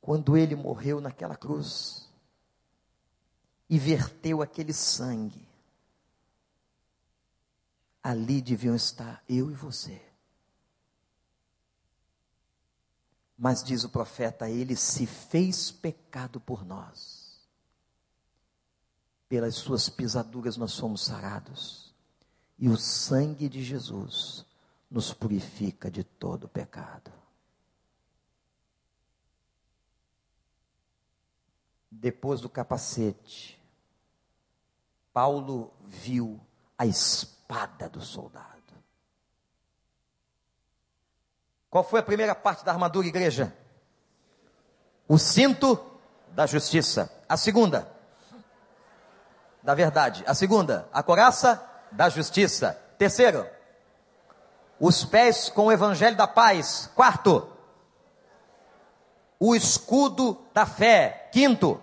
Quando 0.00 0.36
ele 0.36 0.54
morreu 0.54 1.00
naquela 1.00 1.36
cruz 1.36 2.08
e 3.68 3.78
verteu 3.78 4.40
aquele 4.42 4.72
sangue, 4.72 5.47
ali 8.08 8.40
deviam 8.40 8.74
estar 8.74 9.22
eu 9.28 9.50
e 9.50 9.54
você. 9.54 10.00
Mas 13.36 13.62
diz 13.62 13.84
o 13.84 13.90
profeta, 13.90 14.48
ele 14.48 14.74
se 14.74 15.06
fez 15.06 15.70
pecado 15.70 16.40
por 16.40 16.64
nós. 16.64 17.38
Pelas 19.28 19.56
suas 19.56 19.90
pisaduras 19.90 20.56
nós 20.56 20.72
somos 20.72 21.04
sarados. 21.04 21.94
E 22.58 22.70
o 22.70 22.78
sangue 22.78 23.46
de 23.46 23.62
Jesus 23.62 24.46
nos 24.90 25.12
purifica 25.12 25.90
de 25.90 26.02
todo 26.02 26.48
pecado. 26.48 27.12
Depois 31.90 32.40
do 32.40 32.48
capacete, 32.48 33.62
Paulo 35.12 35.74
viu 35.84 36.40
a 36.78 36.86
espada 36.86 37.37
do 37.90 38.00
soldado. 38.02 38.46
Qual 41.70 41.82
foi 41.82 42.00
a 42.00 42.02
primeira 42.02 42.34
parte 42.34 42.64
da 42.64 42.72
armadura, 42.72 43.06
igreja? 43.06 43.54
O 45.06 45.18
cinto 45.18 45.78
da 46.28 46.46
justiça. 46.46 47.10
A 47.28 47.36
segunda, 47.36 47.90
da 49.62 49.74
verdade. 49.74 50.22
A 50.26 50.34
segunda, 50.34 50.88
a 50.92 51.02
coraça 51.02 51.62
da 51.90 52.08
justiça. 52.08 52.78
Terceiro, 52.98 53.46
os 54.78 55.04
pés 55.04 55.48
com 55.48 55.66
o 55.66 55.72
evangelho 55.72 56.16
da 56.16 56.26
paz. 56.26 56.90
Quarto, 56.94 57.50
o 59.38 59.54
escudo 59.54 60.46
da 60.52 60.66
fé. 60.66 61.28
Quinto, 61.32 61.80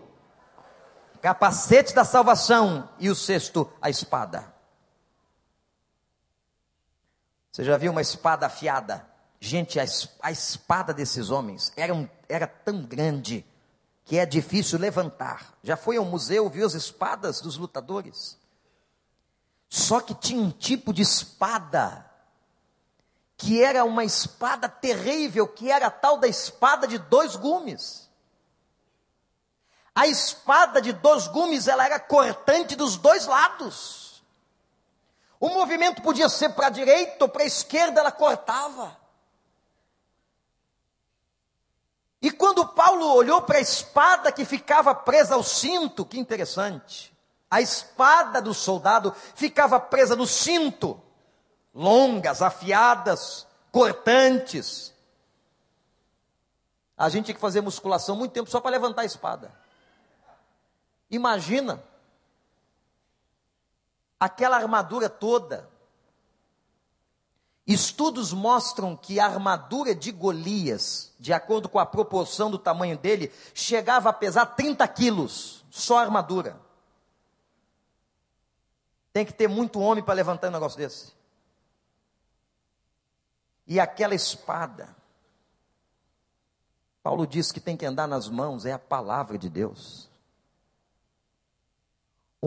capacete 1.21 1.93
da 1.93 2.03
salvação. 2.03 2.89
E 2.99 3.09
o 3.09 3.15
sexto, 3.15 3.71
a 3.81 3.89
espada. 3.89 4.54
Você 7.55 7.63
já 7.63 7.77
viu 7.77 7.93
uma 7.93 8.01
espada 8.01 8.47
afiada? 8.47 9.07
Gente, 9.39 9.79
a, 9.79 9.85
a 10.21 10.29
espada 10.29 10.93
desses 10.93 11.29
homens 11.29 11.71
era, 11.77 11.93
um, 11.93 12.05
era 12.27 12.45
tão 12.45 12.81
grande 12.81 13.45
que 14.03 14.17
é 14.17 14.25
difícil 14.25 14.77
levantar. 14.77 15.53
Já 15.63 15.77
foi 15.77 15.95
ao 15.95 16.03
museu, 16.03 16.49
viu 16.49 16.67
as 16.67 16.73
espadas 16.73 17.39
dos 17.39 17.55
lutadores? 17.55 18.37
Só 19.69 20.01
que 20.01 20.13
tinha 20.13 20.41
um 20.41 20.51
tipo 20.51 20.91
de 20.91 21.03
espada 21.03 22.05
que 23.37 23.63
era 23.63 23.85
uma 23.85 24.03
espada 24.03 24.67
terrível, 24.67 25.47
que 25.47 25.71
era 25.71 25.87
a 25.87 25.91
tal 25.91 26.17
da 26.17 26.27
espada 26.27 26.85
de 26.85 26.97
dois 26.97 27.37
gumes. 27.37 28.09
A 29.95 30.07
espada 30.07 30.81
de 30.81 30.91
dois 30.91 31.25
gumes, 31.27 31.69
ela 31.69 31.85
era 31.85 32.01
cortante 32.01 32.75
dos 32.75 32.97
dois 32.97 33.25
lados. 33.25 34.04
O 35.39 35.49
movimento 35.49 36.01
podia 36.01 36.29
ser 36.29 36.49
para 36.49 36.67
a 36.67 36.69
direita 36.69 37.25
ou 37.25 37.29
para 37.29 37.43
a 37.43 37.47
esquerda, 37.47 37.99
ela 37.99 38.11
cortava. 38.11 38.97
E 42.21 42.31
quando 42.31 42.67
Paulo 42.67 43.05
olhou 43.13 43.41
para 43.41 43.57
a 43.57 43.61
espada 43.61 44.31
que 44.31 44.45
ficava 44.45 44.95
presa 44.95 45.35
ao 45.35 45.43
cinto, 45.43 46.05
que 46.05 46.17
interessante, 46.17 47.15
a 47.51 47.61
espada 47.61 48.41
do 48.41 48.53
soldado 48.53 49.13
ficava 49.35 49.79
presa 49.79 50.15
no 50.15 50.25
cinto 50.25 51.01
longas, 51.75 52.41
afiadas, 52.41 53.45
cortantes. 53.71 54.93
A 56.97 57.09
gente 57.09 57.25
tinha 57.25 57.35
que 57.35 57.41
fazer 57.41 57.59
musculação 57.59 58.15
muito 58.15 58.31
tempo 58.31 58.49
só 58.49 58.61
para 58.61 58.71
levantar 58.71 59.01
a 59.01 59.05
espada. 59.05 59.53
Imagina 61.11 61.83
aquela 64.19 64.57
armadura 64.57 65.09
toda. 65.09 65.69
Estudos 67.65 68.31
mostram 68.31 68.95
que 68.95 69.19
a 69.19 69.25
armadura 69.25 69.95
de 69.95 70.11
Golias, 70.11 71.13
de 71.19 71.33
acordo 71.33 71.67
com 71.67 71.79
a 71.79 71.85
proporção 71.85 72.51
do 72.51 72.59
tamanho 72.59 72.97
dele, 72.97 73.31
chegava 73.53 74.09
a 74.09 74.13
pesar 74.13 74.45
30 74.45 74.87
quilos, 74.89 75.65
só 75.71 75.97
a 75.97 76.01
armadura. 76.01 76.59
Tem 79.11 79.25
que 79.25 79.33
ter 79.33 79.47
muito 79.47 79.79
homem 79.79 80.03
para 80.03 80.13
levantar 80.13 80.49
um 80.49 80.51
negócio 80.51 80.77
desse. 80.77 81.13
E 83.65 83.79
aquela 83.79 84.13
espada, 84.13 84.95
Paulo 87.01 87.25
diz 87.25 87.51
que 87.51 87.59
tem 87.59 87.75
que 87.75 87.85
andar 87.85 88.07
nas 88.07 88.29
mãos, 88.29 88.65
é 88.65 88.73
a 88.73 88.79
palavra 88.79 89.39
de 89.39 89.49
Deus. 89.49 90.07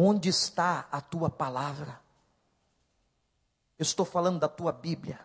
Onde 0.01 0.29
está 0.29 0.87
a 0.93 1.01
tua 1.01 1.29
palavra? 1.29 2.01
Eu 3.77 3.83
estou 3.83 4.07
falando 4.07 4.39
da 4.39 4.49
tua 4.49 4.71
Bíblia. 4.71 5.19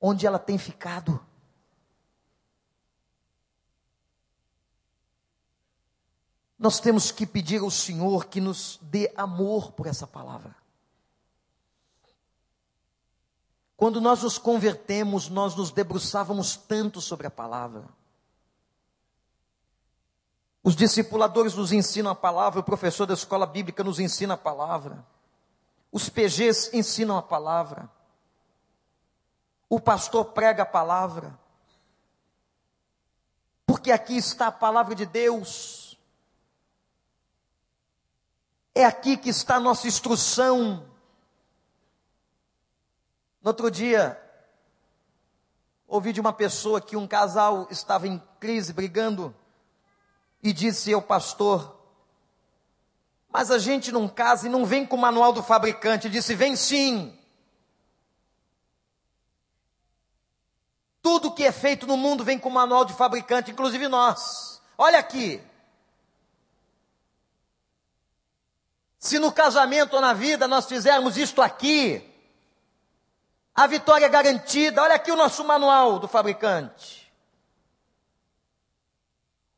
Onde 0.00 0.26
ela 0.26 0.40
tem 0.40 0.58
ficado? 0.58 1.24
Nós 6.58 6.80
temos 6.80 7.12
que 7.12 7.24
pedir 7.24 7.60
ao 7.60 7.70
Senhor 7.70 8.26
que 8.26 8.40
nos 8.40 8.80
dê 8.82 9.12
amor 9.16 9.70
por 9.70 9.86
essa 9.86 10.04
palavra. 10.04 10.52
Quando 13.76 14.00
nós 14.00 14.24
nos 14.24 14.36
convertemos, 14.36 15.28
nós 15.28 15.54
nos 15.54 15.70
debruçávamos 15.70 16.56
tanto 16.56 17.00
sobre 17.00 17.28
a 17.28 17.30
palavra. 17.30 17.84
Os 20.66 20.74
discipuladores 20.74 21.54
nos 21.54 21.70
ensinam 21.70 22.10
a 22.10 22.14
palavra, 22.16 22.58
o 22.58 22.64
professor 22.64 23.06
da 23.06 23.14
escola 23.14 23.46
bíblica 23.46 23.84
nos 23.84 24.00
ensina 24.00 24.34
a 24.34 24.36
palavra. 24.36 25.06
Os 25.92 26.08
PGs 26.08 26.76
ensinam 26.76 27.16
a 27.16 27.22
palavra. 27.22 27.88
O 29.68 29.78
pastor 29.78 30.24
prega 30.24 30.64
a 30.64 30.66
palavra. 30.66 31.38
Porque 33.64 33.92
aqui 33.92 34.16
está 34.16 34.48
a 34.48 34.52
palavra 34.52 34.96
de 34.96 35.06
Deus. 35.06 35.96
É 38.74 38.84
aqui 38.84 39.16
que 39.16 39.30
está 39.30 39.54
a 39.54 39.60
nossa 39.60 39.86
instrução 39.86 40.84
no 43.40 43.50
outro 43.50 43.70
dia, 43.70 44.20
ouvi 45.86 46.12
de 46.12 46.20
uma 46.20 46.32
pessoa 46.32 46.80
que 46.80 46.96
um 46.96 47.06
casal 47.06 47.68
estava 47.70 48.08
em 48.08 48.20
crise, 48.40 48.72
brigando, 48.72 49.32
e 50.42 50.52
disse 50.52 50.92
ao 50.92 51.02
pastor: 51.02 51.76
Mas 53.28 53.50
a 53.50 53.58
gente 53.58 53.90
não 53.90 54.08
casa 54.08 54.46
e 54.46 54.50
não 54.50 54.64
vem 54.64 54.86
com 54.86 54.96
o 54.96 55.00
manual 55.00 55.32
do 55.32 55.42
fabricante. 55.42 56.06
Ele 56.06 56.14
disse: 56.14 56.34
Vem 56.34 56.56
sim. 56.56 57.16
Tudo 61.02 61.32
que 61.32 61.44
é 61.44 61.52
feito 61.52 61.86
no 61.86 61.96
mundo 61.96 62.24
vem 62.24 62.38
com 62.38 62.48
o 62.48 62.52
manual 62.52 62.84
de 62.84 62.92
fabricante, 62.92 63.50
inclusive 63.50 63.86
nós. 63.86 64.60
Olha 64.76 64.98
aqui. 64.98 65.40
Se 68.98 69.20
no 69.20 69.30
casamento 69.30 69.94
ou 69.94 70.00
na 70.00 70.12
vida 70.12 70.48
nós 70.48 70.66
fizermos 70.66 71.16
isto 71.16 71.40
aqui, 71.40 72.04
a 73.54 73.66
vitória 73.68 74.04
é 74.04 74.08
garantida. 74.08 74.82
Olha 74.82 74.96
aqui 74.96 75.12
o 75.12 75.16
nosso 75.16 75.44
manual 75.44 76.00
do 76.00 76.08
fabricante. 76.08 77.05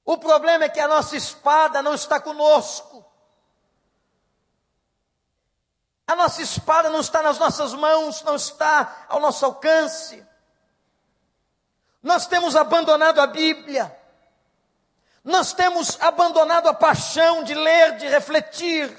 O 0.09 0.17
problema 0.17 0.65
é 0.65 0.69
que 0.71 0.81
a 0.81 0.89
nossa 0.89 1.19
espada 1.19 1.83
não 1.83 1.93
está 1.93 2.19
conosco. 2.19 3.05
A 6.07 6.17
nossa 6.17 6.41
espada 6.41 6.89
não 6.89 7.01
está 7.01 7.21
nas 7.21 7.39
nossas 7.39 7.75
mãos, 7.75 8.23
não 8.23 8.37
está 8.37 9.05
ao 9.07 9.21
nosso 9.21 9.45
alcance. 9.45 10.27
Nós 12.03 12.27
temos 12.27 12.57
abandonado 12.57 13.21
a 13.21 13.27
Bíblia. 13.27 13.95
Nós 15.23 15.53
temos 15.53 16.01
abandonado 16.01 16.71
a 16.71 16.73
paixão 16.73 17.45
de 17.45 17.53
ler, 17.53 17.99
de 17.99 18.09
refletir. 18.09 18.97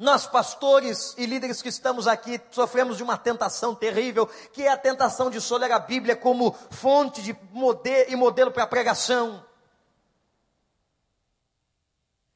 Nós, 0.00 0.26
pastores 0.26 1.14
e 1.18 1.26
líderes 1.26 1.60
que 1.60 1.68
estamos 1.68 2.08
aqui, 2.08 2.40
sofremos 2.50 2.96
de 2.96 3.02
uma 3.02 3.18
tentação 3.18 3.74
terrível, 3.74 4.26
que 4.50 4.62
é 4.62 4.72
a 4.72 4.76
tentação 4.76 5.28
de 5.28 5.38
só 5.42 5.58
ler 5.58 5.70
a 5.70 5.78
Bíblia 5.78 6.16
como 6.16 6.56
fonte 6.70 7.20
de 7.20 7.36
modelo 7.52 8.10
e 8.10 8.16
modelo 8.16 8.50
para 8.50 8.62
a 8.62 8.66
pregação. 8.66 9.44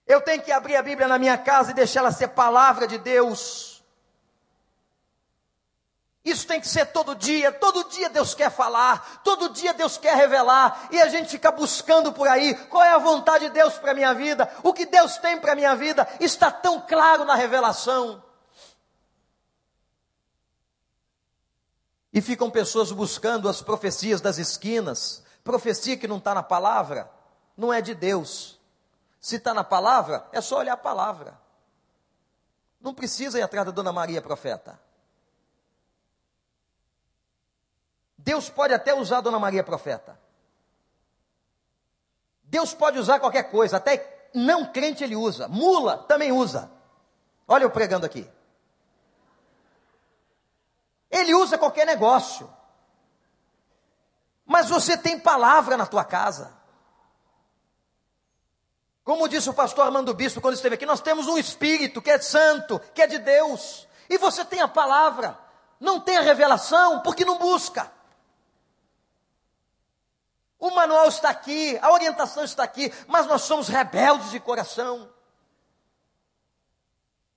Eu 0.07 0.21
tenho 0.21 0.43
que 0.43 0.53
abrir 0.53 0.77
a 0.77 0.83
Bíblia 0.83 1.09
na 1.09 1.19
minha 1.19 1.39
casa 1.39 1.71
e 1.71 1.75
deixar 1.75 2.01
ela 2.01 2.13
ser 2.13 2.29
palavra 2.29 2.87
de 2.87 2.99
Deus. 2.99 3.74
Isso 6.25 6.47
tem 6.47 6.59
que 6.59 6.67
ser 6.67 6.87
todo 6.87 7.15
dia, 7.15 7.53
todo 7.53 7.91
dia 7.91 8.09
Deus 8.09 8.35
quer 8.35 8.51
falar, 8.51 9.21
todo 9.23 9.51
dia 9.51 9.75
Deus 9.75 9.99
quer 9.99 10.17
revelar, 10.17 10.89
e 10.91 10.99
a 10.99 11.09
gente 11.09 11.29
fica 11.29 11.53
buscando 11.53 12.15
por 12.15 12.27
aí 12.27 12.55
qual 12.69 12.83
é 12.83 12.93
a 12.93 12.99
vontade 12.99 13.47
de 13.47 13.53
Deus 13.53 13.75
para 13.75 13.91
a 13.91 13.95
minha 13.95 14.15
vida, 14.15 14.51
o 14.63 14.73
que 14.73 14.87
Deus 14.87 15.19
tem 15.19 15.39
para 15.39 15.53
a 15.53 15.55
minha 15.55 15.77
vida, 15.77 16.09
está 16.19 16.51
tão 16.51 16.81
claro 16.81 17.27
na 17.27 17.35
revelação. 17.35 18.25
E 22.11 22.23
ficam 22.23 22.51
pessoas 22.51 22.91
buscando 22.91 23.47
as 23.47 23.61
profecias 23.61 24.23
das 24.23 24.39
esquinas, 24.39 25.23
profecia 25.43 25.97
que 25.97 26.09
não 26.09 26.17
está 26.17 26.33
na 26.33 26.43
palavra, 26.43 27.11
não 27.55 27.71
é 27.71 27.83
de 27.83 27.95
Deus. 27.95 28.59
Se 29.21 29.37
está 29.37 29.53
na 29.53 29.65
palavra, 29.65 30.27
é 30.33 30.41
só 30.41 30.59
olhar 30.59 30.73
a 30.73 30.79
palavra. 30.79 31.39
Não 32.81 32.95
precisa 32.95 33.39
ir 33.39 33.43
atrás 33.43 33.67
da 33.67 33.73
Dona 33.73 33.93
Maria 33.93 34.23
profeta. 34.23 34.84
Deus 38.25 38.49
pode 38.49 38.73
até 38.73 38.95
usar 38.95 39.19
a 39.19 39.21
Dona 39.21 39.39
Maria 39.39 39.63
profeta. 39.63 40.19
Deus 42.43 42.73
pode 42.73 42.99
usar 42.99 43.21
qualquer 43.21 43.51
coisa, 43.51 43.77
até 43.77 44.31
não 44.33 44.65
crente 44.73 45.05
ele 45.05 45.15
usa. 45.15 45.47
Mula 45.47 45.99
também 45.99 46.33
usa. 46.33 46.71
Olha 47.47 47.65
eu 47.65 47.71
pregando 47.71 48.07
aqui. 48.07 48.27
Ele 51.11 51.35
usa 51.35 51.59
qualquer 51.59 51.87
negócio. 51.87 52.51
Mas 54.47 54.71
você 54.71 54.97
tem 54.97 55.21
palavra 55.21 55.77
na 55.77 55.85
tua 55.85 56.05
casa. 56.05 56.51
Como 59.05 59.29
disse 59.29 59.51
o 59.51 59.55
pastor 59.55 59.85
Armando 59.85 60.15
Bispo 60.15 60.41
quando 60.41 60.55
esteve 60.55 60.77
aqui, 60.77 60.87
nós 60.87 61.03
temos 61.03 61.27
um 61.27 61.37
espírito 61.37 62.01
que 62.01 62.11
é 62.11 62.19
santo, 62.19 62.81
que 62.95 63.03
é 63.03 63.07
de 63.07 63.19
Deus. 63.19 63.87
E 64.09 64.17
você 64.17 64.47
tem 64.47 64.61
a 64.61 64.69
palavra. 64.69 65.39
Não 65.79 66.01
tem 66.01 66.17
a 66.17 66.23
revelação 66.23 67.01
porque 67.01 67.23
não 67.23 67.37
busca. 67.37 67.93
O 70.65 70.71
manual 70.71 71.09
está 71.09 71.29
aqui, 71.29 71.77
a 71.83 71.93
orientação 71.93 72.43
está 72.43 72.65
aqui, 72.65 72.91
mas 73.07 73.27
nós 73.27 73.43
somos 73.43 73.69
rebeldes 73.69 74.31
de 74.31 74.41
coração. 74.41 75.13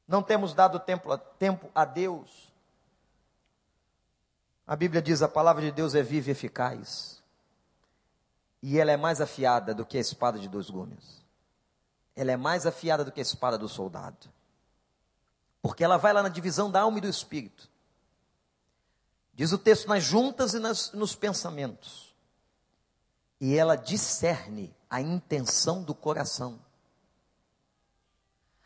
Não 0.07 0.23
temos 0.23 0.53
dado 0.53 0.79
tempo 0.79 1.11
a, 1.11 1.17
tempo 1.17 1.69
a 1.75 1.83
Deus. 1.83 2.49
A 4.65 4.77
Bíblia 4.77 5.01
diz: 5.01 5.21
a 5.21 5.27
palavra 5.27 5.61
de 5.61 5.73
Deus 5.73 5.93
é 5.93 6.01
viva 6.01 6.29
e 6.29 6.31
eficaz. 6.31 7.21
E 8.63 8.79
ela 8.79 8.93
é 8.93 8.97
mais 8.97 9.19
afiada 9.19 9.75
do 9.75 9.85
que 9.85 9.97
a 9.97 10.01
espada 10.01 10.39
de 10.39 10.47
dois 10.47 10.69
gumes. 10.69 11.21
Ela 12.15 12.31
é 12.31 12.37
mais 12.37 12.65
afiada 12.65 13.03
do 13.03 13.11
que 13.11 13.19
a 13.19 13.23
espada 13.23 13.57
do 13.57 13.67
soldado. 13.67 14.29
Porque 15.61 15.83
ela 15.83 15.97
vai 15.97 16.13
lá 16.13 16.23
na 16.23 16.29
divisão 16.29 16.71
da 16.71 16.79
alma 16.79 16.99
e 16.99 17.01
do 17.01 17.09
espírito. 17.09 17.69
Diz 19.33 19.51
o 19.51 19.57
texto 19.57 19.89
nas 19.89 20.01
juntas 20.01 20.53
e 20.53 20.59
nas, 20.59 20.93
nos 20.93 21.13
pensamentos 21.13 22.06
e 23.39 23.55
ela 23.55 23.75
discerne 23.75 24.75
a 24.89 24.99
intenção 25.01 25.83
do 25.83 25.93
coração. 25.93 26.59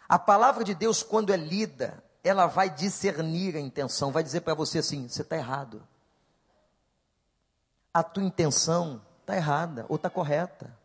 A 0.08 0.20
palavra 0.20 0.64
de 0.64 0.74
Deus, 0.74 1.04
quando 1.04 1.34
é 1.34 1.38
lida, 1.38 2.04
ela 2.24 2.46
vai 2.46 2.70
discernir 2.70 3.56
a 3.56 3.60
intenção, 3.60 4.12
vai 4.12 4.24
dizer 4.24 4.42
para 4.42 4.54
você 4.54 4.80
assim: 4.80 5.08
você 5.08 5.22
está 5.22 5.36
errado. 5.36 5.86
A 7.94 8.04
tua 8.04 8.24
intenção 8.24 9.02
está 9.22 9.36
errada 9.36 9.86
ou 9.90 9.96
está 9.96 10.10
correta. 10.10 10.78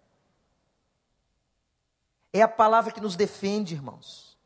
É 2.33 2.43
a 2.43 2.49
palavra 2.49 2.93
que 2.93 3.01
nos 3.01 3.17
defende, 3.17 3.75
irmãos. 3.75 4.37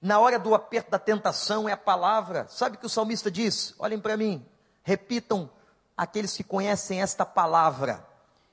Na 0.00 0.18
hora 0.18 0.38
do 0.38 0.54
aperto 0.54 0.90
da 0.90 0.98
tentação, 0.98 1.68
é 1.68 1.72
a 1.72 1.76
palavra. 1.76 2.48
Sabe 2.48 2.76
o 2.76 2.78
que 2.78 2.86
o 2.86 2.90
salmista 2.90 3.30
diz? 3.30 3.74
Olhem 3.78 4.00
para 4.00 4.16
mim, 4.16 4.44
repitam 4.82 5.48
aqueles 5.96 6.36
que 6.36 6.42
conhecem 6.42 7.00
esta 7.00 7.24
palavra 7.24 8.11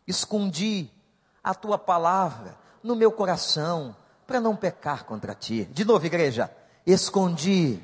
escondi 0.10 0.90
a 1.44 1.54
tua 1.54 1.78
palavra 1.78 2.58
no 2.82 2.96
meu 2.96 3.12
coração 3.12 3.96
para 4.26 4.40
não 4.40 4.56
pecar 4.56 5.06
contra 5.06 5.36
ti. 5.36 5.66
De 5.66 5.86
novo, 5.86 6.06
igreja, 6.06 6.54
escondi. 6.86 7.82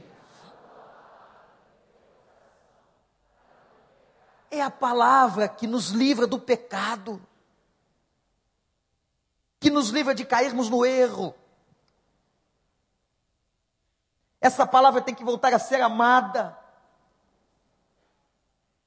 É 4.49 4.61
a 4.61 4.71
palavra 4.71 5.47
que 5.47 5.67
nos 5.67 5.89
livra 5.89 6.25
do 6.25 6.39
pecado, 6.39 7.21
que 9.59 9.69
nos 9.69 9.89
livra 9.89 10.15
de 10.15 10.25
cairmos 10.25 10.69
no 10.69 10.85
erro. 10.85 11.35
Essa 14.41 14.65
palavra 14.65 15.01
tem 15.01 15.13
que 15.13 15.23
voltar 15.23 15.53
a 15.53 15.59
ser 15.59 15.81
amada, 15.81 16.57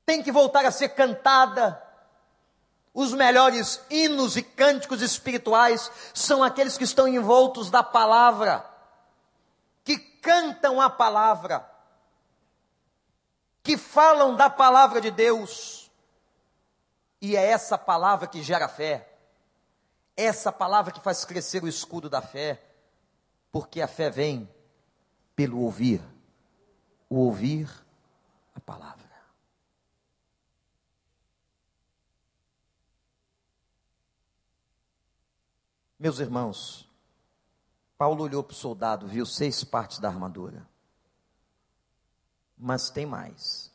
tem 0.04 0.22
que 0.22 0.32
voltar 0.32 0.64
a 0.64 0.70
ser 0.70 0.90
cantada 0.90 1.87
os 2.92 3.12
melhores 3.12 3.80
hinos 3.90 4.36
e 4.36 4.42
cânticos 4.42 5.02
espirituais 5.02 5.90
são 6.12 6.42
aqueles 6.42 6.76
que 6.76 6.84
estão 6.84 7.06
envoltos 7.06 7.70
da 7.70 7.82
palavra, 7.82 8.64
que 9.84 9.98
cantam 9.98 10.80
a 10.80 10.90
palavra, 10.90 11.68
que 13.62 13.76
falam 13.76 14.34
da 14.34 14.50
palavra 14.50 15.00
de 15.00 15.10
Deus. 15.10 15.90
E 17.20 17.36
é 17.36 17.44
essa 17.44 17.76
palavra 17.76 18.26
que 18.26 18.42
gera 18.42 18.68
fé, 18.68 19.08
essa 20.16 20.50
palavra 20.50 20.92
que 20.92 21.00
faz 21.00 21.24
crescer 21.24 21.62
o 21.62 21.68
escudo 21.68 22.08
da 22.08 22.22
fé, 22.22 22.62
porque 23.52 23.80
a 23.80 23.88
fé 23.88 24.10
vem 24.10 24.48
pelo 25.34 25.60
ouvir, 25.60 26.02
o 27.08 27.16
ouvir 27.16 27.68
a 28.54 28.60
palavra. 28.60 29.07
Meus 35.98 36.20
irmãos, 36.20 36.88
Paulo 37.96 38.22
olhou 38.22 38.44
para 38.44 38.52
o 38.52 38.56
soldado, 38.56 39.08
viu 39.08 39.26
seis 39.26 39.64
partes 39.64 39.98
da 39.98 40.08
armadura. 40.08 40.64
Mas 42.56 42.88
tem 42.88 43.04
mais, 43.04 43.72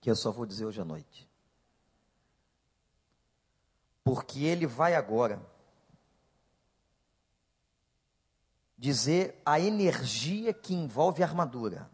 que 0.00 0.08
eu 0.08 0.14
só 0.14 0.30
vou 0.30 0.46
dizer 0.46 0.64
hoje 0.64 0.80
à 0.80 0.84
noite. 0.84 1.28
Porque 4.04 4.44
ele 4.44 4.66
vai 4.66 4.94
agora 4.94 5.44
dizer 8.78 9.40
a 9.44 9.58
energia 9.58 10.52
que 10.52 10.74
envolve 10.74 11.24
a 11.24 11.26
armadura. 11.26 11.90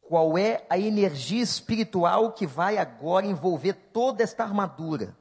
Qual 0.00 0.38
é 0.38 0.64
a 0.70 0.78
energia 0.78 1.42
espiritual 1.42 2.32
que 2.32 2.46
vai 2.46 2.78
agora 2.78 3.26
envolver 3.26 3.74
toda 3.92 4.22
esta 4.22 4.44
armadura? 4.44 5.14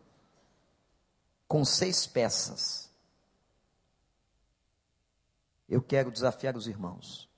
Com 1.48 1.64
seis 1.64 2.06
peças. 2.08 2.92
Eu 5.68 5.82
quero 5.82 6.12
desafiar 6.12 6.56
os 6.56 6.68
irmãos 6.68 7.30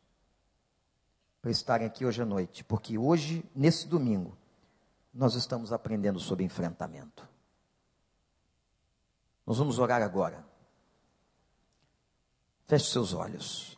para 1.42 1.52
estarem 1.52 1.88
aqui 1.88 2.06
hoje 2.06 2.22
à 2.22 2.26
noite, 2.26 2.64
porque 2.64 2.98
hoje, 2.98 3.44
nesse 3.56 3.88
domingo, 3.88 4.38
nós 5.14 5.36
estamos 5.36 5.72
aprendendo 5.72 6.20
sobre 6.20 6.44
enfrentamento. 6.44 7.28
Nós 9.46 9.58
vamos 9.58 9.80
orar 9.80 10.02
agora. 10.02 10.46
Feche 12.66 12.92
seus 12.92 13.14
olhos. 13.14 13.77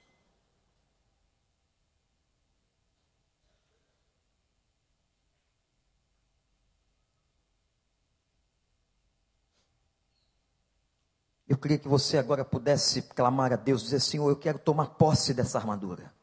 Eu 11.50 11.58
queria 11.58 11.80
que 11.80 11.88
você 11.88 12.16
agora 12.16 12.46
pudesse 12.46 13.02
clamar 13.02 13.52
a 13.52 13.56
Deus, 13.56 13.82
dizer: 13.82 14.00
Senhor, 14.00 14.30
eu 14.30 14.36
quero 14.36 14.60
tomar 14.60 14.90
posse 14.90 15.34
dessa 15.34 15.58
armadura. 15.58 16.14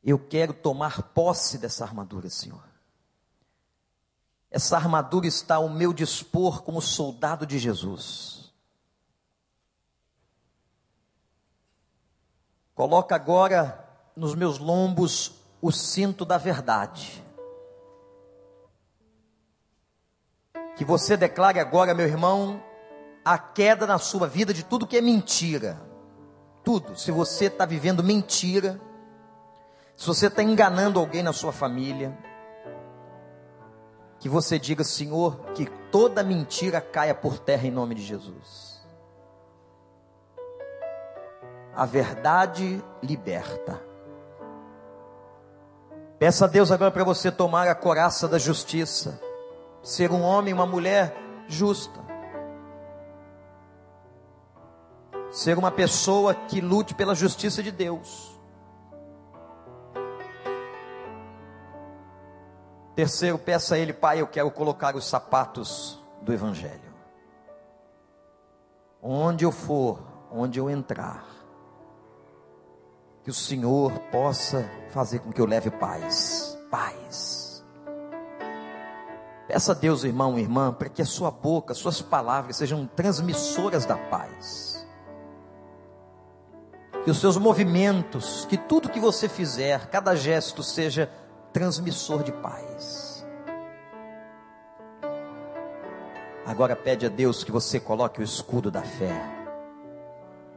Eu 0.00 0.16
quero 0.16 0.54
tomar 0.54 1.02
posse 1.02 1.58
dessa 1.58 1.82
armadura, 1.82 2.30
Senhor. 2.30 2.62
Essa 4.48 4.76
armadura 4.76 5.26
está 5.26 5.56
ao 5.56 5.68
meu 5.68 5.92
dispor 5.92 6.62
como 6.62 6.80
soldado 6.80 7.44
de 7.44 7.58
Jesus. 7.58 8.52
Coloca 12.76 13.16
agora 13.16 13.84
nos 14.14 14.36
meus 14.36 14.58
lombos 14.58 15.32
o 15.60 15.72
cinto 15.72 16.24
da 16.24 16.38
verdade. 16.38 17.23
Que 20.76 20.84
você 20.84 21.16
declare 21.16 21.60
agora, 21.60 21.94
meu 21.94 22.06
irmão, 22.06 22.62
a 23.24 23.38
queda 23.38 23.86
na 23.86 23.98
sua 23.98 24.26
vida 24.26 24.52
de 24.52 24.64
tudo 24.64 24.86
que 24.86 24.96
é 24.96 25.00
mentira. 25.00 25.80
Tudo. 26.62 26.96
Se 26.96 27.10
você 27.10 27.46
está 27.46 27.64
vivendo 27.64 28.02
mentira, 28.02 28.80
se 29.96 30.06
você 30.06 30.26
está 30.26 30.42
enganando 30.42 30.98
alguém 30.98 31.22
na 31.22 31.32
sua 31.32 31.52
família, 31.52 32.16
que 34.18 34.28
você 34.28 34.58
diga, 34.58 34.82
Senhor, 34.82 35.38
que 35.54 35.66
toda 35.90 36.22
mentira 36.22 36.80
caia 36.80 37.14
por 37.14 37.38
terra 37.38 37.66
em 37.66 37.70
nome 37.70 37.94
de 37.94 38.02
Jesus. 38.02 38.82
A 41.76 41.84
verdade 41.84 42.82
liberta. 43.02 43.80
Peça 46.18 46.46
a 46.46 46.48
Deus 46.48 46.70
agora 46.72 46.90
para 46.90 47.04
você 47.04 47.30
tomar 47.30 47.68
a 47.68 47.74
coraça 47.74 48.26
da 48.26 48.38
justiça, 48.38 49.20
ser 49.84 50.10
um 50.10 50.22
homem, 50.22 50.54
uma 50.54 50.64
mulher 50.64 51.14
justa, 51.46 52.00
ser 55.30 55.58
uma 55.58 55.70
pessoa 55.70 56.34
que 56.34 56.60
lute 56.60 56.94
pela 56.94 57.14
justiça 57.14 57.62
de 57.62 57.70
Deus. 57.70 58.32
Terceiro, 62.96 63.36
peça 63.36 63.74
a 63.74 63.78
Ele, 63.78 63.92
Pai, 63.92 64.20
eu 64.20 64.26
quero 64.26 64.50
colocar 64.50 64.96
os 64.96 65.04
sapatos 65.04 66.02
do 66.22 66.32
Evangelho. 66.32 66.94
Onde 69.02 69.44
eu 69.44 69.52
for, 69.52 69.98
onde 70.30 70.58
eu 70.58 70.70
entrar, 70.70 71.26
que 73.22 73.30
o 73.30 73.34
Senhor 73.34 73.92
possa 74.10 74.70
fazer 74.90 75.18
com 75.18 75.32
que 75.32 75.40
eu 75.40 75.46
leve 75.46 75.70
paz. 75.70 76.56
Paz. 76.70 77.33
Peça 79.46 79.72
a 79.72 79.74
Deus, 79.74 80.04
irmão, 80.04 80.38
irmã, 80.38 80.72
para 80.72 80.88
que 80.88 81.02
a 81.02 81.06
sua 81.06 81.30
boca, 81.30 81.74
suas 81.74 82.00
palavras 82.00 82.56
sejam 82.56 82.86
transmissoras 82.86 83.84
da 83.84 83.96
paz. 83.96 84.86
Que 87.04 87.10
os 87.10 87.20
seus 87.20 87.36
movimentos, 87.36 88.46
que 88.48 88.56
tudo 88.56 88.88
que 88.88 88.98
você 88.98 89.28
fizer, 89.28 89.88
cada 89.88 90.14
gesto 90.16 90.62
seja 90.62 91.10
transmissor 91.52 92.22
de 92.22 92.32
paz. 92.32 93.26
Agora 96.46 96.74
pede 96.74 97.04
a 97.06 97.08
Deus 97.08 97.44
que 97.44 97.52
você 97.52 97.78
coloque 97.78 98.20
o 98.20 98.24
escudo 98.24 98.70
da 98.70 98.82
fé. 98.82 99.14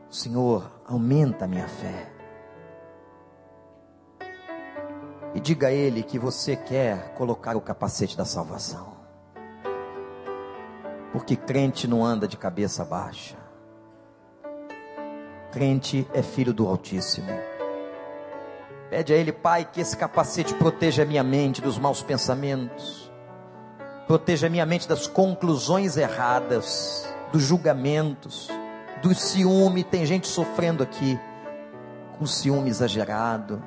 Senhor, 0.09 0.71
aumenta 0.85 1.45
a 1.45 1.47
minha 1.47 1.67
fé. 1.67 2.16
E 5.37 5.39
diga 5.39 5.67
a 5.67 5.71
Ele 5.71 6.01
que 6.01 6.17
você 6.17 6.55
quer 6.55 7.13
colocar 7.13 7.55
o 7.55 7.61
capacete 7.61 8.17
da 8.17 8.25
salvação. 8.25 8.97
Porque 11.13 11.35
crente 11.35 11.87
não 11.87 12.03
anda 12.03 12.27
de 12.27 12.35
cabeça 12.35 12.83
baixa. 12.83 13.35
Crente 15.51 16.07
é 16.11 16.23
filho 16.23 16.51
do 16.51 16.67
Altíssimo. 16.67 17.29
Pede 18.89 19.13
a 19.13 19.15
Ele, 19.15 19.31
Pai, 19.31 19.63
que 19.63 19.79
esse 19.79 19.95
capacete 19.95 20.55
proteja 20.55 21.03
a 21.03 21.05
minha 21.05 21.23
mente 21.23 21.61
dos 21.61 21.77
maus 21.77 22.01
pensamentos, 22.01 23.11
proteja 24.07 24.47
a 24.47 24.49
minha 24.49 24.65
mente 24.65 24.89
das 24.89 25.05
conclusões 25.05 25.97
erradas, 25.97 27.07
dos 27.31 27.43
julgamentos, 27.43 28.49
do 29.03 29.13
ciúme. 29.13 29.83
Tem 29.83 30.03
gente 30.03 30.25
sofrendo 30.27 30.81
aqui 30.81 31.19
com 32.17 32.25
ciúme 32.25 32.71
exagerado, 32.71 33.61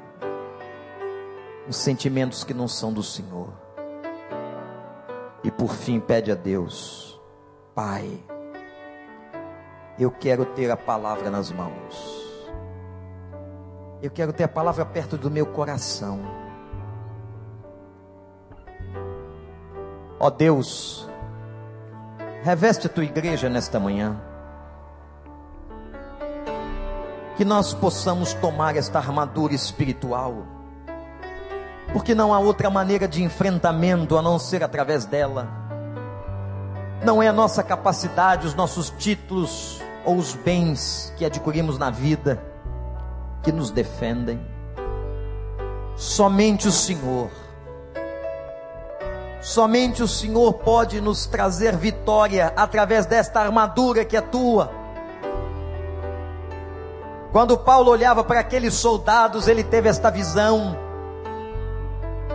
com 1.66 1.72
sentimentos 1.72 2.44
que 2.44 2.54
não 2.54 2.68
são 2.68 2.92
do 2.92 3.02
Senhor. 3.02 3.48
E 5.42 5.50
por 5.50 5.74
fim, 5.74 5.98
pede 5.98 6.30
a 6.30 6.34
Deus, 6.34 7.20
Pai, 7.74 8.20
eu 9.98 10.11
quero 10.11 10.44
ter 10.44 10.70
a 10.70 10.76
palavra 10.76 11.30
nas 11.30 11.50
mãos. 11.50 12.20
Eu 14.02 14.11
quero 14.11 14.32
ter 14.32 14.44
a 14.44 14.48
palavra 14.48 14.84
perto 14.84 15.16
do 15.16 15.30
meu 15.30 15.46
coração. 15.46 16.20
Ó 20.18 20.26
oh 20.26 20.30
Deus, 20.30 21.08
reveste 22.42 22.86
a 22.86 22.90
tua 22.90 23.04
igreja 23.04 23.48
nesta 23.48 23.80
manhã. 23.80 24.20
Que 27.36 27.44
nós 27.44 27.72
possamos 27.72 28.34
tomar 28.34 28.76
esta 28.76 28.98
armadura 28.98 29.54
espiritual. 29.54 30.59
Porque 31.92 32.14
não 32.14 32.32
há 32.32 32.38
outra 32.38 32.70
maneira 32.70 33.08
de 33.08 33.22
enfrentamento 33.22 34.16
a 34.16 34.22
não 34.22 34.38
ser 34.38 34.62
através 34.62 35.04
dela. 35.04 35.48
Não 37.04 37.22
é 37.22 37.28
a 37.28 37.32
nossa 37.32 37.62
capacidade, 37.62 38.46
os 38.46 38.54
nossos 38.54 38.90
títulos 38.90 39.80
ou 40.04 40.16
os 40.16 40.34
bens 40.34 41.12
que 41.16 41.24
adquirimos 41.24 41.78
na 41.78 41.90
vida 41.90 42.42
que 43.42 43.50
nos 43.50 43.70
defendem. 43.70 44.40
Somente 45.96 46.68
o 46.68 46.72
Senhor. 46.72 47.30
Somente 49.40 50.02
o 50.02 50.08
Senhor 50.08 50.52
pode 50.54 51.00
nos 51.00 51.26
trazer 51.26 51.76
vitória 51.76 52.52
através 52.56 53.06
desta 53.06 53.40
armadura 53.40 54.04
que 54.04 54.16
é 54.16 54.20
tua. 54.20 54.70
Quando 57.32 57.56
Paulo 57.56 57.90
olhava 57.90 58.24
para 58.24 58.40
aqueles 58.40 58.74
soldados, 58.74 59.46
ele 59.46 59.62
teve 59.62 59.88
esta 59.88 60.10
visão. 60.10 60.76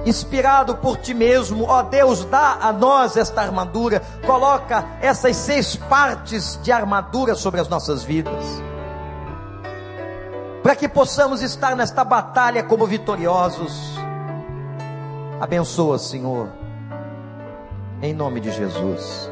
Inspirado 0.06 0.76
por 0.76 0.98
ti 0.98 1.14
mesmo, 1.14 1.66
ó 1.68 1.82
Deus, 1.82 2.26
dá 2.26 2.58
a 2.62 2.72
nós 2.72 3.18
esta 3.18 3.42
armadura, 3.42 4.02
coloca 4.26 4.86
essas 5.02 5.36
seis 5.36 5.76
partes 5.76 6.60
de 6.62 6.72
armadura 6.72 7.34
sobre 7.36 7.60
as 7.60 7.68
nossas 7.68 8.04
vidas 8.04 8.64
para 10.66 10.76
que 10.76 10.90
possamos 10.90 11.44
estar 11.44 11.76
nesta 11.76 12.04
batalha 12.04 12.64
como 12.64 12.88
vitoriosos. 12.88 14.00
Abençoa, 15.40 16.00
Senhor, 16.00 16.50
em 18.02 18.16
nome 18.16 18.40
de 18.40 18.50
Jesus. 18.50 19.30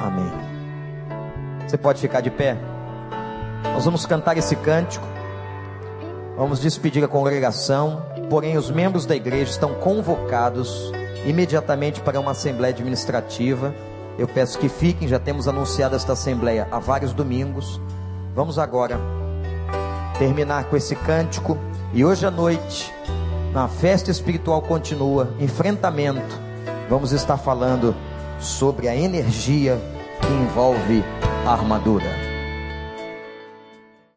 Amém. 0.00 0.32
Você 1.64 1.78
pode 1.78 2.00
ficar 2.00 2.22
de 2.22 2.30
pé. 2.32 2.58
Nós 3.72 3.84
vamos 3.84 4.04
cantar 4.04 4.36
esse 4.36 4.56
cântico. 4.56 5.06
Vamos 6.36 6.58
despedir 6.58 7.04
a 7.04 7.06
congregação. 7.06 8.04
Porém, 8.28 8.56
os 8.56 8.70
membros 8.70 9.06
da 9.06 9.14
igreja 9.14 9.50
estão 9.50 9.74
convocados 9.74 10.92
imediatamente 11.26 12.00
para 12.00 12.20
uma 12.20 12.32
assembleia 12.32 12.72
administrativa. 12.72 13.74
Eu 14.18 14.28
peço 14.28 14.58
que 14.58 14.68
fiquem, 14.68 15.08
já 15.08 15.18
temos 15.18 15.48
anunciado 15.48 15.96
esta 15.96 16.12
assembleia 16.12 16.68
há 16.70 16.78
vários 16.78 17.12
domingos. 17.12 17.80
Vamos 18.34 18.58
agora 18.58 18.98
terminar 20.18 20.64
com 20.64 20.76
esse 20.76 20.94
cântico 20.94 21.58
e 21.92 22.04
hoje 22.04 22.26
à 22.26 22.30
noite, 22.30 22.92
na 23.52 23.68
festa 23.68 24.10
espiritual 24.10 24.62
continua, 24.62 25.32
enfrentamento, 25.38 26.40
vamos 26.88 27.12
estar 27.12 27.36
falando 27.36 27.94
sobre 28.40 28.88
a 28.88 28.96
energia 28.96 29.80
que 30.20 30.32
envolve 30.32 31.04
a 31.46 31.52
armadura. 31.52 32.23